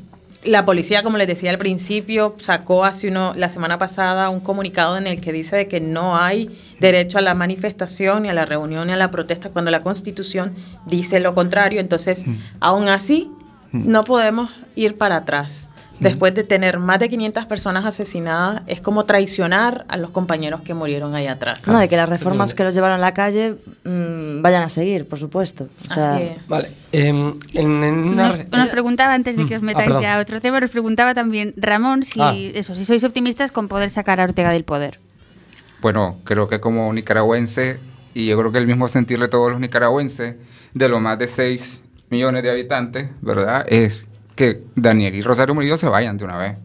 la 0.43 0.65
policía, 0.65 1.03
como 1.03 1.17
les 1.17 1.27
decía 1.27 1.51
al 1.51 1.57
principio, 1.57 2.35
sacó 2.37 2.85
hace 2.85 3.07
uno, 3.07 3.33
la 3.35 3.49
semana 3.49 3.77
pasada 3.77 4.29
un 4.29 4.39
comunicado 4.39 4.97
en 4.97 5.07
el 5.07 5.21
que 5.21 5.31
dice 5.31 5.55
de 5.55 5.67
que 5.67 5.79
no 5.79 6.17
hay 6.17 6.49
derecho 6.79 7.17
a 7.17 7.21
la 7.21 7.35
manifestación, 7.35 8.23
ni 8.23 8.29
a 8.29 8.33
la 8.33 8.45
reunión, 8.45 8.87
ni 8.87 8.93
a 8.93 8.97
la 8.97 9.11
protesta, 9.11 9.49
cuando 9.49 9.71
la 9.71 9.81
Constitución 9.81 10.53
dice 10.85 11.19
lo 11.19 11.35
contrario. 11.35 11.79
Entonces, 11.79 12.25
aún 12.59 12.89
así, 12.89 13.31
no 13.71 14.03
podemos 14.03 14.51
ir 14.75 14.95
para 14.95 15.17
atrás. 15.17 15.69
Después 16.01 16.33
de 16.35 16.43
tener 16.43 16.79
más 16.79 16.99
de 16.99 17.09
500 17.09 17.45
personas 17.45 17.85
asesinadas, 17.85 18.63
es 18.67 18.81
como 18.81 19.05
traicionar 19.05 19.85
a 19.87 19.97
los 19.97 20.09
compañeros 20.09 20.61
que 20.61 20.73
murieron 20.73 21.13
ahí 21.15 21.27
atrás. 21.27 21.67
No, 21.67 21.77
de 21.79 21.87
que 21.87 21.95
las 21.95 22.09
reformas 22.09 22.53
que 22.53 22.63
los 22.63 22.73
llevaron 22.73 22.95
a 22.97 22.99
la 23.01 23.13
calle 23.13 23.55
mm, 23.83 24.41
vayan 24.41 24.63
a 24.63 24.69
seguir, 24.69 25.07
por 25.07 25.19
supuesto. 25.19 25.67
O 25.89 25.93
sea, 25.93 26.15
Así 26.15 26.23
es. 26.23 26.47
Vale. 26.47 26.71
em, 26.91 27.35
en, 27.53 27.83
en 27.83 27.97
una... 28.09 28.27
Nos, 28.27 28.49
nos 28.49 28.69
preguntaba 28.69 29.13
antes 29.13 29.37
de 29.37 29.45
que 29.45 29.55
os. 29.57 29.61
Ah, 29.61 29.65
metáis 29.65 29.85
perdón. 29.87 30.01
ya 30.01 30.17
a 30.17 30.19
otro 30.21 30.41
tema, 30.41 30.59
nos 30.59 30.71
preguntaba 30.71 31.13
también 31.13 31.53
Ramón 31.55 32.03
si 32.03 32.19
Ah. 32.19 32.33
eso, 32.35 32.73
si 32.73 32.83
sois 32.83 33.03
optimistas 33.03 33.51
con 33.51 33.67
poder 33.67 33.89
sacar 33.89 34.19
a 34.19 34.23
Ortega 34.23 34.49
del 34.51 34.63
poder. 34.63 34.99
Bueno, 35.81 36.17
creo 36.23 36.47
que 36.49 36.59
como 36.59 36.91
nicaragüense, 36.93 37.79
y 38.13 38.27
yo 38.27 38.37
creo 38.37 38.51
que 38.51 38.57
el 38.57 38.67
mismo 38.67 38.87
sentir 38.87 39.19
de 39.19 39.27
todos 39.27 39.51
los 39.51 39.59
nicaragüenses, 39.59 40.35
de 40.73 40.89
los 40.89 40.99
más 41.01 41.17
de 41.19 41.27
6 41.27 41.83
millones 42.09 42.43
de 42.43 42.49
habitantes, 42.51 43.09
¿verdad? 43.21 43.65
Es 43.67 44.07
que 44.35 44.63
Daniel 44.75 45.15
y 45.15 45.21
Rosario 45.21 45.53
Murillo 45.53 45.77
se 45.77 45.87
vayan 45.87 46.17
de 46.17 46.25
una 46.25 46.37
vez. 46.37 46.57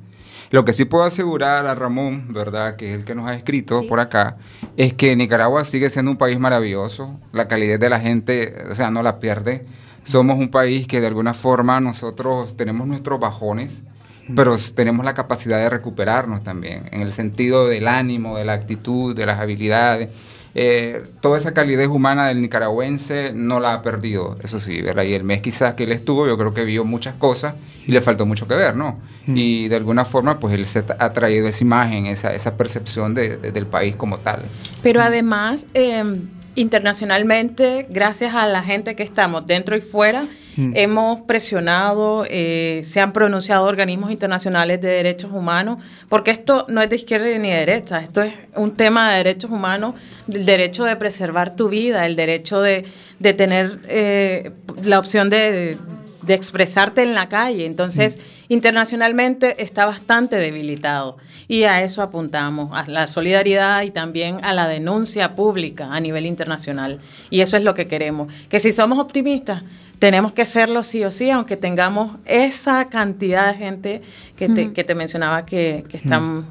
Lo 0.50 0.64
que 0.64 0.72
sí 0.72 0.84
puedo 0.84 1.04
asegurar 1.04 1.66
a 1.66 1.74
Ramón, 1.74 2.32
¿verdad? 2.32 2.76
Que 2.76 2.90
es 2.90 2.98
el 2.98 3.04
que 3.04 3.14
nos 3.14 3.28
ha 3.28 3.34
escrito 3.34 3.86
por 3.88 3.98
acá, 3.98 4.36
es 4.76 4.92
que 4.92 5.16
Nicaragua 5.16 5.64
sigue 5.64 5.90
siendo 5.90 6.10
un 6.10 6.16
país 6.16 6.38
maravilloso. 6.38 7.18
La 7.32 7.48
calidad 7.48 7.80
de 7.80 7.90
la 7.90 7.98
gente, 7.98 8.54
o 8.70 8.74
sea, 8.74 8.90
no 8.90 9.02
la 9.02 9.18
pierde. 9.18 9.66
Somos 10.04 10.38
un 10.38 10.48
país 10.48 10.86
que 10.86 11.00
de 11.00 11.08
alguna 11.08 11.34
forma 11.34 11.80
nosotros 11.80 12.56
tenemos 12.56 12.86
nuestros 12.86 13.18
bajones, 13.18 13.82
pero 14.36 14.56
tenemos 14.74 15.04
la 15.04 15.14
capacidad 15.14 15.58
de 15.58 15.68
recuperarnos 15.68 16.44
también, 16.44 16.88
en 16.92 17.02
el 17.02 17.12
sentido 17.12 17.66
del 17.66 17.88
ánimo, 17.88 18.36
de 18.36 18.44
la 18.44 18.52
actitud, 18.52 19.16
de 19.16 19.26
las 19.26 19.40
habilidades. 19.40 20.10
Eh, 20.58 21.02
toda 21.20 21.36
esa 21.36 21.52
calidez 21.52 21.88
humana 21.88 22.28
del 22.28 22.40
nicaragüense 22.40 23.32
no 23.34 23.60
la 23.60 23.74
ha 23.74 23.82
perdido, 23.82 24.38
eso 24.42 24.58
sí, 24.58 24.80
¿verdad? 24.80 25.02
Y 25.02 25.12
el 25.12 25.22
mes 25.22 25.42
quizás 25.42 25.74
que 25.74 25.84
él 25.84 25.92
estuvo, 25.92 26.26
yo 26.26 26.38
creo 26.38 26.54
que 26.54 26.64
vio 26.64 26.82
muchas 26.86 27.14
cosas 27.16 27.54
y 27.86 27.92
le 27.92 28.00
faltó 28.00 28.24
mucho 28.24 28.48
que 28.48 28.54
ver, 28.54 28.74
¿no? 28.74 28.98
Y 29.26 29.68
de 29.68 29.76
alguna 29.76 30.06
forma, 30.06 30.38
pues 30.40 30.54
él 30.54 30.64
se 30.64 30.82
ha 30.98 31.12
traído 31.12 31.46
esa 31.46 31.62
imagen, 31.62 32.06
esa, 32.06 32.32
esa 32.32 32.56
percepción 32.56 33.12
de- 33.14 33.36
de- 33.36 33.52
del 33.52 33.66
país 33.66 33.96
como 33.96 34.16
tal. 34.18 34.44
Pero 34.82 35.02
además, 35.02 35.66
eh, 35.74 36.02
internacionalmente, 36.54 37.86
gracias 37.90 38.34
a 38.34 38.46
la 38.46 38.62
gente 38.62 38.94
que 38.96 39.02
estamos 39.02 39.46
dentro 39.46 39.76
y 39.76 39.80
fuera, 39.80 40.26
Mm. 40.56 40.72
hemos 40.74 41.20
presionado, 41.20 42.24
eh, 42.28 42.80
se 42.84 43.00
han 43.00 43.12
pronunciado 43.12 43.64
organismos 43.64 44.10
internacionales 44.10 44.80
de 44.80 44.88
derechos 44.88 45.30
humanos, 45.32 45.80
porque 46.08 46.30
esto 46.30 46.64
no 46.68 46.80
es 46.80 46.88
de 46.88 46.96
izquierda 46.96 47.26
ni 47.38 47.50
de 47.50 47.56
derecha, 47.56 48.00
esto 48.00 48.22
es 48.22 48.32
un 48.54 48.74
tema 48.74 49.10
de 49.10 49.18
derechos 49.18 49.50
humanos, 49.50 49.94
del 50.26 50.46
derecho 50.46 50.84
de 50.84 50.96
preservar 50.96 51.56
tu 51.56 51.68
vida, 51.68 52.06
el 52.06 52.16
derecho 52.16 52.60
de, 52.62 52.86
de 53.18 53.34
tener 53.34 53.80
eh, 53.88 54.52
la 54.82 54.98
opción 54.98 55.28
de, 55.28 55.76
de 56.26 56.34
expresarte 56.34 57.02
en 57.02 57.14
la 57.14 57.28
calle. 57.28 57.66
Entonces, 57.66 58.18
internacionalmente 58.48 59.62
está 59.62 59.86
bastante 59.86 60.36
debilitado 60.36 61.16
y 61.48 61.62
a 61.62 61.82
eso 61.82 62.02
apuntamos, 62.02 62.76
a 62.76 62.90
la 62.90 63.06
solidaridad 63.06 63.82
y 63.82 63.90
también 63.90 64.44
a 64.44 64.52
la 64.52 64.68
denuncia 64.68 65.36
pública 65.36 65.92
a 65.92 66.00
nivel 66.00 66.26
internacional. 66.26 66.98
Y 67.30 67.40
eso 67.40 67.56
es 67.56 67.62
lo 67.62 67.74
que 67.74 67.86
queremos. 67.86 68.32
Que 68.48 68.58
si 68.58 68.72
somos 68.72 68.98
optimistas, 68.98 69.62
tenemos 69.98 70.32
que 70.32 70.44
serlo 70.46 70.82
sí 70.82 71.04
o 71.04 71.10
sí, 71.10 71.30
aunque 71.30 71.56
tengamos 71.56 72.16
esa 72.26 72.84
cantidad 72.84 73.52
de 73.52 73.58
gente 73.58 74.02
que 74.36 74.48
te, 74.48 74.72
que 74.72 74.84
te 74.84 74.94
mencionaba 74.94 75.46
que, 75.46 75.84
que 75.88 75.96
están 75.96 76.44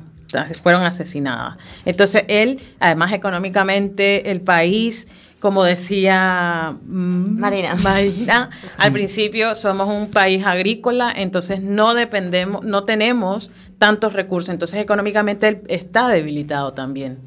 fueron 0.61 0.83
asesinadas. 0.83 1.57
Entonces 1.85 2.23
él, 2.27 2.59
además 2.79 3.13
económicamente, 3.13 4.31
el 4.31 4.41
país, 4.41 5.07
como 5.39 5.63
decía 5.63 6.75
mm, 6.85 7.39
Marina. 7.39 7.75
Marina, 7.75 8.49
al 8.77 8.91
principio 8.91 9.55
somos 9.55 9.87
un 9.87 10.09
país 10.09 10.45
agrícola, 10.45 11.13
entonces 11.15 11.61
no 11.61 11.93
dependemos, 11.93 12.63
no 12.63 12.83
tenemos 12.83 13.51
tantos 13.85 14.13
recursos, 14.13 14.49
entonces 14.49 14.79
económicamente 14.79 15.61
está 15.67 16.07
debilitado 16.07 16.73
también, 16.73 17.19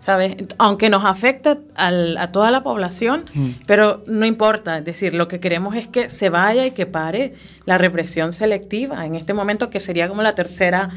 ¿sabes? 0.00 0.34
Aunque 0.58 0.88
nos 0.90 1.04
afecta 1.04 1.58
al- 1.76 2.16
a 2.18 2.32
toda 2.32 2.50
la 2.50 2.64
población, 2.64 3.26
pero 3.66 4.02
no 4.08 4.26
importa, 4.26 4.78
es 4.78 4.84
decir, 4.84 5.14
lo 5.14 5.28
que 5.28 5.38
queremos 5.38 5.76
es 5.76 5.86
que 5.86 6.08
se 6.08 6.28
vaya 6.28 6.66
y 6.66 6.72
que 6.72 6.86
pare 6.86 7.34
la 7.64 7.78
represión 7.78 8.32
selectiva 8.32 9.06
en 9.06 9.14
este 9.14 9.34
momento 9.34 9.70
que 9.70 9.78
sería 9.78 10.08
como 10.08 10.22
la 10.22 10.34
tercera 10.34 10.90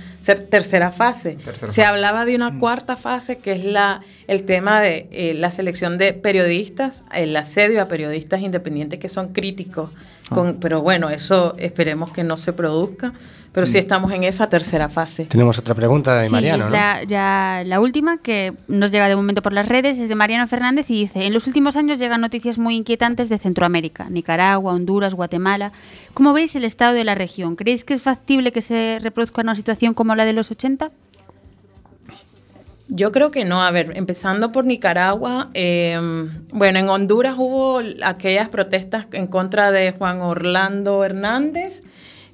tercera 0.49 0.89
fase. 0.91 1.35
Tercera 1.35 1.71
Se 1.71 1.81
fase. 1.81 1.85
hablaba 1.85 2.25
de 2.25 2.35
una 2.35 2.57
cuarta 2.57 2.97
fase 2.97 3.37
que 3.37 3.51
es 3.51 3.63
la 3.65 4.01
el 4.27 4.45
tema 4.45 4.81
de 4.81 5.09
eh, 5.11 5.33
la 5.35 5.51
selección 5.51 5.97
de 5.99 6.13
periodistas, 6.13 7.03
el 7.13 7.35
asedio 7.35 7.81
a 7.81 7.85
periodistas 7.85 8.41
independientes 8.41 8.97
que 8.99 9.09
son 9.09 9.33
críticos, 9.33 9.91
con, 10.29 10.55
pero 10.59 10.81
bueno, 10.81 11.09
eso 11.09 11.53
esperemos 11.59 12.11
que 12.11 12.23
no 12.23 12.37
se 12.37 12.53
produzca, 12.53 13.13
pero 13.53 13.65
sí 13.67 13.77
Mm. 13.77 13.79
estamos 13.79 14.11
en 14.11 14.23
esa 14.25 14.49
tercera 14.49 14.89
fase. 14.89 15.25
Tenemos 15.25 15.57
otra 15.59 15.73
pregunta 15.75 16.15
de 16.15 16.25
Sí, 16.25 16.31
Mariano, 16.31 16.63
es 16.65 16.69
¿no? 16.69 16.75
la, 16.75 17.03
ya 17.03 17.61
la 17.65 17.79
última 17.79 18.17
que 18.17 18.53
nos 18.67 18.91
llega 18.91 19.07
de 19.07 19.15
momento 19.15 19.41
por 19.41 19.53
las 19.53 19.69
redes, 19.69 19.97
es 19.99 20.09
de 20.09 20.15
Mariano 20.15 20.45
Fernández 20.47 20.89
y 20.89 20.95
dice, 20.95 21.25
en 21.25 21.33
los 21.33 21.47
últimos 21.47 21.77
años 21.77 21.99
llegan 21.99 22.19
noticias 22.19 22.57
muy 22.57 22.75
inquietantes 22.75 23.29
de 23.29 23.37
Centroamérica, 23.37 24.09
Nicaragua, 24.09 24.73
Honduras, 24.73 25.13
Guatemala. 25.13 25.71
¿Cómo 26.13 26.33
veis 26.33 26.55
el 26.55 26.65
estado 26.65 26.93
de 26.93 27.03
la 27.03 27.15
región? 27.15 27.55
¿Creéis 27.55 27.83
que 27.83 27.93
es 27.93 28.01
factible 28.01 28.51
que 28.51 28.61
se 28.61 28.97
reproduzca 29.01 29.41
una 29.41 29.55
situación 29.55 29.93
como 29.93 30.15
la 30.15 30.25
de 30.25 30.33
los 30.33 30.51
80? 30.51 30.91
Yo 32.89 33.11
creo 33.11 33.31
que 33.31 33.45
no. 33.45 33.63
A 33.63 33.71
ver, 33.71 33.93
empezando 33.95 34.51
por 34.51 34.65
Nicaragua, 34.65 35.49
eh, 35.53 35.99
bueno, 36.51 36.79
en 36.79 36.89
Honduras 36.89 37.35
hubo 37.37 37.81
aquellas 38.03 38.49
protestas 38.49 39.07
en 39.13 39.27
contra 39.27 39.71
de 39.71 39.93
Juan 39.93 40.21
Orlando 40.21 41.03
Hernández 41.03 41.83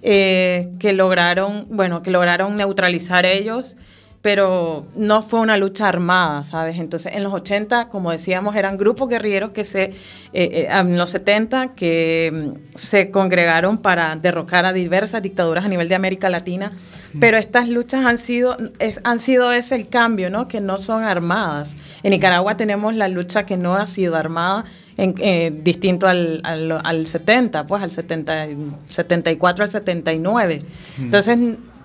eh, 0.02 0.70
que 0.80 0.94
lograron, 0.94 1.68
bueno, 1.70 2.02
que 2.02 2.12
lograron 2.12 2.56
neutralizar 2.56 3.26
ellos, 3.26 3.78
pero 4.22 4.86
no 4.96 5.22
fue 5.22 5.40
una 5.40 5.56
lucha 5.56 5.88
armada, 5.88 6.44
¿sabes? 6.44 6.78
Entonces, 6.78 7.14
en 7.16 7.24
los 7.24 7.34
80, 7.34 7.88
como 7.88 8.12
decíamos, 8.12 8.54
eran 8.58 8.76
grupos 8.78 9.08
guerrilleros 9.08 9.52
que 9.52 9.64
se, 9.64 9.84
eh, 9.84 9.94
eh, 10.34 10.68
en 10.70 10.98
los 10.98 11.12
70, 11.12 11.74
que 11.74 12.30
mm, 12.34 12.76
se 12.76 13.12
congregaron 13.12 13.78
para 13.78 14.18
derrocar 14.18 14.66
a 14.66 14.74
diversas 14.74 15.22
dictaduras 15.22 15.64
a 15.64 15.70
nivel 15.70 15.88
de 15.88 15.96
América 15.96 16.30
Latina. 16.30 16.74
Pero 17.20 17.38
estas 17.38 17.70
luchas 17.70 18.06
han 18.06 18.18
sido, 18.20 18.58
es- 18.78 19.00
han 19.04 19.20
sido 19.20 19.52
ese 19.52 19.74
el 19.76 19.88
cambio, 19.90 20.30
¿no? 20.30 20.48
Que 20.50 20.60
no 20.62 20.78
son 20.78 21.04
armadas. 21.04 21.76
En 22.04 22.12
Nicaragua 22.12 22.56
tenemos 22.58 22.94
la 22.94 23.08
lucha 23.08 23.46
que 23.46 23.56
no 23.58 23.76
ha 23.76 23.88
sido 23.88 24.16
armada, 24.16 24.66
en- 25.04 25.16
eh, 25.20 25.52
distinto 25.64 26.08
al, 26.08 26.42
al, 26.44 26.72
al 26.84 27.08
70, 27.08 27.66
pues 27.68 27.82
al 27.84 27.92
70, 27.92 28.48
74 28.88 29.64
al 29.64 29.70
79. 29.70 30.60
Entonces, 31.00 31.38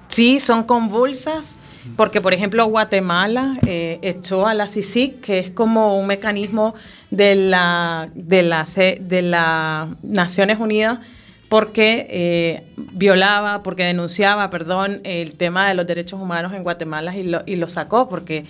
sí, 0.09 0.41
son 0.41 0.65
convulsas, 0.65 1.57
porque 1.97 2.21
por 2.21 2.33
ejemplo 2.35 2.65
Guatemala 2.67 3.59
eh, 3.67 3.99
echó 4.03 4.47
a 4.47 4.55
la 4.55 4.67
CICIG, 4.67 5.21
que 5.21 5.39
es 5.39 5.51
como 5.51 5.99
un 5.99 6.07
mecanismo 6.07 6.75
de 7.11 7.35
la, 7.35 8.09
de 8.15 8.43
la, 8.43 8.65
de 9.01 9.23
la 9.23 9.89
Naciones 10.03 10.59
Unidas, 10.59 10.99
porque 11.49 12.07
eh, 12.11 12.65
violaba, 12.95 13.63
porque 13.63 13.85
denunciaba, 13.85 14.49
perdón, 14.51 15.01
el 15.05 15.35
tema 15.35 15.69
de 15.69 15.75
los 15.75 15.87
derechos 15.87 16.21
humanos 16.21 16.53
en 16.55 16.63
Guatemala 16.65 17.15
y 17.17 17.23
lo, 17.25 17.43
y 17.47 17.57
lo 17.57 17.69
sacó, 17.69 18.09
porque 18.09 18.45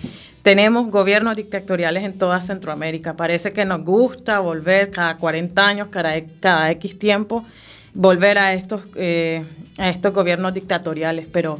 tenemos 0.45 0.91
gobiernos 0.91 1.35
dictatoriales 1.35 2.03
en 2.03 2.19
toda 2.19 2.39
Centroamérica. 2.39 3.15
Parece 3.15 3.51
que 3.51 3.65
nos 3.65 3.83
gusta 3.83 4.37
volver 4.37 4.91
cada 4.91 5.17
40 5.17 5.67
años, 5.67 5.87
cada, 5.89 6.13
cada 6.39 6.69
X 6.69 6.99
tiempo, 6.99 7.43
volver 7.95 8.37
a 8.37 8.53
estos, 8.53 8.83
eh, 8.93 9.43
a 9.79 9.89
estos 9.89 10.13
gobiernos 10.13 10.53
dictatoriales, 10.53 11.25
pero 11.31 11.57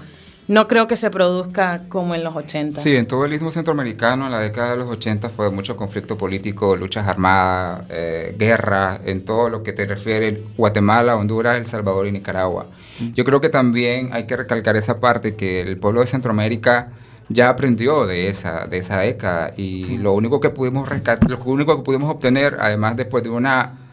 no 0.47 0.67
creo 0.67 0.87
que 0.87 0.97
se 0.97 1.09
produzca 1.09 1.85
como 1.89 2.13
en 2.13 2.23
los 2.23 2.35
80. 2.35 2.79
Sí, 2.79 2.95
en 2.95 3.07
todo 3.07 3.25
el 3.25 3.33
istmo 3.33 3.49
centroamericano, 3.49 4.27
en 4.27 4.31
la 4.31 4.39
década 4.39 4.73
de 4.73 4.77
los 4.77 4.87
80 4.87 5.29
fue 5.29 5.49
mucho 5.49 5.75
conflicto 5.75 6.15
político, 6.15 6.75
luchas 6.75 7.07
armadas, 7.07 7.85
eh, 7.89 8.35
guerra, 8.37 8.99
en 9.03 9.25
todo 9.25 9.49
lo 9.49 9.63
que 9.63 9.73
te 9.73 9.87
refiere 9.87 10.43
Guatemala, 10.55 11.15
Honduras, 11.15 11.57
El 11.57 11.65
Salvador 11.65 12.05
y 12.05 12.11
Nicaragua. 12.11 12.67
Yo 13.15 13.25
creo 13.25 13.41
que 13.41 13.49
también 13.49 14.11
hay 14.13 14.27
que 14.27 14.37
recalcar 14.37 14.75
esa 14.75 14.99
parte 14.99 15.35
que 15.35 15.61
el 15.61 15.79
pueblo 15.79 16.01
de 16.01 16.07
Centroamérica 16.07 16.91
ya 17.29 17.49
aprendió 17.49 18.05
de 18.05 18.29
esa, 18.29 18.67
de 18.67 18.77
esa 18.77 18.99
década 18.99 19.53
y 19.57 19.97
lo 19.97 20.13
único 20.13 20.39
que 20.39 20.49
pudimos 20.49 20.87
rescatar, 20.87 21.29
lo 21.29 21.39
único 21.43 21.75
que 21.77 21.83
pudimos 21.83 22.09
obtener, 22.09 22.57
además 22.59 22.95
después 22.95 23.23
de 23.23 23.29
una 23.29 23.85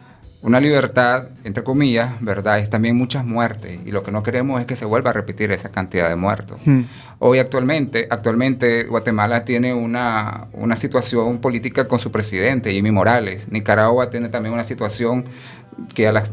una 0.43 0.61
libertad, 0.61 1.29
entre 1.45 1.63
comillas, 1.63 2.15
¿verdad? 2.21 2.59
Es 2.59 2.69
también 2.69 2.97
muchas 2.97 3.25
muertes 3.25 3.79
y 3.85 3.93
lo 3.93 4.03
que 4.03 4.11
no 4.11 4.25
queremos 4.25 4.61
es 4.61 4.67
que 4.67 4.75
se 4.75 4.85
vuelva 4.85 5.11
a 5.11 5.13
repetir 5.13 5.53
esa 5.53 5.71
cantidad 5.71 6.09
de 6.09 6.17
muertos. 6.17 6.61
Hoy 7.21 7.39
actualmente, 7.39 8.09
actualmente 8.11 8.85
Guatemala 8.85 9.45
tiene 9.45 9.73
una, 9.73 10.49
una 10.53 10.75
situación 10.75 11.39
política 11.39 11.87
con 11.87 12.01
su 12.01 12.11
presidente, 12.11 12.73
Jimmy 12.73 12.91
Morales. 12.91 13.47
Nicaragua 13.53 14.11
tiene 14.11 14.29
también 14.31 14.53
una 14.53 14.65
situación 14.65 15.25
que 15.95 16.07
a 16.09 16.13
la- 16.13 16.25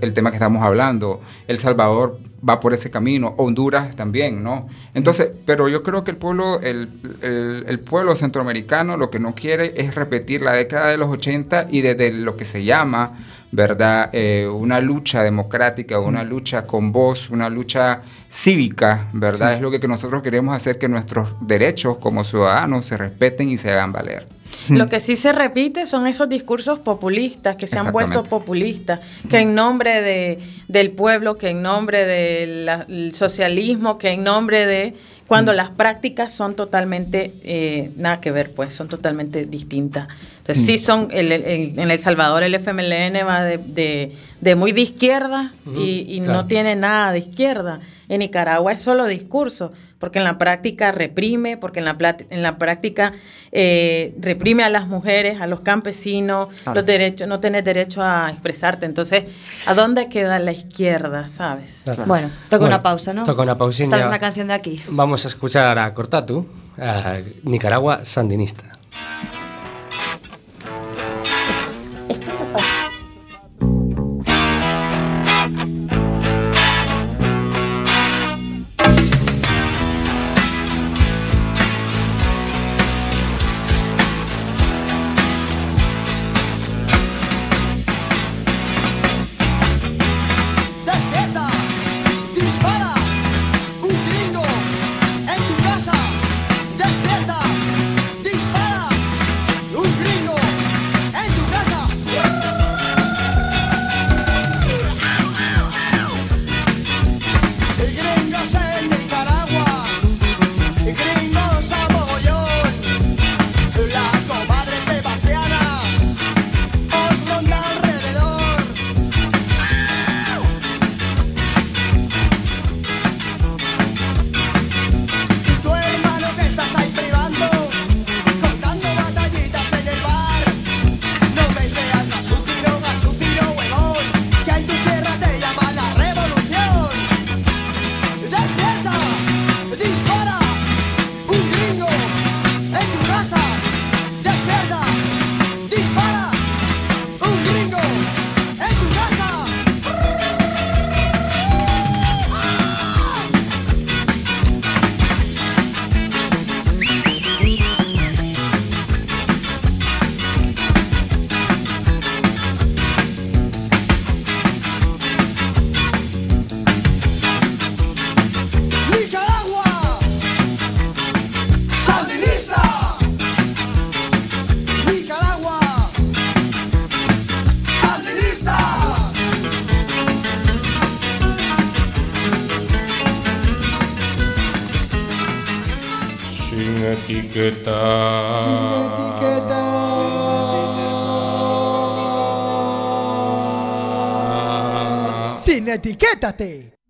el 0.00 0.12
tema 0.14 0.30
que 0.30 0.36
estamos 0.36 0.62
hablando. 0.62 1.20
El 1.46 1.58
Salvador 1.58 2.18
va 2.48 2.60
por 2.60 2.72
ese 2.72 2.90
camino, 2.90 3.34
Honduras 3.38 3.96
también, 3.96 4.42
¿no? 4.44 4.68
Entonces, 4.94 5.28
pero 5.44 5.68
yo 5.68 5.82
creo 5.82 6.04
que 6.04 6.12
el 6.12 6.16
pueblo, 6.16 6.60
el, 6.60 6.88
el- 7.22 7.64
el 7.66 7.80
pueblo 7.80 8.14
centroamericano 8.16 8.96
lo 8.96 9.10
que 9.10 9.18
no 9.18 9.34
quiere 9.34 9.74
es 9.76 9.94
repetir 9.94 10.42
la 10.42 10.52
década 10.52 10.88
de 10.88 10.96
los 10.96 11.08
80 11.08 11.66
y 11.70 11.80
desde 11.80 12.12
lo 12.12 12.36
que 12.36 12.44
se 12.44 12.64
llama, 12.64 13.18
¿verdad? 13.50 14.10
Eh, 14.12 14.46
una 14.48 14.80
lucha 14.80 15.22
democrática, 15.22 15.98
una 15.98 16.22
lucha 16.22 16.66
con 16.66 16.92
voz, 16.92 17.30
una 17.30 17.48
lucha 17.48 18.02
cívica, 18.30 19.08
¿verdad? 19.12 19.48
Sí. 19.50 19.54
Es 19.56 19.60
lo 19.62 19.70
que, 19.70 19.80
que 19.80 19.88
nosotros 19.88 20.22
queremos 20.22 20.54
hacer 20.54 20.78
que 20.78 20.86
nuestros 20.88 21.30
derechos 21.40 21.98
como 21.98 22.24
ciudadanos 22.24 22.84
se 22.86 22.96
respeten 22.96 23.48
y 23.50 23.56
se 23.58 23.70
hagan 23.72 23.90
valer. 23.92 24.26
Lo 24.68 24.86
que 24.86 25.00
sí 25.00 25.16
se 25.16 25.32
repite 25.32 25.86
son 25.86 26.06
esos 26.06 26.28
discursos 26.28 26.78
populistas 26.78 27.56
que 27.56 27.66
se 27.66 27.78
han 27.78 27.92
vuelto 27.92 28.22
populistas, 28.22 29.00
que 29.28 29.38
en 29.38 29.54
nombre 29.54 30.02
de, 30.02 30.38
del 30.68 30.92
pueblo, 30.92 31.36
que 31.38 31.50
en 31.50 31.62
nombre 31.62 32.04
del 32.04 33.14
socialismo, 33.14 33.98
que 33.98 34.10
en 34.10 34.24
nombre 34.24 34.66
de... 34.66 34.94
Cuando 35.28 35.52
las 35.52 35.68
prácticas 35.68 36.32
son 36.32 36.56
totalmente, 36.56 37.34
eh, 37.44 37.90
nada 37.96 38.18
que 38.20 38.30
ver, 38.32 38.52
pues, 38.54 38.74
son 38.74 38.88
totalmente 38.88 39.44
distintas. 39.44 40.08
Entonces, 40.38 40.64
sí 40.64 40.78
son, 40.78 41.08
el- 41.10 41.30
el- 41.32 41.78
en 41.78 41.90
El 41.90 41.98
Salvador 41.98 42.42
el 42.42 42.54
FMLN 42.54 43.22
va 43.26 43.44
de, 43.44 43.58
de- 43.58 44.16
de 44.40 44.54
muy 44.54 44.72
de 44.72 44.80
izquierda 44.80 45.52
y, 45.76 46.06
y 46.08 46.20
claro. 46.20 46.32
no 46.32 46.46
tiene 46.46 46.74
nada 46.76 47.12
de 47.12 47.18
izquierda. 47.18 47.80
En 48.08 48.20
Nicaragua 48.20 48.72
es 48.72 48.80
solo 48.80 49.04
discurso, 49.06 49.72
porque 49.98 50.18
en 50.20 50.24
la 50.24 50.38
práctica 50.38 50.92
reprime, 50.92 51.56
porque 51.58 51.80
en 51.80 51.84
la, 51.84 51.98
plat- 51.98 52.24
en 52.30 52.42
la 52.42 52.56
práctica 52.56 53.12
eh, 53.52 54.14
reprime 54.20 54.62
a 54.62 54.70
las 54.70 54.86
mujeres, 54.86 55.40
a 55.40 55.46
los 55.48 55.60
campesinos, 55.60 56.48
Claro. 56.62 56.76
los 56.80 56.86
derechos, 56.86 57.26
no 57.28 57.40
tenés 57.40 57.64
derecho 57.64 58.02
a 58.02 58.30
expresarte. 58.30 58.86
Entonces, 58.86 59.24
¿a 59.66 59.74
dónde 59.74 60.08
queda 60.08 60.38
la 60.38 60.52
izquierda, 60.52 61.28
sabes? 61.28 61.82
Bueno, 62.06 62.30
toca 62.44 62.58
Bueno, 62.58 62.66
una 62.66 62.82
pausa, 62.82 63.12
¿no? 63.12 63.24
toca 63.24 63.42
una 63.42 63.58
pausilla. 63.58 63.84
Esta 63.84 64.00
es 64.00 64.06
una 64.06 64.18
canción 64.20 64.46
de 64.48 64.54
aquí. 64.54 64.80
Vamos 64.88 65.17
a 65.24 65.28
escuchar 65.28 65.78
a 65.78 65.94
Cortatu, 65.94 66.46
a 66.78 67.18
Nicaragua 67.44 68.04
sandinista. 68.04 68.64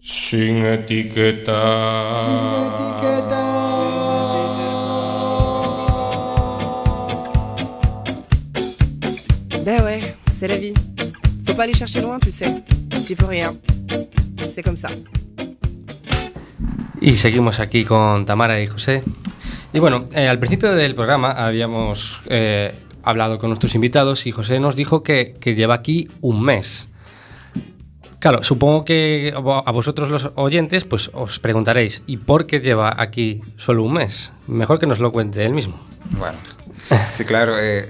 Sin 0.01 0.65
etiquétate. 0.65 1.53
Sin 2.13 2.41
etiqueta. 2.65 3.35
Ben 9.65 9.83
ouais, 9.85 10.01
c'est 10.33 10.49
la 10.49 10.57
vie. 10.57 10.73
Faut 11.47 11.55
pas 11.55 11.65
aller 11.65 11.75
chercher 11.75 12.01
loin, 12.01 12.19
tu 12.19 12.31
sais. 12.31 12.47
Tu 13.07 13.15
peux 13.17 13.27
rien. 13.27 13.53
C'est 14.41 14.63
comme 14.63 14.77
ça. 14.77 14.89
Y 17.01 17.15
seguimos 17.17 17.61
aquí 17.61 17.85
con 17.85 18.25
Tamara 18.25 18.63
y 18.63 18.67
José. 18.67 19.03
Y 19.75 19.79
bueno, 19.79 20.07
eh, 20.15 20.27
al 20.27 20.39
principio 20.39 20.75
del 20.75 20.95
programa 20.95 21.33
habíamos 21.33 22.23
eh, 22.27 22.73
hablado 23.03 23.39
con 23.39 23.51
nuestros 23.51 23.75
invitados 23.75 24.27
y 24.27 24.33
José 24.33 24.59
nos 24.59 24.75
dijo 24.75 25.03
que, 25.03 25.37
que 25.39 25.55
lleva 25.55 25.75
aquí 25.75 26.09
un 26.23 26.43
mes. 26.43 26.89
Claro, 28.21 28.43
supongo 28.43 28.85
que 28.85 29.33
a 29.35 29.71
vosotros 29.71 30.09
los 30.11 30.31
oyentes 30.35 30.85
pues 30.85 31.11
os 31.15 31.39
preguntaréis, 31.39 32.03
¿y 32.07 32.17
por 32.17 32.47
qué 32.47 32.61
lleva 32.61 33.01
aquí 33.01 33.43
solo 33.57 33.85
un 33.85 33.93
mes? 33.95 34.33
Mejor 34.49 34.81
que 34.81 34.87
nos 34.87 34.99
lo 34.99 35.13
cuente 35.13 35.45
él 35.45 35.53
mismo. 35.53 35.79
Bueno, 36.11 36.37
sí, 37.11 37.25
claro. 37.25 37.57
eh, 37.61 37.89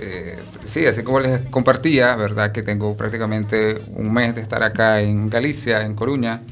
eh, 0.00 0.36
sí, 0.64 0.84
así 0.86 1.02
como 1.04 1.20
les 1.20 1.42
compartía, 1.42 2.16
¿verdad? 2.16 2.50
Que 2.50 2.62
tengo 2.64 2.96
prácticamente 2.96 3.80
un 3.94 4.12
mes 4.12 4.34
de 4.34 4.40
estar 4.40 4.62
acá 4.64 5.00
en 5.00 5.28
Galicia, 5.30 5.82
en 5.82 5.94
Coruña. 5.94 6.42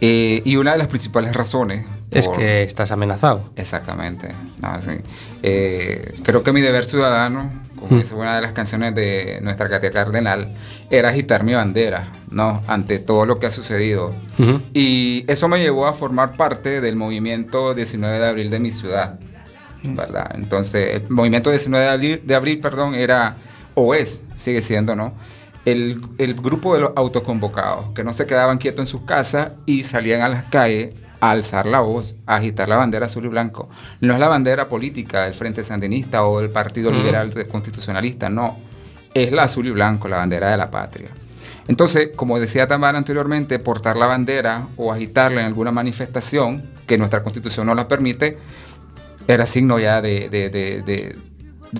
eh, 0.00 0.40
y 0.46 0.56
una 0.56 0.72
de 0.72 0.78
las 0.78 0.86
principales 0.88 1.32
razones... 1.36 1.84
Es 2.10 2.26
por- 2.26 2.38
que 2.38 2.62
estás 2.62 2.90
amenazado. 2.90 3.50
Exactamente. 3.54 4.28
No, 4.60 4.80
sí. 4.80 4.92
Eh, 5.42 6.14
creo 6.24 6.42
que 6.42 6.52
mi 6.52 6.62
deber 6.62 6.84
ciudadano, 6.86 7.52
como 7.78 7.96
Mm. 7.96 7.98
dice 8.00 8.14
una 8.14 8.34
de 8.36 8.40
las 8.42 8.52
canciones 8.52 8.94
de 8.94 9.40
nuestra 9.42 9.68
Katia 9.68 9.90
Cardenal, 9.90 10.54
era 10.90 11.10
agitar 11.10 11.44
mi 11.44 11.54
bandera, 11.54 12.12
¿no? 12.30 12.60
Ante 12.66 12.98
todo 12.98 13.24
lo 13.24 13.38
que 13.38 13.46
ha 13.46 13.50
sucedido. 13.50 14.12
Y 14.74 15.24
eso 15.28 15.48
me 15.48 15.60
llevó 15.60 15.86
a 15.86 15.92
formar 15.92 16.32
parte 16.32 16.80
del 16.80 16.96
movimiento 16.96 17.74
19 17.74 18.18
de 18.18 18.28
abril 18.28 18.50
de 18.50 18.58
mi 18.58 18.70
ciudad, 18.72 19.20
¿verdad? 19.84 20.32
Entonces, 20.34 20.96
el 20.96 21.10
movimiento 21.10 21.50
19 21.50 21.84
de 21.84 21.90
abril, 21.90 22.22
de 22.24 22.34
abril 22.34 22.60
perdón, 22.60 22.94
era, 22.94 23.36
o 23.74 23.94
es, 23.94 24.24
sigue 24.36 24.62
siendo, 24.62 24.96
¿no? 24.96 25.14
El, 25.64 26.02
el 26.18 26.34
grupo 26.34 26.74
de 26.74 26.80
los 26.80 26.92
autoconvocados, 26.96 27.92
que 27.94 28.02
no 28.02 28.12
se 28.12 28.26
quedaban 28.26 28.58
quietos 28.58 28.80
en 28.80 28.86
sus 28.86 29.02
casas 29.02 29.52
y 29.66 29.84
salían 29.84 30.22
a 30.22 30.28
las 30.28 30.44
calles 30.44 30.94
a 31.20 31.30
alzar 31.30 31.66
la 31.66 31.80
voz, 31.80 32.16
a 32.26 32.36
agitar 32.36 32.68
la 32.68 32.76
bandera 32.76 33.06
azul 33.06 33.26
y 33.26 33.28
blanco. 33.28 33.68
No 34.00 34.14
es 34.14 34.20
la 34.20 34.28
bandera 34.28 34.68
política 34.68 35.24
del 35.24 35.34
Frente 35.34 35.62
Sandinista 35.62 36.26
o 36.26 36.40
del 36.40 36.50
Partido. 36.50 36.90
Liberal 36.90 37.32
Constitucionalista, 37.46 38.28
no. 38.30 38.69
Es 39.14 39.32
la 39.32 39.44
azul 39.44 39.66
y 39.66 39.70
blanco, 39.70 40.08
la 40.08 40.18
bandera 40.18 40.50
de 40.50 40.56
la 40.56 40.70
patria. 40.70 41.08
Entonces, 41.68 42.10
como 42.16 42.38
decía 42.40 42.66
Tamara 42.66 42.98
anteriormente, 42.98 43.58
portar 43.58 43.96
la 43.96 44.06
bandera 44.06 44.68
o 44.76 44.92
agitarla 44.92 45.40
en 45.40 45.46
alguna 45.46 45.70
manifestación 45.70 46.70
que 46.86 46.98
nuestra 46.98 47.22
constitución 47.22 47.66
no 47.66 47.74
la 47.74 47.86
permite, 47.88 48.38
era 49.28 49.46
signo 49.46 49.78
ya 49.78 50.00
de, 50.02 50.28
de- 50.28 51.16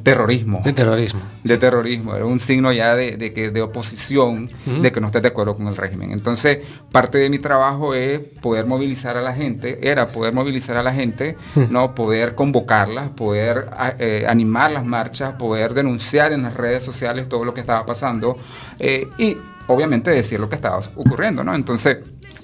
terrorismo. 0.05 0.61
De 0.65 0.73
terrorismo. 0.73 1.21
De 1.43 1.59
terrorismo, 1.59 2.15
era 2.15 2.25
un 2.27 2.39
signo 2.39 2.71
ya 2.73 2.95
de, 2.95 3.17
de 3.17 3.33
que, 3.33 3.51
de 3.51 3.61
oposición, 3.63 4.51
de 4.83 4.93
que 4.93 5.01
no 5.01 5.07
estés 5.09 5.23
de 5.23 5.29
acuerdo 5.29 5.57
con 5.57 5.67
el 5.67 5.77
régimen. 5.77 6.13
Entonces, 6.13 6.59
parte 6.93 7.19
de 7.19 7.29
mi 7.29 7.39
trabajo 7.39 7.95
es 7.95 8.21
poder 8.21 8.67
movilizar 8.67 9.17
a 9.17 9.21
la 9.23 9.33
gente, 9.35 9.89
era 9.91 10.07
poder 10.09 10.33
movilizar 10.33 10.77
a 10.77 10.83
la 10.83 10.93
gente, 10.93 11.37
no 11.71 11.95
poder 11.95 12.35
convocarlas, 12.35 13.09
poder 13.11 13.69
eh, 13.99 14.27
animar 14.29 14.71
las 14.71 14.85
marchas, 14.85 15.35
poder 15.35 15.75
denunciar 15.75 16.33
en 16.33 16.43
las 16.43 16.55
redes 16.55 16.83
sociales 16.85 17.29
todo 17.29 17.45
lo 17.45 17.53
que 17.55 17.61
estaba 17.61 17.85
pasando 17.85 18.37
eh, 18.79 19.09
y 19.19 19.37
obviamente 19.67 20.11
decir 20.11 20.39
lo 20.41 20.49
que 20.49 20.57
estaba 20.57 20.79
ocurriendo, 20.97 21.43
¿no? 21.45 21.55
Entonces, 21.55 21.99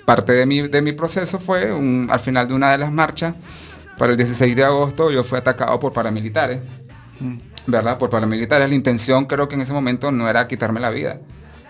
parte 0.04 0.32
de 0.32 0.46
mi, 0.46 0.68
de 0.68 0.82
mi 0.82 0.92
proceso 0.92 1.38
fue 1.38 1.72
un- 1.72 2.08
al 2.10 2.20
final 2.20 2.46
de 2.48 2.54
una 2.54 2.70
de 2.72 2.78
las 2.78 2.92
marchas, 2.92 3.34
para 3.98 4.12
el 4.12 4.16
16 4.18 4.54
de 4.54 4.62
agosto, 4.64 5.10
yo 5.10 5.24
fui 5.24 5.38
atacado 5.38 5.80
por 5.80 5.92
paramilitares. 5.92 6.60
¿Verdad? 7.66 7.98
Por 7.98 8.10
paramilitares. 8.10 8.68
La 8.68 8.74
intención 8.74 9.26
creo 9.26 9.48
que 9.48 9.54
en 9.54 9.62
ese 9.62 9.72
momento 9.72 10.10
no 10.10 10.28
era 10.28 10.48
quitarme 10.48 10.80
la 10.80 10.90
vida, 10.90 11.20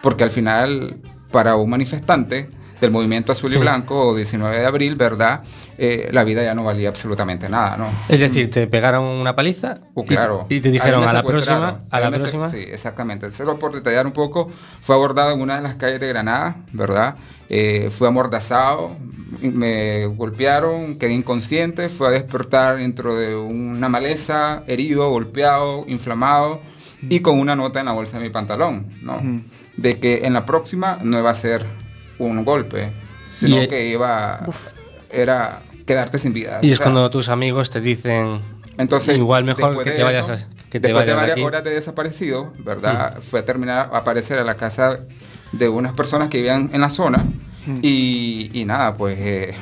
porque 0.03 0.25
al 0.25 0.31
final 0.31 0.99
para 1.31 1.57
un 1.57 1.71
manifestante 1.71 2.49
del 2.81 2.91
movimiento 2.91 3.33
azul 3.33 3.53
y 3.55 3.57
blanco 3.57 4.09
o 4.09 4.15
19 4.15 4.59
de 4.59 4.67
abril, 4.67 4.97
¿verdad? 4.97 5.41
Eh, 5.79 6.09
la 6.13 6.25
vida 6.25 6.43
ya 6.43 6.55
no 6.55 6.63
valía 6.65 6.89
absolutamente 6.89 7.49
nada, 7.49 7.77
¿no? 7.77 7.89
Es 8.09 8.21
decir, 8.21 8.51
te 8.51 8.67
pegaron 8.67 9.05
una 9.05 9.35
paliza 9.35 9.79
Uh, 9.95 10.03
y 10.03 10.07
te- 10.07 10.15
claro. 10.15 10.47
y, 10.49 10.61
te 10.61 10.71
dijeron 10.71 11.05
a 11.05 11.13
la 11.13 11.23
próxima, 11.23 11.81
a 11.91 12.01
la 12.01 12.11
próxima. 12.11 12.49
Sí, 12.51 12.59
exactamente. 12.59 13.33
Solo 13.33 13.59
por 13.59 13.73
detallar 13.75 14.07
un 14.07 14.13
poco, 14.13 14.47
fue 14.83 14.95
abordado 14.95 15.31
en 15.33 15.41
una 15.41 15.57
de 15.57 15.63
las 15.63 15.77
calles 15.77 16.01
de 16.01 16.09
Granada, 16.09 16.57
¿verdad? 16.73 17.17
Eh, 17.49 17.89
fue 17.91 18.09
amordazado, 18.09 18.97
me 19.41 20.07
golpearon, 20.07 20.99
quedé 20.99 21.13
inconsciente, 21.15 21.89
fue 21.89 22.09
a 22.09 22.11
despertar 22.11 22.77
dentro 22.77 23.15
de 23.17 23.35
una 23.37 23.89
maleza, 23.89 24.63
herido, 24.67 25.09
golpeado, 25.11 25.85
inflamado 25.89 26.61
y 27.09 27.21
con 27.21 27.39
una 27.39 27.55
nota 27.57 27.81
en 27.81 27.87
la 27.87 27.93
bolsa 27.93 28.19
de 28.19 28.25
mi 28.25 28.31
pantalón, 28.31 28.87
¿no? 29.03 29.21
De 29.77 29.99
que 29.99 30.27
en 30.27 30.33
la 30.33 30.45
próxima 30.47 30.99
no 31.03 31.19
iba 31.19 31.31
a 31.31 31.35
ser 31.35 31.65
un 32.19 32.45
golpe, 32.45 32.91
sino 33.33 33.57
Y, 33.57 33.59
eh, 33.61 33.69
que 33.69 33.89
iba 33.89 34.41
era 35.11 35.61
quedarte 35.87 36.19
sin 36.19 36.33
vida. 36.33 36.59
Y 36.63 36.71
O 36.71 36.73
es 36.73 36.79
sea, 36.79 36.85
cuando 36.87 37.09
tus 37.11 37.29
amigos 37.29 37.71
te 37.71 37.81
dicen 37.81 38.41
entonces, 38.79 39.17
igual 39.17 39.45
mejor 39.45 39.83
que 39.85 39.93
te 39.93 40.03
vayas 40.03 40.25
eso, 40.25 40.33
a- 40.35 40.49
que 40.71 40.81
te 40.81 40.89
después 40.89 40.93
de 40.93 40.93
vayas 40.93 41.07
de 41.07 41.15
varias 41.15 41.33
aquí. 41.37 41.43
horas 41.45 41.65
de 41.65 41.71
desaparecido, 41.71 42.53
¿verdad? 42.59 43.19
Fue 43.23 43.41
a 43.41 43.45
terminar 43.45 43.91
a 43.93 43.99
aparecer 43.99 44.39
a 44.39 44.45
la 44.45 44.55
casa 44.57 44.99
de 45.53 45.69
unas 45.69 45.93
personas 45.93 46.29
que 46.29 46.39
vivían 46.39 46.71
en 46.73 46.81
la 46.81 46.91
zona 46.91 47.25
y, 47.83 48.51
y 48.53 48.65
nada, 48.65 48.97
pues 48.97 49.17
eh, 49.19 49.55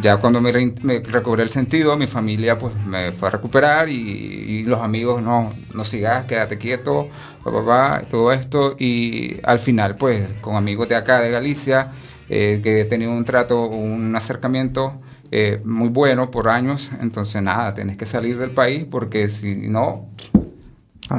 ya 0.00 0.16
cuando 0.16 0.40
me, 0.40 0.52
me 0.82 1.00
recobré 1.00 1.42
el 1.42 1.50
sentido, 1.50 1.96
mi 1.96 2.06
familia 2.06 2.56
pues 2.56 2.74
me 2.86 3.12
fue 3.12 3.28
a 3.28 3.30
recuperar 3.32 3.88
y, 3.88 3.94
y 3.94 4.62
los 4.64 4.80
amigos 4.80 5.22
no, 5.22 5.50
no 5.74 5.84
sigas, 5.84 6.24
quédate 6.24 6.58
quieto, 6.58 7.08
pa, 7.44 7.52
pa, 7.52 7.64
pa, 7.64 8.02
todo 8.10 8.32
esto 8.32 8.76
y 8.78 9.36
al 9.42 9.58
final 9.58 9.96
pues 9.96 10.32
con 10.40 10.56
amigos 10.56 10.88
de 10.88 10.96
acá 10.96 11.20
de 11.20 11.30
Galicia 11.30 11.90
eh, 12.28 12.60
que 12.62 12.80
he 12.80 12.84
tenido 12.86 13.12
un 13.12 13.24
trato, 13.24 13.66
un 13.66 14.16
acercamiento 14.16 15.00
eh, 15.30 15.60
muy 15.64 15.88
bueno 15.88 16.30
por 16.30 16.48
años, 16.48 16.90
entonces 17.00 17.42
nada, 17.42 17.74
tienes 17.74 17.96
que 17.96 18.06
salir 18.06 18.38
del 18.38 18.50
país 18.50 18.86
porque 18.90 19.28
si 19.28 19.68
no 19.68 20.08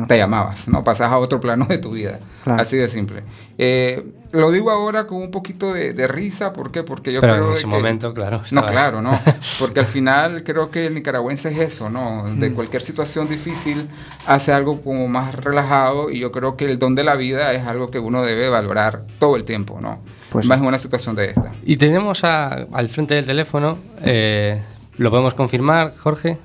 te 0.07 0.17
llamabas, 0.17 0.67
no 0.67 0.84
pasas 0.84 1.11
a 1.11 1.17
otro 1.17 1.39
plano 1.39 1.65
de 1.65 1.78
tu 1.78 1.91
vida. 1.91 2.19
Claro. 2.43 2.61
Así 2.61 2.78
de 2.78 2.88
simple. 2.88 3.24
Eh, 3.57 4.03
lo 4.34 4.52
digo 4.52 4.70
ahora 4.72 5.08
con 5.08 5.20
un 5.22 5.32
poquito 5.32 5.74
de, 5.74 5.94
de 5.94 6.08
risa, 6.08 6.52
¿por 6.54 6.72
qué? 6.72 6.84
Porque 6.84 7.14
yo 7.14 7.22
Pero 7.22 7.34
creo 7.34 7.48
en 7.48 7.54
ese 7.54 7.62
que- 7.62 7.68
momento, 7.68 8.14
claro, 8.14 8.42
No, 8.52 8.66
claro, 8.66 9.02
no. 9.02 9.18
Porque 9.60 9.80
al 9.80 9.86
final 9.86 10.44
creo 10.44 10.70
que 10.72 10.88
el 10.88 10.96
nicaragüense 10.96 11.50
es 11.52 11.60
eso, 11.74 11.90
¿no? 11.90 12.26
De 12.36 12.50
Mm. 12.50 12.56
cualquier 12.56 12.82
situación 12.82 13.30
difícil 13.30 13.88
hace 14.26 14.52
algo 14.52 14.82
como 14.82 15.08
más 15.08 15.36
relajado 15.36 16.10
y 16.10 16.20
yo 16.20 16.32
creo 16.32 16.58
que 16.58 16.66
el 16.66 16.80
don 16.80 16.96
de 16.96 17.04
la 17.04 17.16
vida 17.16 17.54
es 17.54 17.66
algo 17.68 17.90
que 17.92 18.00
uno 18.00 18.24
debe 18.24 18.50
valorar 18.50 19.04
todo 19.20 19.36
el 19.36 19.46
tiempo, 19.46 19.80
¿no? 19.80 20.02
Pues 20.32 20.48
más 20.48 20.60
en 20.60 20.66
una 20.66 20.80
situación 20.80 21.16
de 21.16 21.28
esta. 21.30 21.52
Y 21.64 21.78
tenemos 21.78 22.24
a- 22.24 22.66
al 22.74 22.90
frente 22.90 23.14
del 23.14 23.26
teléfono, 23.26 23.78
eh, 24.04 24.62
¿lo 24.98 25.10
podemos 25.12 25.36
confirmar, 25.36 25.92
Jorge? 25.96 26.40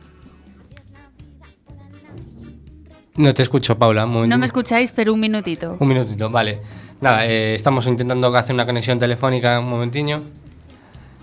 No 3.18 3.34
te 3.34 3.42
escucho, 3.42 3.76
Paula. 3.76 4.06
Un, 4.06 4.28
No 4.28 4.38
me 4.38 4.46
escucháis, 4.46 4.92
pero 4.92 5.12
un 5.12 5.20
minutito. 5.20 5.76
Un 5.78 5.88
minutito, 5.88 6.30
vale. 6.30 6.60
Nada, 7.00 7.26
eh, 7.26 7.54
estamos 7.54 7.86
intentando 7.86 8.34
hacer 8.34 8.54
una 8.54 8.64
conexión 8.64 8.98
telefónica 8.98 9.58
un 9.58 9.68
momentiño. 9.68 10.22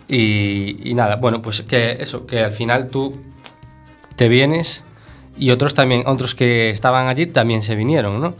Y, 0.07 0.89
y 0.89 0.93
nada, 0.93 1.15
bueno, 1.15 1.41
pues 1.41 1.61
que 1.63 1.97
eso, 1.99 2.27
que 2.27 2.39
al 2.41 2.51
final 2.51 2.91
tú 2.91 3.15
te 4.15 4.27
vienes 4.27 4.83
y 5.37 5.51
otros 5.51 5.73
también, 5.73 6.03
otros 6.05 6.35
que 6.35 6.69
estaban 6.69 7.07
allí 7.07 7.25
también 7.27 7.63
se 7.63 7.75
vinieron, 7.75 8.21
¿no? 8.21 8.35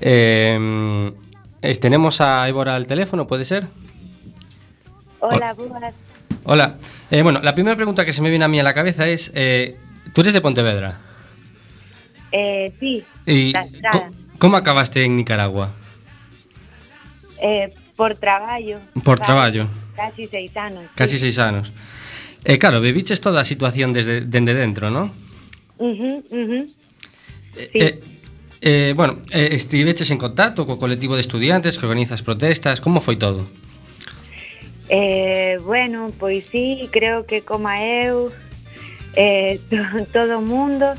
Eh, 0.00 1.12
tenemos 1.80 2.20
a 2.20 2.48
Évora 2.48 2.74
al 2.74 2.86
teléfono, 2.86 3.26
¿puede 3.26 3.44
ser? 3.44 3.66
Hola, 5.20 5.52
buenas. 5.54 5.94
Hola. 6.44 6.76
Eh, 7.10 7.22
bueno, 7.22 7.40
la 7.40 7.54
primera 7.54 7.76
pregunta 7.76 8.04
que 8.04 8.12
se 8.12 8.22
me 8.22 8.30
viene 8.30 8.44
a 8.44 8.48
mí 8.48 8.60
a 8.60 8.62
la 8.62 8.74
cabeza 8.74 9.06
es, 9.06 9.30
eh, 9.34 9.76
tú 10.12 10.20
eres 10.20 10.32
de 10.32 10.40
Pontevedra. 10.40 11.00
Eh, 12.34 12.72
sí. 12.80 13.04
E, 13.26 13.52
como 14.42 14.56
acabaste 14.56 15.04
en 15.04 15.14
Nicaragua? 15.14 15.70
Eh, 17.38 17.72
por 17.94 18.16
traballo. 18.16 18.80
Por 19.04 19.20
vale, 19.20 19.24
traballo. 19.24 19.68
Casi 19.94 20.26
seis 20.26 20.50
anos. 20.56 20.90
Casi 20.96 21.12
sí. 21.12 21.30
seis 21.30 21.38
anos. 21.38 21.70
Eh, 22.42 22.58
claro, 22.58 22.80
viviches 22.80 23.20
toda 23.20 23.40
a 23.40 23.46
situación 23.46 23.94
desde 23.94 24.26
dende 24.26 24.52
dentro, 24.52 24.90
¿no? 24.90 25.14
Uh 25.78 25.94
-huh, 25.94 26.18
uh 26.26 26.46
-huh. 26.50 26.64
Sí. 27.54 27.78
Eh, 27.78 28.00
eh, 28.60 28.92
bueno, 28.96 29.22
eh, 29.30 29.50
estiveches 29.52 30.10
en 30.10 30.18
contacto 30.18 30.66
co 30.66 30.74
colectivo 30.74 31.14
de 31.14 31.22
estudiantes 31.22 31.78
que 31.78 31.86
organizas 31.86 32.26
protestas, 32.26 32.82
como 32.82 32.98
foi 32.98 33.14
todo? 33.14 33.46
Eh, 34.90 35.62
bueno, 35.62 36.10
pois 36.18 36.42
sí, 36.50 36.90
creo 36.90 37.30
que 37.30 37.46
como 37.46 37.70
eu, 37.70 38.34
eh, 39.14 39.62
todo 40.12 40.38
o 40.38 40.42
mundo, 40.42 40.98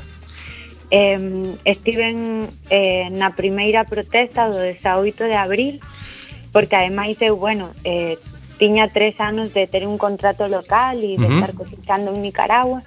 Eh, 0.90 1.58
estiven 1.64 2.46
eh, 2.70 3.10
na 3.10 3.34
primeira 3.34 3.82
protesta 3.82 4.46
do 4.46 4.62
18 4.62 5.26
de 5.26 5.34
abril 5.34 5.74
porque 6.54 6.78
ademais 6.78 7.18
eu, 7.20 7.36
bueno, 7.36 7.74
eh, 7.82 8.16
tiña 8.58 8.88
tres 8.88 9.18
anos 9.18 9.52
de 9.52 9.66
ter 9.66 9.86
un 9.86 9.98
contrato 9.98 10.48
local 10.48 11.02
e 11.02 11.18
de 11.18 11.26
uh 11.26 11.28
-huh. 11.28 11.34
estar 11.34 11.52
cosechando 11.58 12.14
en 12.14 12.22
Nicaragua 12.22 12.86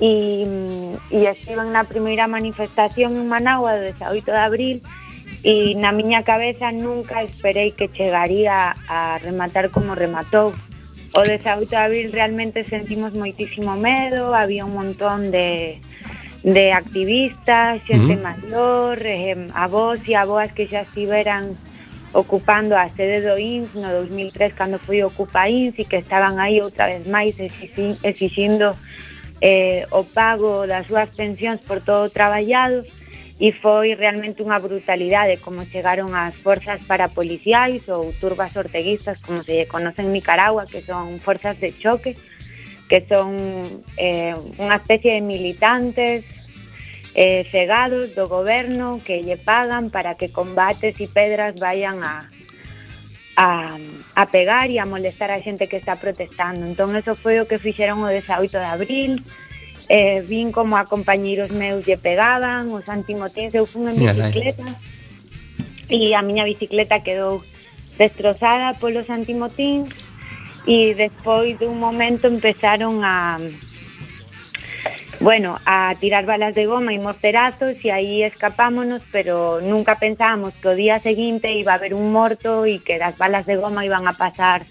e, 0.00 0.42
e 0.42 0.46
mm, 0.48 1.22
estiven 1.28 1.70
na 1.70 1.84
primeira 1.84 2.26
manifestación 2.26 3.14
en 3.14 3.28
Managua 3.28 3.76
do 3.76 3.84
18 3.84 4.24
de 4.24 4.40
abril 4.40 4.76
e 5.44 5.76
na 5.76 5.92
miña 5.92 6.24
cabeza 6.24 6.72
nunca 6.72 7.22
esperei 7.22 7.76
que 7.76 7.92
chegaría 7.92 8.74
a 8.88 9.20
rematar 9.20 9.70
como 9.70 9.94
rematou 9.94 10.56
o 11.14 11.20
18 11.22 11.68
de 11.68 11.76
abril 11.76 12.06
realmente 12.10 12.64
sentimos 12.64 13.12
moitísimo 13.14 13.76
medo 13.76 14.34
había 14.34 14.64
un 14.64 14.74
montón 14.74 15.30
de 15.30 15.78
de 16.42 16.72
activistas, 16.72 17.82
xente 17.84 18.16
uh 18.16 18.22
maior, 18.22 18.96
eh, 19.04 19.36
avós 19.52 20.00
e 20.08 20.16
aboas 20.16 20.52
que 20.56 20.64
xa 20.66 20.88
estiveran 20.88 21.56
ocupando 22.12 22.74
a 22.74 22.88
sede 22.90 23.20
do 23.22 23.38
INS 23.38 23.74
no 23.74 23.88
2003 23.92 24.54
cando 24.54 24.78
foi 24.80 25.04
Ocupa 25.04 25.48
INS 25.48 25.78
e 25.78 25.84
que 25.84 26.00
estaban 26.00 26.40
aí 26.40 26.60
outra 26.60 26.88
vez 26.88 27.06
máis 27.06 27.36
exixindo 27.38 28.74
eh, 29.40 29.86
o 29.92 30.02
pago 30.04 30.66
das 30.66 30.86
súas 30.88 31.12
pensións 31.14 31.60
por 31.60 31.80
todo 31.80 32.08
o 32.08 32.10
traballado 32.10 32.82
e 33.40 33.52
foi 33.52 33.94
realmente 33.94 34.42
unha 34.42 34.60
brutalidade 34.60 35.40
como 35.40 35.64
chegaron 35.64 36.12
as 36.12 36.34
forzas 36.44 36.82
parapoliciais 36.84 37.88
ou 37.88 38.12
turbas 38.18 38.52
orteguistas 38.56 39.16
como 39.22 39.44
se 39.46 39.64
conocen 39.70 40.10
en 40.10 40.16
Nicaragua 40.16 40.66
que 40.66 40.82
son 40.82 41.20
forzas 41.22 41.56
de 41.62 41.72
choque 41.72 42.18
que 42.90 43.06
son 43.06 43.86
eh, 43.94 44.34
unha 44.58 44.82
especie 44.82 45.14
de 45.14 45.22
militantes 45.22 46.26
eh, 47.14 47.46
cegados 47.54 48.18
do 48.18 48.26
goberno 48.26 48.98
que 48.98 49.22
lle 49.22 49.38
pagan 49.38 49.94
para 49.94 50.18
que 50.18 50.34
combates 50.34 50.98
e 50.98 51.06
pedras 51.06 51.54
vayan 51.54 52.02
a, 52.02 52.26
a, 53.38 53.78
a 54.18 54.24
pegar 54.26 54.74
e 54.74 54.82
a 54.82 54.90
molestar 54.90 55.30
a 55.30 55.38
xente 55.38 55.70
que 55.70 55.78
está 55.78 56.02
protestando. 56.02 56.66
Entón, 56.66 56.98
eso 56.98 57.14
foi 57.14 57.38
o 57.38 57.46
que 57.46 57.62
fixeron 57.62 58.02
o 58.02 58.10
18 58.10 58.58
de 58.58 58.66
abril, 58.66 59.12
eh, 59.86 60.26
vin 60.26 60.50
como 60.50 60.74
a 60.74 60.90
compañeros 60.90 61.54
meus 61.54 61.86
lle 61.86 61.94
pegaban, 61.94 62.74
os 62.74 62.90
antimotins, 62.90 63.54
eu 63.54 63.70
fun 63.70 63.86
en 63.86 64.02
bicicleta 64.02 64.66
e 65.86 66.10
a 66.18 66.26
miña 66.26 66.42
bicicleta 66.42 67.06
quedou 67.06 67.38
destrozada 67.94 68.74
polos 68.82 69.06
antimotins 69.06 69.94
e 70.66 70.94
despois 70.94 71.58
dun 71.58 71.78
momento 71.78 72.28
empezaron 72.28 73.00
a 73.04 73.38
bueno, 75.20 75.58
a 75.66 75.94
tirar 76.00 76.24
balas 76.24 76.54
de 76.54 76.64
goma 76.64 76.94
y 76.94 76.98
morterazos 76.98 77.84
y 77.84 77.90
ahí 77.90 78.22
escapámonos, 78.22 79.02
pero 79.12 79.60
nunca 79.60 79.98
pensábamos 79.98 80.54
que 80.54 80.68
o 80.68 80.74
día 80.74 80.98
seguinte 81.00 81.52
iba 81.52 81.72
a 81.72 81.76
haber 81.76 81.92
un 81.92 82.10
morto 82.10 82.64
y 82.64 82.78
que 82.78 82.96
las 82.96 83.18
balas 83.18 83.44
de 83.44 83.56
goma 83.56 83.84
iban 83.84 84.08
a 84.08 84.14
pasar 84.14 84.64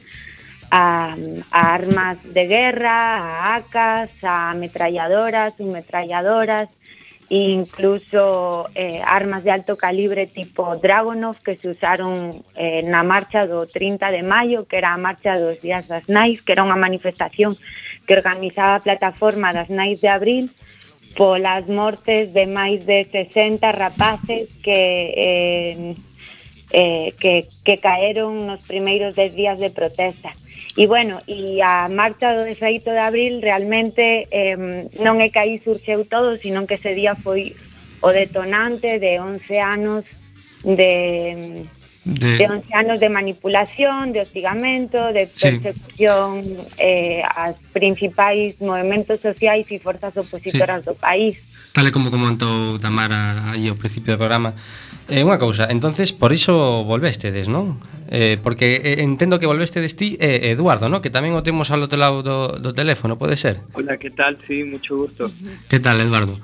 a, 0.71 1.15
armas 1.51 2.17
de 2.23 2.47
guerra, 2.47 3.51
a 3.51 3.55
ACAS, 3.57 4.09
a 4.23 4.51
ametralladoras, 4.51 5.53
submetralladoras, 5.55 6.69
incluso 7.29 8.67
eh, 8.73 9.01
armas 9.05 9.43
de 9.43 9.51
alto 9.51 9.77
calibre 9.77 10.25
tipo 10.25 10.75
Dragonov 10.77 11.37
que 11.45 11.57
se 11.57 11.69
usaron 11.69 12.43
eh, 12.55 12.81
na 12.83 13.03
marcha 13.03 13.45
do 13.45 13.69
30 13.69 14.09
de 14.09 14.23
maio, 14.23 14.65
que 14.65 14.77
era 14.77 14.93
a 14.93 14.97
marcha 14.97 15.37
dos 15.37 15.61
días 15.61 15.87
das 15.87 16.09
nais, 16.09 16.41
que 16.41 16.51
era 16.51 16.65
unha 16.65 16.77
manifestación 16.77 17.53
que 18.09 18.17
organizaba 18.17 18.81
a 18.81 18.85
plataforma 18.85 19.53
das 19.53 19.69
nais 19.69 20.01
de 20.01 20.09
abril 20.09 20.49
polas 21.13 21.69
mortes 21.69 22.33
de 22.33 22.45
máis 22.49 22.81
de 22.85 23.05
60 23.05 23.61
rapaces 23.73 24.49
que 24.65 24.81
eh, 25.13 25.95
eh, 26.71 27.13
que, 27.19 27.49
que 27.65 27.77
caeron 27.77 28.45
nos 28.45 28.61
primeiros 28.65 29.15
10 29.15 29.33
días 29.33 29.57
de 29.59 29.69
protesta. 29.69 30.33
E 30.79 30.87
bueno, 30.87 31.19
e 31.27 31.59
a 31.59 31.91
marcha 31.91 32.31
do 32.31 32.47
defeito 32.47 32.89
de 32.95 33.03
abril 33.03 33.43
realmente 33.43 34.31
eh, 34.31 34.87
non 35.03 35.19
é 35.19 35.27
que 35.27 35.43
aí 35.43 35.59
surxeu 35.59 36.07
todo, 36.07 36.39
senón 36.39 36.71
que 36.71 36.79
ese 36.79 36.95
día 36.95 37.19
foi 37.19 37.51
o 37.99 38.15
detonante 38.15 38.95
de 38.95 39.19
11 39.19 39.59
anos 39.59 40.07
de 40.63 41.67
de, 42.09 42.37
de 42.37 42.45
11 42.49 42.73
anos 42.73 42.97
de 42.99 43.09
manipulación, 43.09 44.13
de 44.13 44.21
hostigamento, 44.21 45.13
de 45.13 45.29
persecución 45.29 46.43
sí. 46.43 46.73
eh, 46.77 47.21
as 47.21 47.55
principais 47.73 48.57
movimentos 48.57 49.21
sociais 49.21 49.69
e 49.69 49.77
forzas 49.77 50.17
opositoras 50.17 50.81
sí. 50.81 50.85
do 50.89 50.95
país. 50.97 51.37
Tal 51.69 51.85
e 51.85 51.93
como 51.93 52.09
comentou 52.09 52.81
Tamara 52.81 53.53
aí 53.53 53.69
ao 53.69 53.77
principio 53.77 54.17
do 54.17 54.19
programa, 54.19 54.57
É 55.09 55.21
eh, 55.21 55.25
unha 55.25 55.41
cousa, 55.41 55.65
entonces 55.73 56.13
por 56.13 56.29
iso 56.29 56.85
volvestedes, 56.85 57.49
non? 57.49 57.81
Eh, 58.13 58.37
porque 58.45 58.77
eh, 58.77 59.01
entendo 59.01 59.41
que 59.41 59.49
volvestedes 59.49 59.97
ti 59.97 60.13
e 60.21 60.53
eh, 60.53 60.53
Eduardo, 60.53 60.85
non? 60.85 61.01
Que 61.01 61.09
tamén 61.09 61.33
o 61.33 61.41
temos 61.41 61.73
ao 61.73 61.81
outro 61.81 61.97
lado 61.97 62.21
do, 62.21 62.61
do 62.61 62.77
teléfono, 62.77 63.17
pode 63.17 63.33
ser? 63.33 63.65
Hola, 63.73 63.97
que 63.97 64.13
tal? 64.13 64.37
Sí, 64.45 64.61
mucho 64.61 65.01
gusto. 65.01 65.33
Que 65.65 65.81
tal, 65.81 65.97
Eduardo? 65.97 66.37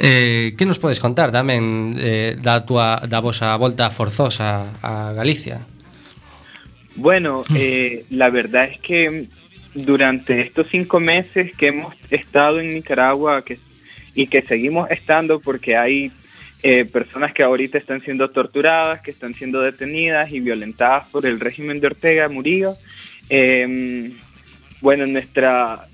Eh, 0.00 0.54
que 0.56 0.64
nos 0.64 0.78
podes 0.78 1.02
contar 1.02 1.34
tamén 1.34 1.98
eh, 1.98 2.38
da 2.38 2.62
túa 2.62 3.02
da 3.02 3.18
volta 3.18 3.90
forzosa 3.90 4.78
a 4.78 5.10
Galicia? 5.10 5.66
Bueno, 6.94 7.42
eh, 7.54 8.06
la 8.10 8.30
verdad 8.30 8.70
es 8.70 8.78
que 8.78 9.26
durante 9.74 10.40
estos 10.40 10.68
cinco 10.70 11.00
meses 11.00 11.50
que 11.56 11.68
hemos 11.68 11.94
estado 12.10 12.60
en 12.60 12.74
Nicaragua 12.74 13.44
que, 13.44 13.58
y 14.14 14.28
que 14.28 14.42
seguimos 14.42 14.88
estando 14.90 15.40
porque 15.40 15.76
hay 15.76 16.12
eh, 16.62 16.84
personas 16.84 17.32
que 17.32 17.42
ahorita 17.42 17.78
están 17.78 18.00
siendo 18.02 18.30
torturadas, 18.30 19.00
que 19.00 19.10
están 19.10 19.34
siendo 19.34 19.62
detenidas 19.62 20.30
y 20.30 20.38
violentadas 20.38 21.08
por 21.08 21.26
el 21.26 21.40
régimen 21.40 21.80
de 21.80 21.88
Ortega 21.88 22.28
Murillo, 22.28 22.76
eh, 23.30 24.12
bueno, 24.80 25.06
nuestra 25.06 25.86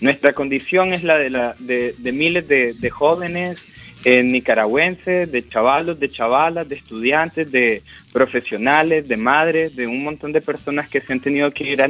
nuestra 0.00 0.32
condición 0.32 0.92
es 0.92 1.02
la 1.04 1.18
de, 1.18 1.94
miles 2.12 2.48
de, 2.48 2.90
jóvenes 2.90 3.62
eh, 4.04 4.22
nicaragüenses, 4.22 5.30
de 5.30 5.46
chavalos, 5.48 6.00
de 6.00 6.10
chavalas, 6.10 6.68
de 6.68 6.76
estudiantes, 6.76 7.52
de 7.52 7.82
profesionales, 8.12 9.06
de 9.06 9.16
madres, 9.18 9.76
de 9.76 9.86
un 9.86 10.02
montón 10.02 10.32
de 10.32 10.40
personas 10.40 10.88
que 10.88 11.02
se 11.02 11.12
han 11.12 11.20
tenido 11.20 11.50
que 11.52 11.64
ir 11.64 11.82
a 11.82 11.88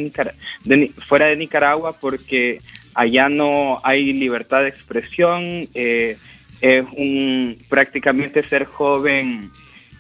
fuera 1.07 1.27
de 1.27 1.37
Nicaragua 1.37 1.97
porque 2.01 2.61
allá 2.95 3.29
no 3.29 3.81
hay 3.85 4.13
libertad 4.13 4.63
de 4.63 4.71
expresión, 4.71 5.69
eh, 5.75 6.17
es 6.61 6.85
un 6.97 7.59
prácticamente 7.69 8.47
ser 8.49 8.65
joven 8.65 9.51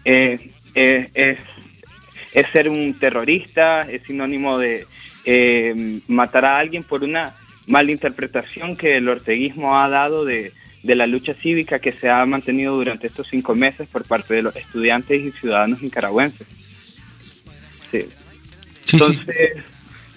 eh, 0.04 0.50
es, 0.74 2.46
ser 2.52 2.68
un 2.68 2.98
terrorista, 2.98 3.82
es 3.82 4.02
sinónimo 4.02 4.58
de 4.58 4.86
matar 6.08 6.44
a 6.44 6.58
alguien 6.58 6.82
por 6.82 7.04
una 7.04 7.34
mala 7.66 7.90
interpretación 7.92 8.76
que 8.76 8.96
el 8.96 9.08
orteguismo 9.08 9.76
ha 9.78 9.88
dado 9.88 10.24
de, 10.24 10.52
de 10.82 10.94
la 10.94 11.06
lucha 11.06 11.34
cívica 11.34 11.78
que 11.78 11.92
se 11.92 12.08
ha 12.08 12.24
mantenido 12.26 12.74
durante 12.74 13.06
estos 13.06 13.28
cinco 13.28 13.54
meses 13.54 13.88
por 13.88 14.04
parte 14.04 14.34
de 14.34 14.42
los 14.42 14.56
estudiantes 14.56 15.22
y 15.22 15.30
ciudadanos 15.32 15.82
nicaragüenses. 15.82 16.46
Sí. 17.90 18.06
Entonces, 18.92 19.26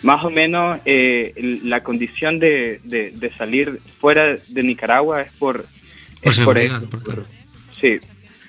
más 0.01 0.23
o 0.23 0.29
menos 0.29 0.79
eh, 0.85 1.59
la 1.63 1.83
condición 1.83 2.39
de, 2.39 2.79
de- 2.83 3.11
de 3.11 3.33
salir 3.33 3.79
fuera 3.99 4.37
de 4.47 4.63
Nicaragua 4.63 5.21
es 5.21 5.31
por, 5.33 5.57
Por 5.63 5.67
es 5.67 6.21
por 6.23 6.33
seguridad, 6.33 6.77
eso. 6.77 6.89
por 6.89 7.03
claro. 7.03 7.25
Sí. 7.79 7.99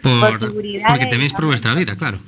Por 0.03 0.38
porque 0.38 1.07
teméis 1.11 1.32
por 1.32 1.47
vuestra 1.47 1.74
vida, 1.74 1.97
claro. 1.97 2.18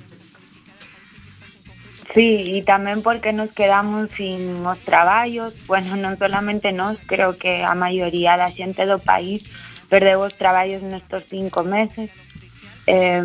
Sí, 2.16 2.56
y 2.56 2.62
tamén 2.62 3.04
porque 3.04 3.36
nos 3.36 3.52
quedamos 3.52 4.08
sin 4.16 4.64
os 4.64 4.80
traballos, 4.88 5.52
bueno, 5.68 6.00
non 6.00 6.16
solamente 6.16 6.72
nós, 6.72 6.96
creo 7.04 7.36
que 7.36 7.60
a 7.60 7.76
maioría 7.76 8.40
da 8.40 8.48
xente 8.48 8.88
do 8.88 8.96
país 8.96 9.44
perdeu 9.92 10.24
os 10.24 10.32
traballos 10.32 10.80
nestos 10.80 11.28
cinco 11.28 11.60
meses, 11.60 12.08
eh, 12.88 13.20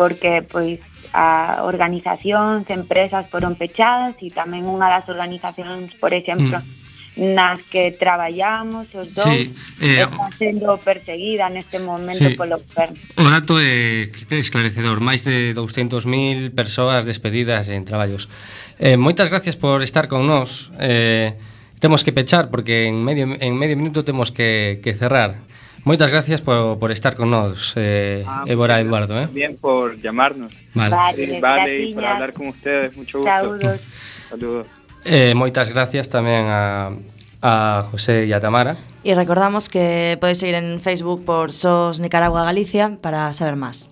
porque 0.00 0.40
pois 0.40 0.80
a 1.12 1.60
organizacións, 1.68 2.64
empresas 2.72 3.28
foron 3.28 3.60
pechadas 3.60 4.16
e 4.24 4.32
tamén 4.32 4.64
unha 4.64 4.88
das 4.88 5.04
organizacións, 5.12 5.92
por 6.00 6.16
exemplo, 6.16 6.64
mm 6.64 6.87
nas 7.18 7.58
que 7.66 7.90
traballamos 7.98 8.86
os 8.94 9.10
dous 9.10 9.26
sí, 9.26 9.50
eh, 9.82 10.06
está 10.06 10.30
sendo 10.38 10.78
perseguida 10.78 11.50
neste 11.50 11.82
momento 11.82 12.30
sí, 12.30 12.38
polo 12.38 12.62
goberno. 12.62 12.96
O 13.18 13.26
dato 13.26 13.58
é 13.58 14.06
esclarecedor, 14.30 15.02
máis 15.02 15.26
de 15.26 15.50
200.000 15.52 16.54
persoas 16.54 17.02
despedidas 17.02 17.66
en 17.66 17.82
traballos. 17.82 18.30
Eh, 18.78 18.94
moitas 18.94 19.28
gracias 19.34 19.58
por 19.58 19.82
estar 19.82 20.06
con 20.06 20.30
nós. 20.30 20.70
Eh, 20.78 21.34
temos 21.82 22.06
que 22.06 22.14
pechar 22.14 22.54
porque 22.54 22.86
en 22.86 23.02
medio 23.02 23.34
en 23.34 23.52
medio 23.58 23.74
minuto 23.74 24.06
temos 24.06 24.30
que, 24.30 24.78
que 24.82 24.94
cerrar. 24.94 25.42
Moitas 25.84 26.10
gracias 26.10 26.42
por, 26.42 26.78
por 26.78 26.90
estar 26.90 27.14
con 27.14 27.30
nós, 27.30 27.72
eh, 27.76 28.22
ah, 28.26 28.44
Évora 28.46 28.80
Eduardo. 28.80 29.18
Eh. 29.20 29.28
Bien 29.32 29.56
por 29.56 29.96
llamarnos. 30.00 30.52
Vale, 30.74 30.94
vale, 30.94 31.24
eh, 31.24 31.40
vale 31.40 31.82
y 31.82 31.94
por 31.94 32.04
hablar 32.04 32.32
con 32.32 32.48
ustedes. 32.48 32.96
Mucho 32.96 33.18
gusto. 33.18 33.32
Saludos. 33.32 33.80
Saludos. 34.28 34.66
Eh, 35.04 35.32
moitas 35.34 35.70
gracias 35.70 36.08
tamén 36.10 36.46
a, 36.50 36.92
a 37.40 37.86
José 37.90 38.26
e 38.26 38.32
a 38.34 38.40
Tamara. 38.42 38.76
Y 39.06 39.14
recordamos 39.14 39.70
que 39.70 40.18
podéis 40.20 40.38
seguir 40.42 40.58
en 40.58 40.80
Facebook 40.82 41.24
por 41.24 41.52
SOS 41.54 42.00
Nicaragua 42.00 42.44
Galicia 42.44 42.98
para 43.00 43.32
saber 43.32 43.56
más. 43.56 43.88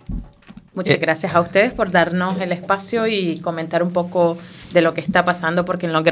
Muchas 0.74 0.98
Eh. 0.98 1.00
gracias 1.00 1.32
a 1.34 1.40
ustedes 1.40 1.72
por 1.72 1.90
darnos 1.90 2.36
el 2.36 2.52
espacio 2.52 3.06
y 3.06 3.40
comentar 3.40 3.82
un 3.82 3.92
poco 3.96 4.36
de 4.74 4.82
lo 4.82 4.92
que 4.92 5.00
está 5.00 5.24
pasando, 5.24 5.64
porque 5.64 5.86
en 5.86 5.94
los 5.94 6.02